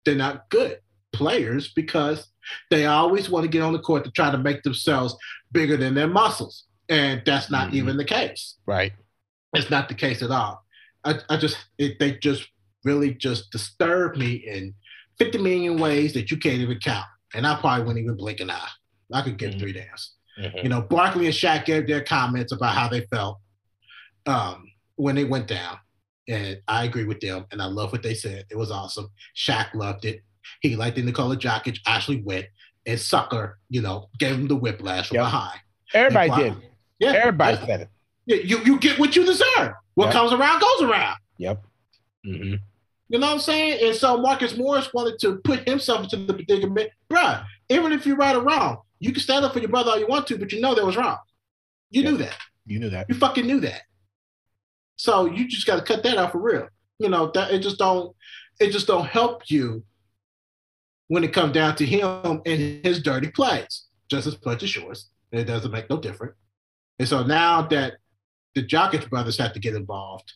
They're 0.06 0.14
not 0.14 0.48
good 0.48 0.78
players 1.12 1.68
because 1.74 2.28
they 2.70 2.86
always 2.86 3.28
want 3.28 3.44
to 3.44 3.48
get 3.50 3.60
on 3.62 3.74
the 3.74 3.78
court 3.78 4.04
to 4.04 4.10
try 4.10 4.30
to 4.30 4.38
make 4.38 4.62
themselves 4.62 5.14
bigger 5.52 5.76
than 5.76 5.94
their 5.94 6.08
muscles. 6.08 6.64
And 6.88 7.22
that's 7.26 7.50
not 7.50 7.70
Mhm. 7.70 7.74
even 7.74 7.96
the 7.98 8.06
case. 8.06 8.56
Right. 8.64 8.94
It's 9.52 9.68
not 9.70 9.88
the 9.90 9.94
case 9.94 10.22
at 10.22 10.30
all. 10.30 10.64
I, 11.04 11.20
I 11.28 11.36
just, 11.36 11.58
it, 11.76 11.98
they 11.98 12.12
just 12.12 12.48
really 12.84 13.12
just 13.12 13.50
disturb 13.50 14.16
me 14.16 14.32
in 14.32 14.74
50 15.18 15.38
million 15.38 15.78
ways 15.78 16.14
that 16.14 16.30
you 16.30 16.38
can't 16.38 16.60
even 16.60 16.78
count. 16.78 17.04
And 17.34 17.46
I 17.46 17.56
probably 17.60 17.84
wouldn't 17.84 18.02
even 18.04 18.16
blink 18.16 18.40
an 18.40 18.50
eye. 18.50 18.68
I 19.12 19.20
could 19.20 19.36
give 19.36 19.52
Mhm. 19.54 19.58
three 19.60 19.72
damns. 19.74 20.14
Mhm. 20.40 20.62
You 20.62 20.68
know, 20.70 20.80
Barkley 20.80 21.26
and 21.26 21.34
Shaq 21.34 21.66
gave 21.66 21.86
their 21.86 22.02
comments 22.02 22.52
about 22.52 22.74
how 22.74 22.88
they 22.88 23.02
felt 23.12 23.40
um, 24.26 24.70
when 24.96 25.14
they 25.16 25.24
went 25.24 25.46
down. 25.48 25.78
And 26.28 26.60
I 26.68 26.84
agree 26.84 27.04
with 27.04 27.20
them. 27.20 27.46
And 27.50 27.60
I 27.62 27.64
love 27.66 27.90
what 27.92 28.02
they 28.02 28.14
said. 28.14 28.44
It 28.50 28.56
was 28.56 28.70
awesome. 28.70 29.08
Shaq 29.34 29.72
loved 29.74 30.04
it. 30.04 30.22
He 30.60 30.76
liked 30.76 30.96
the 30.96 31.02
Nikola 31.02 31.36
Jokic 31.36 31.78
actually 31.86 32.22
went 32.22 32.46
and 32.86 33.00
sucker, 33.00 33.58
you 33.70 33.80
know, 33.82 34.08
gave 34.18 34.34
him 34.34 34.46
the 34.48 34.56
whiplash 34.56 35.08
from 35.08 35.16
Yep. 35.16 35.24
behind. 35.24 35.60
Everybody 35.94 36.42
did. 36.50 36.54
Yeah. 36.98 37.12
Everybody 37.12 37.56
yeah. 37.58 37.66
said 37.66 37.80
it. 38.26 38.44
You, 38.44 38.58
you 38.64 38.78
get 38.78 38.98
what 38.98 39.16
you 39.16 39.24
deserve. 39.24 39.72
What 39.94 40.06
Yep. 40.06 40.12
comes 40.12 40.32
around 40.32 40.60
goes 40.60 40.82
around. 40.82 41.16
Yep. 41.38 41.64
hmm 42.24 42.54
You 43.08 43.18
know 43.18 43.26
what 43.26 43.32
I'm 43.34 43.38
saying? 43.40 43.80
And 43.86 43.94
so 43.96 44.18
Marcus 44.18 44.56
Morris 44.56 44.92
wanted 44.92 45.18
to 45.20 45.36
put 45.44 45.66
himself 45.68 46.04
into 46.04 46.16
the 46.26 46.34
predicament. 46.34 46.90
Bruh, 47.10 47.44
even 47.70 47.92
if 47.92 48.06
you're 48.06 48.16
right 48.16 48.36
or 48.36 48.42
wrong, 48.42 48.78
you 49.00 49.12
can 49.12 49.22
stand 49.22 49.44
up 49.46 49.54
for 49.54 49.60
your 49.60 49.70
brother 49.70 49.92
all 49.92 49.98
you 49.98 50.06
want 50.06 50.26
to, 50.26 50.36
but 50.38 50.52
you 50.52 50.60
know 50.60 50.74
that 50.74 50.84
was 50.84 50.96
wrong. 50.96 51.16
You 51.90 52.02
Yeah. 52.02 52.10
knew 52.10 52.16
that. 52.18 52.36
You 52.66 52.78
knew 52.80 52.90
that. 52.90 53.06
You 53.08 53.14
fucking 53.14 53.46
knew 53.46 53.60
that. 53.60 53.82
So 54.98 55.26
you 55.26 55.48
just 55.48 55.66
got 55.66 55.76
to 55.76 55.82
cut 55.82 56.02
that 56.02 56.18
out 56.18 56.32
for 56.32 56.38
real. 56.38 56.68
You 56.98 57.08
know 57.08 57.30
that 57.32 57.52
it 57.52 57.60
just 57.60 57.78
don't 57.78 58.14
it 58.60 58.70
just 58.70 58.88
don't 58.88 59.06
help 59.06 59.48
you 59.48 59.84
when 61.06 61.22
it 61.24 61.32
comes 61.32 61.52
down 61.52 61.76
to 61.76 61.86
him 61.86 62.42
and 62.44 62.84
his 62.84 63.00
dirty 63.02 63.30
plays, 63.30 63.84
just 64.10 64.26
as 64.26 64.36
much 64.44 64.62
as 64.64 64.74
yours. 64.74 65.08
It 65.30 65.44
doesn't 65.44 65.70
make 65.70 65.88
no 65.88 65.98
difference. 65.98 66.34
And 66.98 67.08
so 67.08 67.22
now 67.22 67.62
that 67.68 67.94
the 68.54 68.64
Jokic 68.64 69.08
brothers 69.08 69.38
have 69.38 69.52
to 69.52 69.60
get 69.60 69.74
involved, 69.74 70.32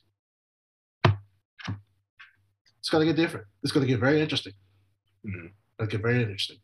it's 1.04 2.88
gonna 2.90 3.04
get 3.04 3.16
different. 3.16 3.46
It's 3.64 3.72
gonna 3.72 3.86
get 3.86 3.98
very 3.98 4.20
interesting. 4.20 4.52
Mhm. 5.26 5.52
It'll 5.78 5.90
get 5.90 6.02
very 6.02 6.22
interesting. 6.22 6.58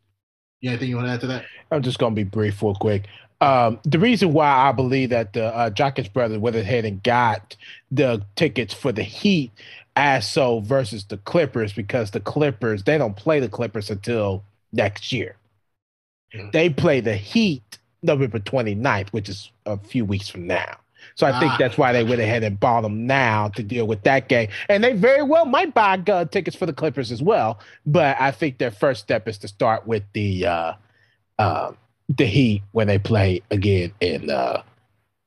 You 0.61 0.69
anything 0.69 0.89
you 0.89 0.95
want 0.95 1.07
to 1.07 1.13
add 1.13 1.21
to 1.21 1.27
that? 1.27 1.45
I'm 1.71 1.81
just 1.81 1.99
gonna 1.99 2.15
be 2.15 2.23
brief, 2.23 2.61
real 2.61 2.75
quick. 2.75 3.07
Um, 3.41 3.79
the 3.83 3.99
reason 3.99 4.33
why 4.33 4.49
I 4.49 4.71
believe 4.73 5.11
that 5.11 5.33
the 5.33 5.45
uh, 5.45 5.69
Jokic 5.69 6.11
brothers 6.11 6.39
went 6.39 6.55
ahead 6.55 6.83
and 6.85 7.01
got 7.03 7.55
the 7.89 8.25
tickets 8.35 8.73
for 8.73 8.91
the 8.91 9.03
Heat 9.03 9.51
as 9.95 10.29
so 10.29 10.59
versus 10.59 11.05
the 11.05 11.17
Clippers 11.17 11.73
because 11.73 12.11
the 12.11 12.19
Clippers 12.19 12.83
they 12.83 12.97
don't 12.97 13.15
play 13.15 13.39
the 13.39 13.49
Clippers 13.49 13.89
until 13.89 14.43
next 14.73 15.11
year. 15.11 15.35
Mhm. 16.33 16.51
They 16.51 16.69
play 16.69 16.99
the 16.99 17.15
Heat 17.15 17.79
November 18.03 18.39
29th, 18.39 19.09
which 19.13 19.29
is 19.29 19.51
a 19.65 19.77
few 19.77 20.05
weeks 20.05 20.27
from 20.29 20.45
now. 20.45 20.77
So 21.15 21.25
I 21.25 21.37
think 21.39 21.53
Ah. 21.53 21.57
that's 21.57 21.77
why 21.77 21.91
they 21.93 22.03
went 22.03 22.21
ahead 22.21 22.43
and 22.43 22.59
bought 22.59 22.81
them 22.81 23.07
now 23.07 23.47
to 23.49 23.63
deal 23.63 23.87
with 23.87 24.03
that 24.03 24.27
game. 24.27 24.49
And 24.67 24.83
they 24.83 24.93
very 24.93 25.23
well 25.23 25.45
might 25.45 25.73
buy 25.73 26.01
uh, 26.07 26.25
tickets 26.25 26.55
for 26.57 26.65
the 26.65 26.73
Clippers 26.73 27.11
as 27.11 27.21
well. 27.23 27.59
But 27.85 28.17
I 28.19 28.31
think 28.31 28.57
their 28.57 28.71
first 28.71 29.01
step 29.01 29.27
is 29.27 29.37
to 29.39 29.47
start 29.47 29.87
with 29.87 30.03
the 30.13 30.45
uh, 30.45 30.73
uh, 31.39 31.71
the 32.09 32.25
Heat 32.25 32.63
when 32.71 32.87
they 32.87 32.97
play 32.99 33.41
again 33.51 33.93
in 34.01 34.29
uh, 34.29 34.61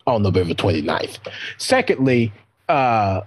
on 0.06 0.22
November 0.22 0.54
29th. 0.54 1.18
Secondly, 1.58 2.32
uh, 2.68 3.20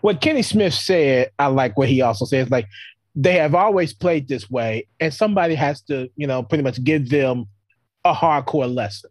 what 0.00 0.20
Kenny 0.20 0.42
Smith 0.42 0.74
said, 0.74 1.30
I 1.38 1.46
like 1.48 1.76
what 1.76 1.88
he 1.88 2.00
also 2.02 2.24
says, 2.24 2.50
like 2.50 2.66
they 3.14 3.34
have 3.34 3.54
always 3.54 3.92
played 3.92 4.28
this 4.28 4.50
way, 4.50 4.86
and 5.00 5.12
somebody 5.12 5.54
has 5.54 5.82
to, 5.82 6.08
you 6.16 6.26
know, 6.26 6.42
pretty 6.42 6.64
much 6.64 6.82
give 6.82 7.10
them 7.10 7.46
a 8.04 8.14
hardcore 8.14 8.72
lesson. 8.72 9.10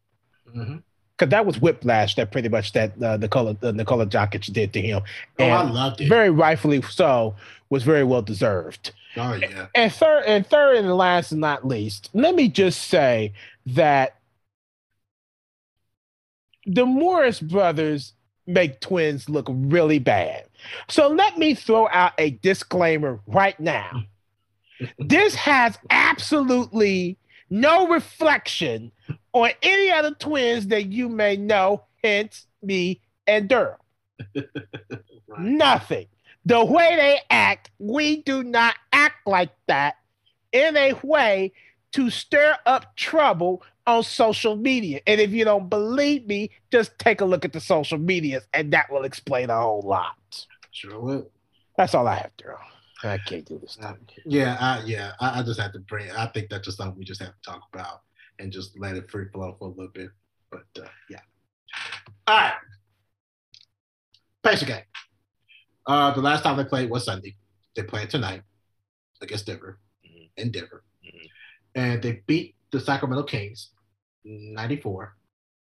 Mm-hmm. 0.55 0.78
Because 1.18 1.30
that 1.30 1.45
was 1.45 1.62
whiplash 1.62 2.16
that 2.16 2.32
pretty 2.32 2.49
much 2.49 2.72
that 2.74 2.93
uh, 3.03 3.18
Nikola 3.18 3.55
uh, 3.62 3.72
Nikola 3.72 4.07
Jokic 4.07 4.51
did 4.51 4.74
to 4.74 4.82
him, 4.82 5.03
Oh, 5.38 5.45
I 5.45 5.62
and 5.62 5.74
loved 5.74 6.01
it. 6.01 6.09
very 6.09 6.32
rightfully 6.32 6.82
so, 6.82 7.36
was 7.70 7.84
very 7.84 8.03
well 8.03 8.24
deserved. 8.24 8.91
Oh 9.18 9.34
yeah. 9.34 9.68
And 9.76 9.91
third, 9.91 10.24
and 10.26 10.45
third, 10.45 10.78
and 10.78 10.93
last 10.95 11.32
and 11.32 11.41
not 11.41 11.68
least, 11.68 12.09
let 12.14 12.36
me 12.36 12.47
just 12.47 12.88
say 12.88 13.34
that 13.68 14.18
the 16.66 16.86
Morris 16.86 17.39
brothers 17.39 18.14
make 18.47 18.80
twins 18.80 19.30
look 19.30 19.47
really 19.49 19.99
bad. 19.99 20.45
So 20.89 21.07
let 21.07 21.38
me 21.38 21.55
throw 21.55 21.88
out 21.89 22.14
a 22.18 22.32
disclaimer 22.32 23.20
right 23.28 23.59
now. 23.59 24.03
This 24.97 25.36
has 25.36 25.78
absolutely 25.89 27.18
no 27.49 27.88
reflection 27.88 28.91
on 29.34 29.51
any 29.62 29.91
other 29.91 30.12
twins 30.12 30.68
that 30.68 30.88
you 30.88 31.09
may 31.09 31.38
know, 31.38 31.84
hence 32.03 32.47
me 32.64 33.01
and 33.28 33.47
Durham. 33.47 33.78
Nothing. 35.39 36.07
The 36.45 36.63
way 36.63 36.95
they 36.95 37.19
act, 37.29 37.69
we 37.77 38.23
do 38.23 38.43
not 38.43 38.75
act 38.91 39.27
like 39.27 39.51
that 39.67 39.95
in 40.51 40.75
a 40.75 40.93
way 41.03 41.53
to 41.93 42.09
stir 42.09 42.57
up 42.65 42.95
trouble 42.95 43.63
on 43.85 44.03
social 44.03 44.55
media. 44.55 45.01
And 45.05 45.19
if 45.21 45.31
you 45.31 45.45
don't 45.45 45.69
believe 45.69 46.25
me, 46.25 46.51
just 46.71 46.97
take 46.97 47.21
a 47.21 47.25
look 47.25 47.45
at 47.45 47.53
the 47.53 47.59
social 47.59 47.97
medias, 47.97 48.47
and 48.53 48.73
that 48.73 48.91
will 48.91 49.03
explain 49.03 49.49
a 49.49 49.59
whole 49.59 49.81
lot. 49.81 50.45
Sure 50.71 50.99
will. 50.99 51.29
That's 51.77 51.93
all 51.93 52.07
I 52.07 52.15
have, 52.15 52.31
Darrell. 52.37 52.59
I 53.03 53.17
can't 53.17 53.45
do 53.45 53.57
this. 53.57 53.77
Uh, 53.81 53.93
yeah, 54.25 54.57
I, 54.59 54.83
yeah. 54.85 55.13
I, 55.19 55.39
I 55.39 55.43
just 55.43 55.59
have 55.59 55.73
to 55.73 55.79
bring. 55.79 56.11
I 56.11 56.27
think 56.27 56.49
that's 56.49 56.65
just 56.65 56.77
something 56.77 56.97
we 56.97 57.05
just 57.05 57.21
have 57.21 57.33
to 57.33 57.41
talk 57.41 57.63
about 57.73 58.01
and 58.39 58.51
just 58.51 58.79
let 58.79 58.95
it 58.95 59.09
free 59.09 59.25
flow 59.33 59.55
for 59.57 59.65
a 59.65 59.71
little 59.71 59.91
bit. 59.91 60.09
But 60.51 60.65
uh, 60.79 60.87
yeah. 61.09 61.21
All 62.27 62.37
right. 62.37 62.53
Pacer 64.43 64.65
game. 64.65 64.83
Uh, 65.88 66.11
the 66.13 66.21
last 66.21 66.43
time 66.43 66.57
they 66.57 66.63
played 66.65 66.89
was 66.89 67.05
Sunday. 67.05 67.36
They 67.75 67.84
playing 67.84 68.07
tonight 68.09 68.43
against 69.21 69.45
Denver 69.45 69.79
Mhm. 70.05 70.32
in 70.38 70.51
Denver, 70.51 70.84
Mhm. 71.03 71.29
and 71.75 72.03
they 72.03 72.23
beat 72.27 72.55
the 72.71 72.79
Sacramento 72.79 73.23
Kings, 73.23 73.71
ninety-four 74.23 75.17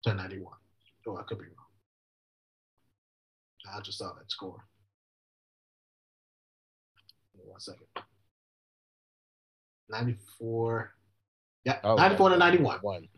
to 0.02 0.14
ninety-one. 0.14 0.58
Oh, 1.06 1.16
I 1.16 1.22
could 1.24 1.38
be 1.38 1.44
wrong. 1.46 1.70
I 3.66 3.80
just 3.80 3.98
saw 3.98 4.12
that 4.14 4.30
score. 4.30 4.66
One 7.32 7.60
second. 7.60 7.86
94. 9.88 10.94
Yeah, 11.64 11.78
Oh, 11.84 11.94
94 11.94 12.30
to 12.30 12.36
91. 12.36 12.78
One. 12.80 13.08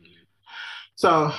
So, 0.96 1.32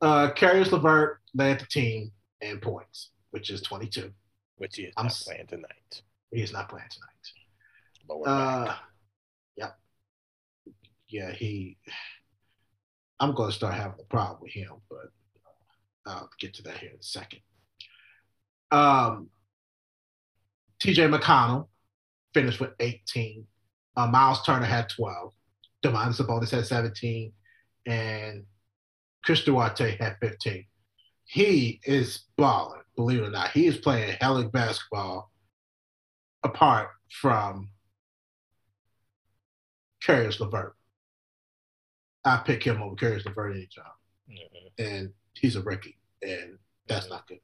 uh, 0.00 0.32
Caris 0.32 0.72
LeVert 0.72 1.22
led 1.34 1.60
the 1.60 1.66
team 1.66 2.12
in 2.40 2.60
points, 2.60 3.10
which 3.30 3.50
is 3.50 3.62
22. 3.62 4.12
Which 4.56 4.76
he 4.76 4.84
is 4.84 4.94
I'm 4.96 5.06
not 5.06 5.20
playing 5.24 5.46
tonight. 5.46 6.02
He 6.30 6.42
is 6.42 6.52
not 6.52 6.68
playing 6.68 6.88
tonight. 6.90 7.32
But 8.08 8.20
we're 8.20 8.28
Uh, 8.28 8.64
back. 8.66 8.78
yep. 9.56 9.78
Yeah, 11.08 11.30
he. 11.32 11.76
I'm 13.20 13.34
going 13.34 13.50
to 13.50 13.56
start 13.56 13.74
having 13.74 14.00
a 14.00 14.04
problem 14.04 14.40
with 14.42 14.52
him, 14.52 14.72
but 14.90 15.10
I'll 16.04 16.30
get 16.38 16.54
to 16.54 16.62
that 16.64 16.78
here 16.78 16.90
in 16.90 16.96
a 16.98 17.02
second. 17.02 17.40
Um, 18.70 19.30
TJ 20.80 21.08
McConnell 21.14 21.68
finished 22.34 22.60
with 22.60 22.72
18. 22.80 23.46
Uh, 23.96 24.06
Miles 24.06 24.42
Turner 24.44 24.66
had 24.66 24.88
12. 24.90 25.32
Domantas 25.82 26.20
Sabonis 26.20 26.50
had 26.50 26.66
17. 26.66 27.32
And 27.86 28.44
Chris 29.24 29.44
Duarte 29.44 29.96
had 29.96 30.16
15. 30.20 30.66
He 31.26 31.80
is 31.84 32.24
balling, 32.36 32.82
believe 32.94 33.20
it 33.20 33.26
or 33.26 33.30
not. 33.30 33.50
He 33.50 33.66
is 33.66 33.76
playing 33.76 34.16
hellish 34.20 34.50
basketball 34.52 35.32
apart 36.44 36.90
from 37.10 37.70
Caris 40.02 40.38
LeVert. 40.40 40.76
I 42.24 42.38
pick 42.38 42.62
him 42.64 42.80
over 42.80 42.94
Caris 42.96 43.24
LeVert 43.26 43.56
any 43.56 43.66
time, 43.66 43.92
Mhm. 44.28 44.72
and 44.78 45.14
he's 45.34 45.56
a 45.56 45.62
rookie. 45.62 45.98
and 46.22 46.58
that's 46.86 47.08
not 47.08 47.26
good. 47.28 47.40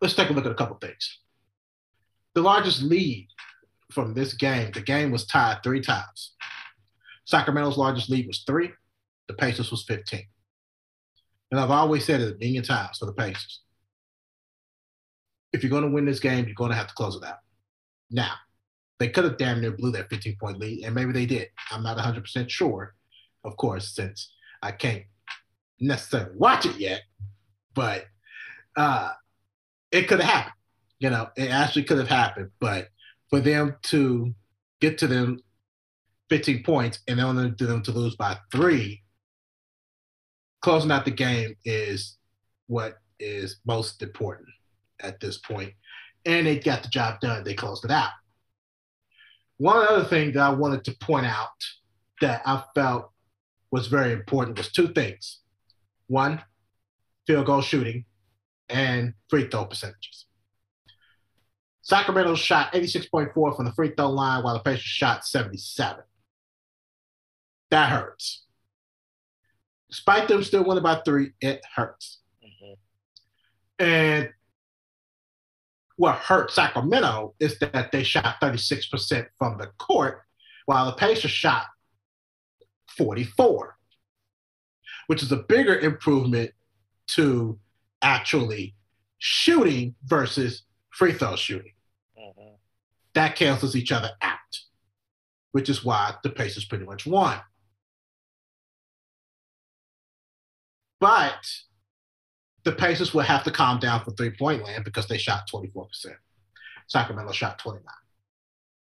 Let's 0.00 0.14
take 0.14 0.28
a 0.30 0.32
look 0.32 0.44
at 0.46 0.52
a 0.52 0.54
couple 0.54 0.76
things. 0.76 1.18
The 2.34 2.42
largest 2.42 2.82
lead 2.82 3.28
from 3.90 4.14
this 4.14 4.34
game, 4.34 4.70
the 4.72 4.82
game 4.82 5.10
was 5.10 5.26
tied 5.26 5.62
three 5.62 5.80
times. 5.80 6.36
Sacramento's 7.24 7.76
largest 7.78 8.08
lead 8.10 8.26
was 8.26 8.44
three. 8.44 8.72
The 9.26 9.34
Pacers 9.34 9.70
was 9.70 9.84
15. 9.84 10.28
And 11.50 11.58
I've 11.58 11.70
always 11.70 12.04
said 12.04 12.20
it 12.20 12.34
a 12.34 12.38
million 12.38 12.62
times 12.62 12.98
for 12.98 13.06
the 13.06 13.12
Pacers. 13.12 13.60
If 15.52 15.62
you're 15.62 15.70
going 15.70 15.84
to 15.84 15.90
win 15.90 16.04
this 16.04 16.20
game, 16.20 16.46
you're 16.46 16.54
going 16.54 16.70
to 16.70 16.76
have 16.76 16.86
to 16.86 16.94
close 16.94 17.16
it 17.16 17.24
out. 17.24 17.38
Now, 18.10 18.34
they 18.98 19.08
could 19.08 19.24
have 19.24 19.38
damn 19.38 19.60
near 19.60 19.72
blew 19.72 19.90
that 19.92 20.10
15 20.10 20.36
point 20.38 20.58
lead, 20.58 20.84
and 20.84 20.94
maybe 20.94 21.12
they 21.12 21.26
did. 21.26 21.48
I'm 21.70 21.82
not 21.82 21.96
100% 21.96 22.48
sure, 22.48 22.94
of 23.44 23.56
course, 23.56 23.94
since 23.94 24.32
I 24.62 24.72
can't 24.72 25.04
necessarily 25.80 26.36
watch 26.36 26.66
it 26.66 26.76
yet, 26.76 27.02
but 27.74 28.04
uh, 28.76 29.10
it 29.90 30.06
could 30.06 30.20
have 30.20 30.30
happened. 30.30 30.54
You 30.98 31.10
know, 31.10 31.30
it 31.36 31.50
actually 31.50 31.84
could 31.84 31.98
have 31.98 32.08
happened, 32.08 32.50
but 32.60 32.88
for 33.30 33.40
them 33.40 33.76
to 33.84 34.34
get 34.80 34.98
to 34.98 35.06
them 35.06 35.40
15 36.28 36.62
points 36.62 37.00
and 37.08 37.18
then 37.18 37.56
to 37.56 37.66
them 37.66 37.82
to 37.82 37.92
lose 37.92 38.16
by 38.16 38.36
three, 38.52 39.02
closing 40.60 40.90
out 40.90 41.04
the 41.04 41.10
game 41.10 41.56
is 41.64 42.16
what 42.66 42.98
is 43.18 43.56
most 43.66 44.02
important 44.02 44.48
at 45.00 45.20
this 45.20 45.38
point. 45.38 45.72
And 46.24 46.46
they 46.46 46.58
got 46.58 46.82
the 46.82 46.88
job 46.88 47.20
done. 47.20 47.44
They 47.44 47.54
closed 47.54 47.84
it 47.84 47.90
out. 47.90 48.10
One 49.56 49.86
other 49.86 50.04
thing 50.04 50.32
that 50.32 50.40
I 50.40 50.50
wanted 50.50 50.84
to 50.84 50.92
point 50.92 51.26
out 51.26 51.48
that 52.20 52.42
I 52.44 52.62
felt 52.74 53.10
was 53.70 53.86
very 53.86 54.12
important 54.12 54.58
was 54.58 54.72
two 54.72 54.88
things. 54.88 55.40
One, 56.06 56.42
field 57.26 57.46
goal 57.46 57.60
shooting 57.60 58.04
and 58.68 59.14
free 59.28 59.48
throw 59.48 59.66
percentages. 59.66 60.26
Sacramento 61.82 62.34
shot 62.36 62.72
86.4 62.72 63.56
from 63.56 63.64
the 63.64 63.72
free 63.72 63.92
throw 63.96 64.10
line, 64.10 64.44
while 64.44 64.54
the 64.54 64.60
Pacers 64.60 64.82
shot 64.82 65.26
77. 65.26 66.04
That 67.70 67.90
hurts. 67.90 68.44
Despite 69.90 70.28
them 70.28 70.42
still 70.44 70.64
winning 70.64 70.82
by 70.82 71.00
three, 71.04 71.32
it 71.40 71.60
hurts. 71.74 72.18
Mm-hmm. 72.44 73.84
And 73.84 74.30
what 75.96 76.16
hurt 76.16 76.50
Sacramento 76.50 77.34
is 77.40 77.58
that 77.58 77.92
they 77.92 78.02
shot 78.02 78.40
36% 78.40 79.26
from 79.38 79.58
the 79.58 79.66
court, 79.78 80.22
while 80.66 80.86
the 80.86 80.92
Pacers 80.92 81.30
shot 81.30 81.66
44, 82.96 83.76
which 85.08 85.22
is 85.22 85.32
a 85.32 85.36
bigger 85.36 85.78
improvement 85.78 86.52
to 87.08 87.58
actually 88.00 88.76
shooting 89.18 89.94
versus 90.04 90.62
free 90.90 91.12
throw 91.12 91.36
shooting. 91.36 91.72
Mm-hmm. 92.18 92.54
That 93.14 93.36
cancels 93.36 93.74
each 93.74 93.92
other 93.92 94.12
out, 94.22 94.38
which 95.52 95.68
is 95.68 95.84
why 95.84 96.14
the 96.22 96.30
Pacers 96.30 96.64
pretty 96.64 96.84
much 96.84 97.06
won. 97.06 97.40
But 101.00 101.46
the 102.64 102.72
Pacers 102.72 103.14
will 103.14 103.22
have 103.22 103.42
to 103.44 103.50
calm 103.50 103.78
down 103.78 104.04
for 104.04 104.10
three 104.12 104.30
point 104.30 104.62
land 104.64 104.84
because 104.84 105.08
they 105.08 105.18
shot 105.18 105.48
24%. 105.52 105.88
Sacramento 106.86 107.32
shot 107.32 107.58
29. 107.58 107.84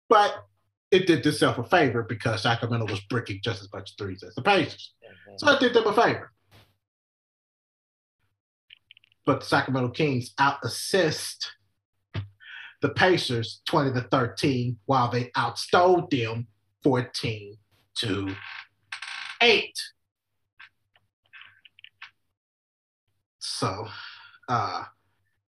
But 0.09 0.46
it 0.90 1.07
did 1.07 1.24
itself 1.24 1.59
a 1.59 1.64
favor 1.64 2.03
because 2.03 2.42
Sacramento 2.42 2.86
was 2.90 3.01
bricking 3.01 3.40
just 3.44 3.62
as 3.62 3.72
much 3.72 3.94
threes 3.98 4.22
as 4.22 4.34
the 4.34 4.42
Pacers. 4.42 4.92
Mm-hmm. 5.05 5.34
So 5.36 5.53
it 5.53 5.61
did 5.61 5.74
them 5.74 5.86
a 5.86 5.92
favor. 5.92 6.32
But 9.26 9.40
the 9.40 9.46
Sacramento 9.46 9.90
Kings 9.90 10.32
out 10.38 10.59
assist 10.64 11.53
the 12.80 12.88
Pacers 12.88 13.61
20 13.68 13.92
to 13.92 14.09
13 14.09 14.78
while 14.86 15.11
they 15.11 15.24
outstole 15.36 16.11
them 16.11 16.46
14 16.82 17.57
to 17.98 18.34
8. 19.42 19.78
So 23.61 23.86
uh, 24.48 24.84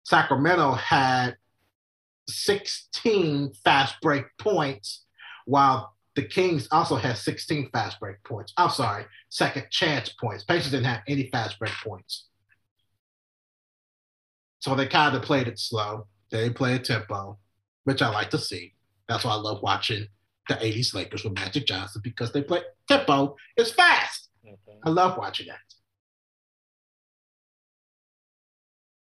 Sacramento 0.05 0.71
had 0.71 1.37
16 2.27 3.53
fast 3.63 3.95
break 4.01 4.25
points, 4.39 5.05
while 5.45 5.93
the 6.15 6.23
Kings 6.23 6.67
also 6.71 6.95
had 6.95 7.19
16 7.19 7.69
fast 7.69 7.99
break 7.99 8.23
points. 8.23 8.53
I'm 8.57 8.71
sorry, 8.71 9.05
second 9.29 9.67
chance 9.69 10.09
points. 10.09 10.43
Pacers 10.43 10.71
didn't 10.71 10.87
have 10.87 11.03
any 11.07 11.29
fast 11.29 11.59
break 11.59 11.73
points. 11.85 12.25
So 14.61 14.73
they 14.73 14.87
kind 14.87 15.15
of 15.15 15.21
played 15.21 15.47
it 15.47 15.59
slow. 15.59 16.07
They 16.31 16.49
played 16.49 16.83
tempo, 16.83 17.37
which 17.83 18.01
I 18.01 18.09
like 18.09 18.31
to 18.31 18.39
see. 18.39 18.73
That's 19.07 19.25
why 19.25 19.33
I 19.33 19.35
love 19.35 19.61
watching 19.61 20.07
the 20.49 20.55
80s 20.55 20.95
Lakers 20.95 21.23
with 21.23 21.35
Magic 21.35 21.67
Johnson 21.67 22.01
because 22.03 22.31
they 22.31 22.41
play 22.41 22.61
tempo 22.87 23.35
is 23.57 23.71
fast. 23.71 24.29
I 24.83 24.89
love 24.89 25.19
watching 25.19 25.47
that. 25.47 25.70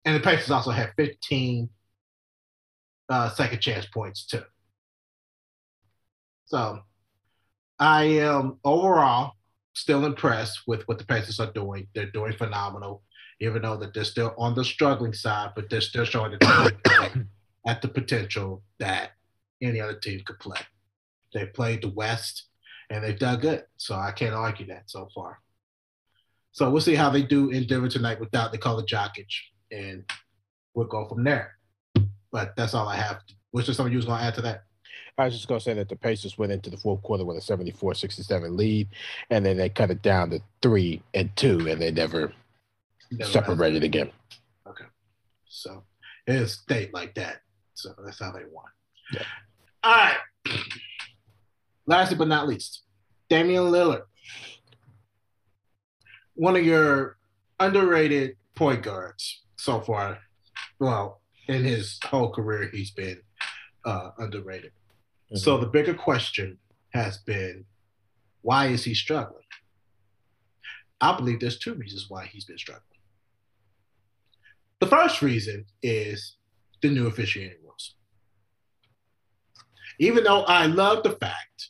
And 0.08 0.16
the 0.16 0.22
Pacers 0.22 0.52
also 0.52 0.72
had 0.72 0.94
15 0.96 1.70
uh, 3.10 3.30
second 3.32 3.60
chance 3.60 3.86
points 3.88 4.26
too. 4.26 4.42
So 6.46 6.80
I 7.78 8.04
am 8.04 8.58
overall 8.64 9.34
still 9.74 10.06
impressed 10.06 10.62
with 10.66 10.88
what 10.88 10.98
the 10.98 11.04
Pacers 11.04 11.42
are 11.42 11.52
doing. 11.52 11.90
They're 11.94 12.10
doing 12.10 12.32
phenomenal, 12.32 13.04
even 13.42 13.64
though 13.64 13.76
that 13.76 13.94
they're 13.94 14.06
still 14.06 14.34
on 14.38 14.56
the 14.56 14.64
struggling 14.64 15.12
side, 15.12 15.52
but 15.58 15.70
they're 15.70 15.82
still 15.82 16.06
showing 16.06 16.38
they're 16.40 16.72
at 17.68 17.82
the 17.82 17.90
potential 17.90 18.64
that 18.80 19.12
any 19.62 19.82
other 19.82 20.00
team 20.00 20.22
could 20.26 20.40
play. 20.40 20.62
They 21.34 21.48
played 21.48 21.82
the 21.82 21.90
West 21.90 22.46
and 22.90 23.04
they've 23.04 23.20
done 23.20 23.42
good. 23.42 23.66
So 23.76 23.94
I 23.94 24.14
can't 24.14 24.34
argue 24.34 24.68
that 24.68 24.90
so 24.90 25.10
far. 25.14 25.42
So 26.54 26.72
we'll 26.72 26.80
see 26.80 26.96
how 26.96 27.10
they 27.10 27.24
do 27.24 27.50
in 27.50 27.68
Denver 27.68 27.90
tonight 27.90 28.22
without 28.22 28.54
Nikola 28.54 28.86
Jokic, 28.86 29.28
and 29.72 30.04
we'll 30.74 30.88
go 30.88 31.06
from 31.06 31.24
there. 31.24 31.58
But 32.32 32.56
that's 32.56 32.74
all 32.74 32.88
I 32.88 32.96
have. 32.96 33.22
Was 33.54 33.66
there 33.66 33.76
something 33.76 33.92
you 33.92 33.98
was 33.98 34.06
going 34.06 34.20
to 34.20 34.26
add 34.26 34.36
to 34.36 34.42
that? 34.42 34.64
I 35.18 35.26
was 35.26 35.34
just 35.34 35.48
going 35.48 35.60
to 35.60 35.64
say 35.64 35.74
that 35.74 35.90
the 35.90 35.96
Pacers 35.96 36.38
went 36.38 36.52
into 36.52 36.70
the 36.70 36.78
fourth 36.78 37.02
quarter 37.02 37.26
with 37.26 37.38
a 37.38 37.42
74 37.42 37.96
67 37.96 38.56
lead, 38.56 38.88
and 39.32 39.46
then 39.46 39.58
they 39.58 39.70
cut 39.70 39.90
it 39.90 40.02
down 40.02 40.30
to 40.30 40.40
three 40.62 41.02
and 41.14 41.36
two, 41.36 41.68
and 41.68 41.82
they 41.82 41.92
never, 41.92 42.32
Never 43.12 43.32
separated 43.32 43.84
again. 43.84 44.12
Okay. 44.68 44.86
So 45.48 45.84
it 46.28 46.46
stayed 46.48 46.94
like 46.94 47.16
that. 47.16 47.38
So 47.74 47.96
that's 48.06 48.20
how 48.20 48.32
they 48.32 48.44
won. 48.52 48.66
Yeah. 49.12 49.24
All 49.84 49.96
right. 49.96 50.18
Lastly 51.88 52.18
but 52.18 52.28
not 52.28 52.48
least, 52.48 52.84
Damian 53.30 53.64
Lillard. 53.64 54.04
One 56.36 56.56
of 56.56 56.64
your 56.64 57.18
underrated 57.60 58.36
point 58.54 58.84
guards 58.84 59.42
so 59.58 59.82
far. 59.82 60.20
Well, 60.80 61.22
in 61.48 61.64
his 61.64 62.00
whole 62.04 62.32
career, 62.32 62.70
he's 62.72 62.92
been 62.92 63.20
uh, 63.86 64.12
underrated. 64.18 64.72
So 65.34 65.58
the 65.58 65.68
bigger 65.68 65.94
question 65.94 66.58
has 66.92 67.18
been, 67.18 67.66
why 68.42 68.68
is 68.68 68.84
he 68.84 68.94
struggling? 68.94 69.44
I 71.02 71.16
believe 71.16 71.40
there's 71.40 71.60
two 71.60 71.74
reasons 71.74 72.06
why 72.10 72.26
he's 72.26 72.46
been 72.46 72.58
struggling. 72.58 72.84
The 74.80 74.88
first 74.88 75.22
reason 75.22 75.66
is 75.82 76.38
the 76.82 76.90
new 76.90 77.08
officiating 77.08 77.58
rules. 77.64 77.96
Even 80.00 80.24
though 80.24 80.44
I 80.44 80.68
love 80.68 81.04
the 81.04 81.12
fact 81.12 81.70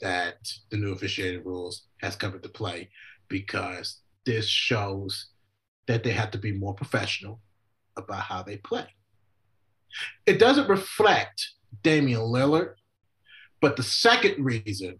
that 0.00 0.48
the 0.70 0.76
new 0.76 0.92
officiating 0.92 1.44
rules 1.44 1.86
has 2.00 2.16
come 2.16 2.34
into 2.34 2.48
play 2.48 2.88
because 3.28 4.00
this 4.24 4.46
shows 4.46 5.30
that 5.86 6.04
they 6.04 6.10
have 6.10 6.30
to 6.32 6.38
be 6.38 6.52
more 6.52 6.74
professional 6.74 7.40
about 7.96 8.22
how 8.22 8.42
they 8.42 8.56
play. 8.56 8.86
It 10.26 10.38
doesn't 10.38 10.68
reflect 10.68 11.50
Damian 11.82 12.20
Lillard, 12.20 12.74
but 13.60 13.76
the 13.76 13.82
second 13.82 14.44
reason 14.44 14.98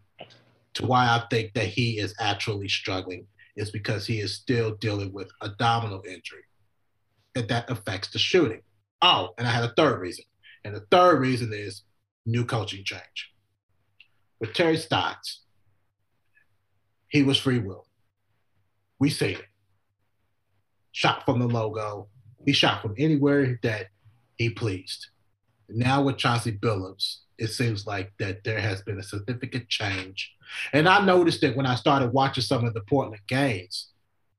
to 0.74 0.86
why 0.86 1.06
I 1.06 1.24
think 1.30 1.54
that 1.54 1.66
he 1.66 1.98
is 1.98 2.14
actually 2.20 2.68
struggling 2.68 3.26
is 3.56 3.70
because 3.70 4.06
he 4.06 4.20
is 4.20 4.34
still 4.34 4.76
dealing 4.76 5.12
with 5.12 5.30
abdominal 5.42 6.02
injury 6.06 6.42
and 7.34 7.48
that 7.48 7.70
affects 7.70 8.10
the 8.10 8.18
shooting. 8.18 8.62
Oh, 9.02 9.30
and 9.38 9.46
I 9.46 9.50
had 9.50 9.64
a 9.64 9.74
third 9.74 10.00
reason. 10.00 10.24
And 10.64 10.74
the 10.74 10.86
third 10.90 11.20
reason 11.20 11.52
is 11.52 11.82
new 12.26 12.44
coaching 12.44 12.84
change. 12.84 13.32
With 14.40 14.54
Terry 14.54 14.76
Stotts, 14.76 15.42
he 17.08 17.22
was 17.22 17.38
free 17.38 17.58
will. 17.58 17.86
We 18.98 19.10
see 19.10 19.32
it. 19.32 19.44
Shot 20.94 21.24
from 21.26 21.40
the 21.40 21.46
logo. 21.46 22.08
He 22.46 22.52
shot 22.52 22.80
from 22.80 22.94
anywhere 22.96 23.58
that 23.62 23.88
he 24.36 24.48
pleased. 24.48 25.08
Now 25.68 26.02
with 26.02 26.18
Chauncey 26.18 26.52
Billups, 26.52 27.18
it 27.36 27.48
seems 27.48 27.86
like 27.86 28.12
that 28.18 28.44
there 28.44 28.60
has 28.60 28.80
been 28.82 28.98
a 28.98 29.02
significant 29.02 29.68
change. 29.68 30.32
And 30.72 30.88
I 30.88 31.04
noticed 31.04 31.40
that 31.40 31.56
when 31.56 31.66
I 31.66 31.74
started 31.74 32.12
watching 32.12 32.44
some 32.44 32.64
of 32.64 32.74
the 32.74 32.82
Portland 32.82 33.22
games, 33.26 33.88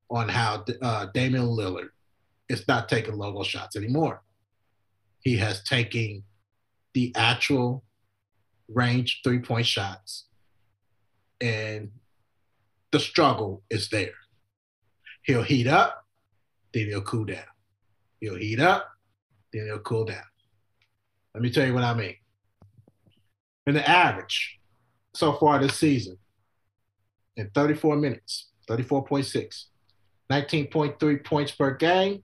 on 0.09 0.29
how 0.29 0.63
uh, 0.81 1.07
Damian 1.13 1.45
Lillard 1.45 1.89
is 2.49 2.67
not 2.67 2.89
taking 2.89 3.17
logo 3.17 3.43
shots 3.43 3.75
anymore. 3.75 4.21
He 5.19 5.37
has 5.37 5.63
taken 5.63 6.23
the 6.93 7.11
actual 7.15 7.83
range 8.67 9.21
three 9.23 9.39
point 9.39 9.65
shots, 9.65 10.25
and 11.41 11.91
the 12.91 12.99
struggle 12.99 13.63
is 13.69 13.89
there. 13.89 14.13
He'll 15.23 15.43
heat 15.43 15.67
up, 15.67 16.04
then 16.75 16.87
he'll 16.87 17.01
cool 17.01 17.23
down. 17.23 17.45
He'll 18.19 18.35
heat 18.35 18.59
up, 18.59 18.85
then 19.53 19.65
he'll 19.65 19.79
cool 19.79 20.03
down. 20.03 20.23
Let 21.33 21.41
me 21.41 21.49
tell 21.49 21.65
you 21.65 21.73
what 21.73 21.83
I 21.83 21.93
mean. 21.93 22.15
In 23.65 23.75
the 23.75 23.89
average 23.89 24.59
so 25.13 25.33
far 25.33 25.57
this 25.57 25.75
season, 25.75 26.17
in 27.37 27.49
34 27.55 27.95
minutes, 27.95 28.49
34.6, 28.69 29.65
19.3 30.29 31.23
points 31.23 31.51
per 31.53 31.73
game. 31.75 32.23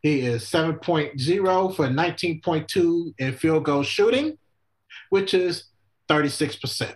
He 0.00 0.22
is 0.22 0.42
7.0 0.44 1.76
for 1.76 1.86
19.2 1.86 3.14
in 3.18 3.32
field 3.34 3.64
goal 3.64 3.84
shooting, 3.84 4.36
which 5.10 5.32
is 5.32 5.66
36%. 6.08 6.94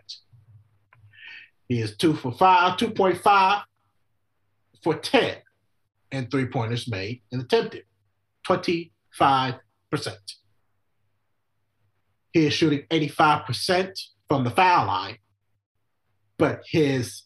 He 1.69 1.81
is 1.81 1.97
two 1.97 2.15
for 2.15 2.33
five, 2.33 2.77
2.5 2.79 3.63
for 4.83 4.95
10 4.97 5.37
and 6.13 6.31
three 6.31 6.47
pointers 6.47 6.89
made 6.89 7.23
and 7.33 7.43
attempted, 7.43 7.85
25%. 8.47 8.91
He 12.33 12.47
is 12.47 12.53
shooting 12.53 12.83
85% 12.91 13.99
from 14.29 14.45
the 14.45 14.51
foul 14.51 14.87
line, 14.87 15.19
but 16.39 16.63
his 16.71 17.23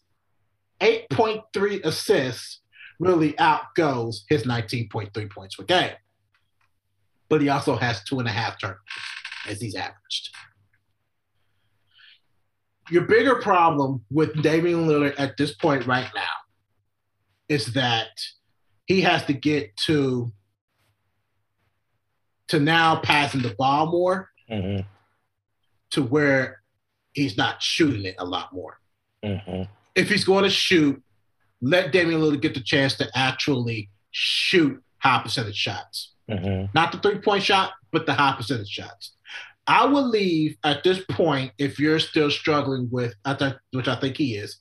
8.3 0.79 1.83
assists 1.83 2.61
really 2.99 3.37
outgoes 3.39 4.25
his 4.29 4.43
19.3 4.43 5.29
points 5.31 5.55
per 5.55 5.63
game. 5.63 5.95
But 7.29 7.41
he 7.41 7.49
also 7.49 7.75
has 7.75 8.03
two 8.03 8.19
and 8.19 8.27
a 8.27 8.31
half 8.31 8.59
turnovers 8.59 8.81
as 9.47 9.59
he's 9.61 9.75
averaged. 9.75 10.29
Your 12.89 13.03
bigger 13.03 13.35
problem 13.35 14.03
with 14.11 14.41
Damian 14.43 14.85
Lillard 14.87 15.15
at 15.17 15.37
this 15.37 15.55
point 15.55 15.85
right 15.85 16.09
now 16.13 16.21
is 17.47 17.73
that 17.73 18.09
he 18.91 19.01
has 19.01 19.23
to 19.25 19.33
get 19.33 19.75
to 19.77 20.31
to 22.49 22.59
now 22.59 22.99
passing 22.99 23.41
the 23.41 23.55
ball 23.57 23.85
more 23.91 24.29
Mm-hmm. 24.51 24.81
to 25.91 26.03
where 26.03 26.61
he's 27.13 27.37
not 27.37 27.63
shooting 27.63 28.03
it 28.03 28.15
a 28.19 28.25
lot 28.25 28.51
more. 28.51 28.81
Mm-hmm. 29.23 29.63
if 29.95 30.09
he's 30.09 30.25
going 30.25 30.43
to 30.43 30.49
shoot, 30.49 31.01
let 31.61 31.93
Damian 31.93 32.19
Lillard 32.19 32.41
get 32.41 32.53
the 32.53 32.59
chance 32.59 32.95
to 32.95 33.07
actually 33.15 33.89
shoot 34.09 34.83
high 34.97 35.21
percentage 35.23 35.55
shots. 35.55 36.11
Mm-hmm. 36.29 36.65
Not 36.73 36.91
the 36.91 36.97
three 36.97 37.19
point 37.19 37.43
shot, 37.43 37.71
but 37.93 38.05
the 38.05 38.13
high 38.13 38.33
percentage 38.35 38.67
shots. 38.67 39.13
I 39.67 39.85
would 39.85 40.07
leave 40.07 40.57
at 40.65 40.83
this 40.83 40.99
point 41.09 41.53
if 41.57 41.79
you're 41.79 41.99
still 41.99 42.29
struggling 42.29 42.89
with, 42.91 43.13
I 43.23 43.35
think, 43.35 43.55
which 43.71 43.87
I 43.87 43.95
think 43.95 44.17
he 44.17 44.35
is, 44.35 44.59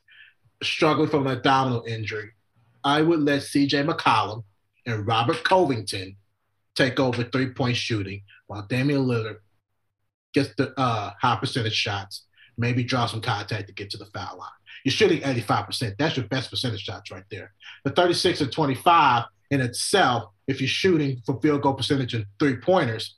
struggling 0.63 1.09
from 1.09 1.27
an 1.27 1.37
abdominal 1.39 1.83
injury. 1.85 2.31
I 2.85 3.03
would 3.03 3.21
let 3.21 3.43
CJ 3.43 3.89
McCollum 3.89 4.45
and 4.87 5.07
Robert 5.07 5.43
Covington 5.45 6.17
take 6.75 6.99
over 6.99 7.25
three 7.25 7.51
point 7.51 7.77
shooting 7.77 8.23
while 8.47 8.67
Damian 8.69 9.07
Lillard 9.07 9.37
gets 10.33 10.55
the 10.57 10.73
uh, 10.79 11.13
high 11.21 11.37
percentage 11.37 11.75
shots, 11.75 12.27
maybe 12.57 12.83
draw 12.83 13.07
some 13.07 13.21
contact 13.21 13.69
to 13.69 13.75
get 13.75 13.91
to 13.91 13.99
the 13.99 14.07
foul 14.07 14.39
line. 14.39 14.49
You're 14.85 14.93
shooting 14.93 15.21
85%. 15.21 15.97
That's 15.99 16.17
your 16.17 16.27
best 16.27 16.51
percentage 16.51 16.81
shots 16.81 17.11
right 17.11 17.25
there. 17.31 17.53
The 17.85 17.91
36 17.91 18.41
and 18.41 18.53
25 18.53 19.25
in 19.51 19.61
itself, 19.61 20.31
if 20.47 20.61
you're 20.61 20.69
shooting 20.69 21.21
for 21.27 21.41
field 21.41 21.63
goal 21.63 21.75
percentage 21.75 22.15
and 22.15 22.25
three 22.39 22.57
pointers, 22.57 23.17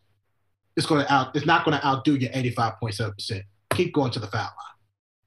it's 0.76 0.86
going 0.86 1.04
to 1.04 1.12
out. 1.12 1.36
It's 1.36 1.46
not 1.46 1.64
going 1.64 1.78
to 1.78 1.86
outdo 1.86 2.16
your 2.16 2.30
85.7%. 2.30 3.42
Keep 3.74 3.94
going 3.94 4.10
to 4.12 4.18
the 4.18 4.26
foul 4.26 4.40
line. 4.40 4.76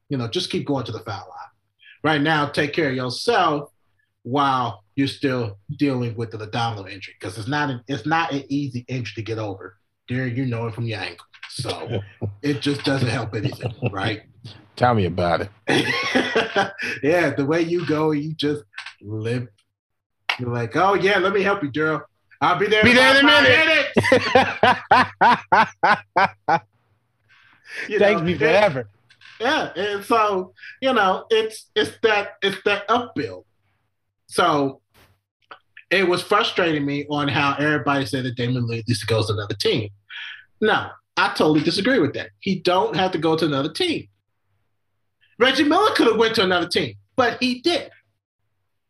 You 0.10 0.18
know, 0.18 0.28
just 0.28 0.50
keep 0.50 0.66
going 0.66 0.86
to 0.86 0.92
the 0.92 1.00
foul 1.00 1.28
line. 1.30 1.50
Right 2.04 2.22
now, 2.22 2.48
take 2.48 2.74
care 2.74 2.90
of 2.90 2.96
yourself 2.96 3.72
while 4.26 4.84
you're 4.96 5.08
still 5.08 5.60
dealing 5.78 6.16
with 6.16 6.32
the 6.32 6.40
abdominal 6.42 6.86
injury 6.86 7.14
because 7.20 7.38
it's 7.38 7.48
not 7.48 7.70
an, 7.70 7.84
it's 7.88 8.08
not 8.08 8.34
an 8.34 8.44
easy 8.50 8.84
injury 8.88 9.14
to 9.16 9.22
get 9.22 9.38
over. 9.38 9.78
There, 10.10 10.28
you 10.28 10.46
know 10.46 10.68
it 10.68 10.74
from 10.74 10.86
your 10.86 11.00
ankle, 11.00 11.26
so 11.50 12.02
it 12.42 12.60
just 12.60 12.84
doesn't 12.84 13.08
help 13.08 13.36
anything, 13.36 13.74
right? 13.92 14.24
Tell 14.76 14.94
me 14.94 15.06
about 15.06 15.42
it. 15.42 15.50
yeah, 17.04 17.30
the 17.30 17.46
way 17.46 17.62
you 17.62 17.86
go, 17.86 18.12
you 18.12 18.34
just 18.34 18.64
live. 19.02 19.48
You're 20.38 20.50
like, 20.50 20.76
oh 20.76 20.96
yeah, 20.96 21.20
let 21.20 21.32
me 21.34 21.44
help 21.44 21.64
you, 21.64 21.72
girl. 21.72 22.04
I'll 22.42 22.58
be 22.58 22.68
there. 22.68 22.84
Be 22.84 22.94
there 22.94 23.18
in 23.18 23.24
a 23.24 23.28
minute. 23.28 23.88
You 27.90 28.00
Thanks 28.00 28.22
know, 28.22 28.28
me 28.28 28.38
forever. 28.38 28.90
Yeah, 29.40 29.72
and 29.76 30.04
so 30.04 30.54
you 30.82 30.94
know, 30.94 31.26
it's 31.30 31.70
it's 31.76 31.98
that 32.04 32.34
it's 32.42 32.62
that 32.66 32.88
upbuild. 32.90 33.46
So 34.28 34.82
it 35.92 36.08
was 36.08 36.22
frustrating 36.22 36.86
me 36.86 37.06
on 37.10 37.28
how 37.28 37.56
everybody 37.58 38.06
said 38.06 38.26
that 38.26 38.36
Damon 38.36 38.68
Lee 38.68 38.84
needs 38.88 39.00
to 39.00 39.06
go 39.06 39.24
to 39.24 39.34
another 39.34 39.56
team. 39.56 39.90
No, 40.62 40.90
I 41.18 41.30
totally 41.30 41.62
disagree 41.62 42.00
with 42.00 42.14
that. 42.14 42.30
He 42.40 42.60
don't 42.60 42.96
have 42.96 43.12
to 43.12 43.18
go 43.18 43.36
to 43.36 43.46
another 43.46 43.72
team. 43.72 44.08
Reggie 45.38 45.64
Miller 45.64 45.94
could 45.96 46.08
have 46.08 46.18
went 46.18 46.36
to 46.36 46.44
another 46.44 46.68
team, 46.68 46.96
but 47.16 47.38
he 47.42 47.62
did. 47.62 47.92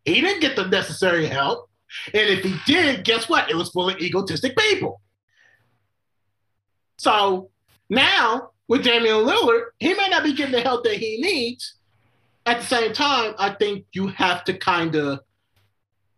He 0.06 0.22
didn't 0.22 0.42
get 0.42 0.56
the 0.56 0.68
necessary 0.68 1.26
help, 1.26 1.70
and 2.14 2.30
if 2.30 2.44
he 2.44 2.56
did, 2.66 3.04
guess 3.04 3.28
what? 3.28 3.50
It 3.50 3.56
was 3.56 3.70
full 3.70 3.90
of 3.90 3.98
egotistic 3.98 4.56
people. 4.56 5.02
So 6.98 7.50
now 7.90 8.52
with 8.68 8.84
Damian 8.84 9.26
Lillard, 9.26 9.66
he 9.80 9.94
may 9.94 10.08
not 10.10 10.24
be 10.24 10.34
getting 10.34 10.54
the 10.54 10.62
help 10.62 10.84
that 10.84 10.98
he 10.98 11.20
needs. 11.22 11.76
At 12.46 12.62
the 12.62 12.66
same 12.66 12.94
time, 12.94 13.34
I 13.40 13.52
think 13.52 13.86
you 13.94 14.08
have 14.08 14.44
to 14.46 14.58
kind 14.58 14.96
of 14.96 15.20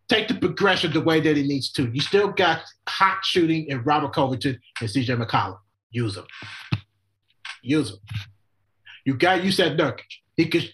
take 0.09 0.27
the 0.27 0.35
progression 0.35 0.91
the 0.91 1.01
way 1.01 1.19
that 1.19 1.37
it 1.37 1.45
needs 1.45 1.71
to. 1.73 1.89
You 1.89 2.01
still 2.01 2.29
got 2.29 2.61
hot 2.87 3.19
shooting 3.23 3.67
in 3.67 3.83
Robert 3.83 4.13
Covington 4.13 4.59
and 4.79 4.89
CJ 4.89 5.21
McCollum. 5.21 5.59
Use 5.91 6.15
them. 6.15 6.25
Use 7.61 7.91
them. 7.91 7.99
You 9.05 9.15
got 9.15 9.43
you 9.43 9.51
said 9.51 9.77
Nurkic. 9.77 10.01
He 10.35 10.47
could 10.47 10.69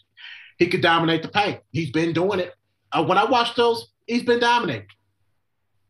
he 0.58 0.68
could 0.68 0.82
dominate 0.82 1.22
the 1.22 1.30
paint. 1.30 1.60
He's 1.72 1.92
been 1.92 2.14
doing 2.14 2.40
it. 2.40 2.54
Uh, 2.92 3.04
when 3.04 3.18
I 3.18 3.26
watch 3.26 3.56
those, 3.56 3.88
he's 4.08 4.24
been 4.24 4.40
dominating. 4.40 4.88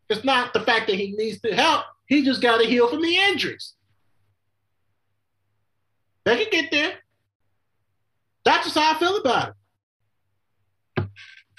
It's 0.10 0.24
not 0.24 0.54
the 0.54 0.62
fact 0.62 0.88
that 0.88 0.96
he 0.96 1.14
needs 1.18 1.42
the 1.42 1.56
help. 1.56 1.86
He 2.06 2.24
just 2.24 2.42
got 2.42 2.60
to 2.60 2.66
heal 2.66 2.90
from 2.90 3.02
the 3.02 3.16
injuries. 3.16 3.74
They 6.26 6.46
can 6.46 6.52
get 6.52 6.72
there. 6.72 6.94
That's 8.46 8.66
just 8.66 8.78
how 8.78 8.94
I 8.94 9.00
feel 9.00 9.18
about 9.18 9.50
it. 9.50 11.06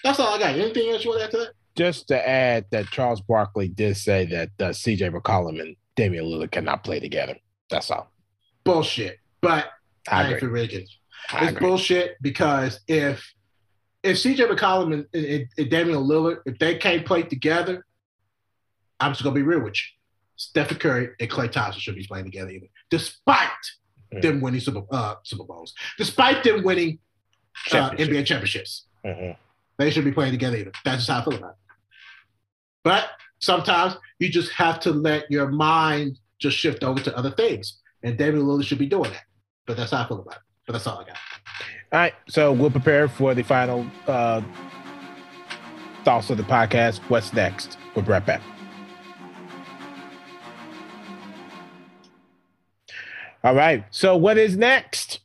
That's 0.02 0.20
all 0.20 0.34
I 0.34 0.38
got. 0.38 0.54
Anything 0.54 0.90
else 0.90 1.04
you 1.04 1.10
want 1.10 1.20
to 1.20 1.24
add 1.24 1.30
to 1.30 1.36
that? 1.38 1.52
Just 1.76 2.08
to 2.08 2.28
add 2.28 2.66
that 2.70 2.86
Charles 2.86 3.20
Barkley 3.20 3.68
did 3.68 3.96
say 3.96 4.26
that 4.26 4.50
uh, 4.60 4.68
CJ 4.70 5.14
McCollum 5.14 5.60
and 5.60 5.76
Damian 5.96 6.24
Lillard 6.26 6.50
cannot 6.50 6.84
play 6.84 7.00
together. 7.00 7.36
That's 7.70 7.90
all. 7.90 8.12
Bullshit. 8.64 9.18
But 9.40 9.68
I 10.08 10.24
I 10.24 10.28
agree. 10.28 10.66
Riggins. 10.66 10.90
It's 11.32 11.50
agree. 11.50 11.60
bullshit 11.60 12.16
because 12.20 12.80
if 12.86 13.26
if 14.02 14.18
CJ 14.18 14.50
McCollum 14.50 14.92
and, 14.92 15.06
and, 15.14 15.48
and 15.56 15.70
Damian 15.70 16.00
Lillard, 16.00 16.40
if 16.44 16.58
they 16.58 16.76
can't 16.76 17.06
play 17.06 17.22
together, 17.22 17.84
I'm 19.00 19.12
just 19.12 19.22
gonna 19.22 19.34
be 19.34 19.42
real 19.42 19.60
with 19.60 19.74
you. 19.74 19.88
Stephen 20.36 20.76
Curry 20.76 21.10
and 21.18 21.30
Klay 21.30 21.50
Thompson 21.50 21.80
should 21.80 21.94
be 21.94 22.06
playing 22.06 22.26
together 22.26 22.50
either, 22.50 22.66
despite 22.90 23.48
Mm. 24.14 24.22
them 24.22 24.40
winning 24.40 24.60
Super 24.60 24.82
uh, 24.90 25.14
Super 25.22 25.44
Bowls, 25.44 25.74
despite 25.98 26.44
them 26.44 26.62
winning 26.64 26.98
uh, 27.72 27.90
NBA 27.90 28.24
championships. 28.26 28.86
Mhm. 29.04 29.36
They 29.78 29.90
should 29.90 30.04
be 30.04 30.12
playing 30.12 30.32
together 30.32 30.56
either. 30.56 30.72
That's 30.84 30.98
just 31.06 31.10
how 31.10 31.20
I 31.20 31.24
feel 31.24 31.34
about 31.38 31.50
it. 31.50 31.56
But 32.84 33.08
sometimes 33.40 33.96
you 34.18 34.28
just 34.28 34.52
have 34.52 34.78
to 34.80 34.90
let 34.92 35.30
your 35.30 35.48
mind 35.48 36.18
just 36.38 36.56
shift 36.56 36.84
over 36.84 37.00
to 37.02 37.16
other 37.16 37.30
things. 37.30 37.80
And 38.02 38.16
David 38.18 38.40
Lillard 38.40 38.64
should 38.64 38.78
be 38.78 38.86
doing 38.86 39.10
that. 39.10 39.24
But 39.66 39.76
that's 39.76 39.90
how 39.92 40.04
I 40.04 40.08
feel 40.08 40.20
about 40.20 40.36
it. 40.36 40.42
But 40.66 40.74
that's 40.74 40.86
all 40.86 40.98
I 40.98 41.04
got. 41.04 41.16
All 41.92 42.00
right, 42.00 42.14
so 42.28 42.52
we'll 42.52 42.70
prepare 42.70 43.08
for 43.08 43.34
the 43.34 43.42
final 43.42 43.86
uh, 44.06 44.42
thoughts 46.04 46.28
of 46.30 46.36
the 46.36 46.42
podcast. 46.42 46.98
What's 47.08 47.32
next? 47.32 47.78
We'll 47.94 48.04
be 48.04 48.10
right 48.12 48.24
back. 48.24 48.42
All 53.44 53.54
right, 53.54 53.84
so 53.90 54.16
what 54.16 54.38
is 54.38 54.56
next? 54.56 55.20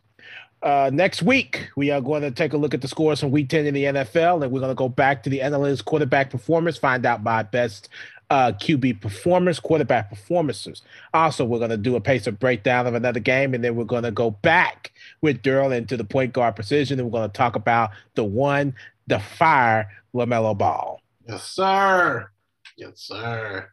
Uh, 0.62 0.90
next 0.92 1.24
week, 1.24 1.70
we 1.78 1.90
are 1.90 2.02
going 2.02 2.22
to 2.22 2.32
take 2.32 2.52
a 2.52 2.58
look 2.58 2.74
at 2.74 2.82
the 2.82 2.88
scores 2.90 3.22
from 3.22 3.32
Week 3.32 3.48
10 3.48 3.66
in 3.66 3.74
the 3.74 3.86
NFL, 3.86 4.44
and 4.44 4.52
we're 4.52 4.60
going 4.60 4.72
to 4.72 4.76
go 4.76 4.90
back 4.90 5.24
to 5.24 5.30
the 5.30 5.40
analytics 5.40 5.86
quarterback 5.86 6.30
performance, 6.30 6.78
find 6.78 7.06
out 7.06 7.24
my 7.24 7.44
best 7.44 7.88
uh, 8.30 8.52
QB 8.52 9.00
performers, 9.00 9.62
quarterback 9.62 10.10
performances. 10.10 10.82
Also, 11.14 11.46
we're 11.46 11.60
going 11.60 11.70
to 11.70 11.78
do 11.78 11.96
a 11.96 12.02
Pacers 12.02 12.36
breakdown 12.36 12.88
of 12.88 12.94
another 12.94 13.22
game, 13.22 13.54
and 13.54 13.64
then 13.64 13.78
we're 13.78 13.86
going 13.86 14.04
to 14.04 14.12
go 14.12 14.32
back 14.32 14.92
with 15.22 15.42
Darrell 15.42 15.72
into 15.72 15.96
the 15.96 16.04
point 16.04 16.34
guard 16.34 16.58
precision, 16.58 17.00
and 17.00 17.10
we're 17.10 17.18
going 17.18 17.30
to 17.32 17.38
talk 17.38 17.56
about 17.56 17.92
the 18.16 18.26
one, 18.26 18.76
the 19.08 19.20
fire 19.20 19.90
LaMelo 20.14 20.58
Ball. 20.58 21.02
Yes, 21.26 21.46
sir. 21.46 22.30
Yes, 22.76 22.92
sir. 22.96 23.70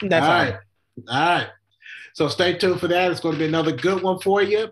That's 0.00 0.24
all 0.24 0.30
all. 0.30 0.38
right. 0.38 0.54
All 1.08 1.38
right. 1.38 1.48
So 2.14 2.28
stay 2.28 2.56
tuned 2.56 2.80
for 2.80 2.88
that. 2.88 3.10
It's 3.10 3.20
going 3.20 3.34
to 3.34 3.38
be 3.38 3.46
another 3.46 3.72
good 3.72 4.02
one 4.02 4.18
for 4.20 4.42
you. 4.42 4.68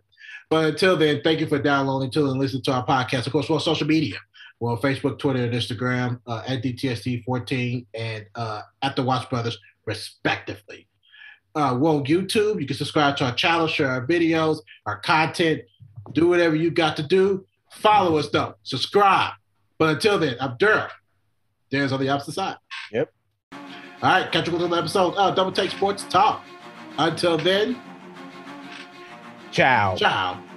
But 0.51 0.65
until 0.65 0.97
then, 0.97 1.21
thank 1.23 1.41
you 1.41 1.47
for 1.47 1.59
downloading 1.59 2.11
to 2.13 2.31
and 2.31 2.39
listening 2.39 2.63
to 2.65 2.73
our 2.73 2.87
podcast. 2.87 3.27
Of 3.27 3.33
course, 3.33 3.49
we're 3.49 3.57
on 3.57 3.61
social 3.61 3.87
media. 3.87 4.17
We're 4.61 4.73
on 4.73 4.79
Facebook, 4.79 5.19
Twitter, 5.19 5.45
and 5.45 5.53
Instagram 5.53 6.21
uh, 6.27 6.43
at 6.47 6.63
DTST14 6.63 7.87
and 7.95 8.27
uh, 8.35 8.63
at 8.83 8.97
the 8.97 9.03
Watch 9.03 9.29
Brothers, 9.31 9.59
respectively. 9.87 10.89
Uh, 11.55 11.77
we're 11.79 11.91
on 11.91 12.05
YouTube. 12.05 12.61
You 12.61 12.67
can 12.67 12.77
subscribe 12.77 13.17
to 13.19 13.25
our 13.27 13.35
channel, 13.35 13.67
share 13.67 13.91
our 13.91 14.07
videos, 14.07 14.59
our 14.87 14.99
content, 15.01 15.63
do 16.13 16.29
whatever 16.29 16.57
you 16.57 16.71
got 16.71 16.97
to 16.97 17.03
do. 17.03 17.47
Follow 17.73 18.17
us, 18.17 18.31
though. 18.31 18.55
Subscribe. 18.63 19.33
But 19.79 19.91
until 19.91 20.19
then, 20.19 20.37
I'm 20.41 20.57
Darren. 20.57 20.89
There's 21.71 21.93
on 21.93 22.01
the 22.01 22.09
opposite 22.09 22.35
side. 22.35 22.57
Yep. 22.93 23.13
All 23.53 23.59
right, 24.03 24.31
catch 24.33 24.47
you 24.47 24.53
with 24.53 24.63
another 24.63 24.81
episode 24.81 25.15
of 25.15 25.35
Double 25.35 25.53
Take 25.53 25.71
Sports 25.71 26.05
Talk. 26.05 26.43
Until 26.99 27.39
then, 27.39 27.81
Ciao. 29.53 29.97
ciao. 29.97 30.48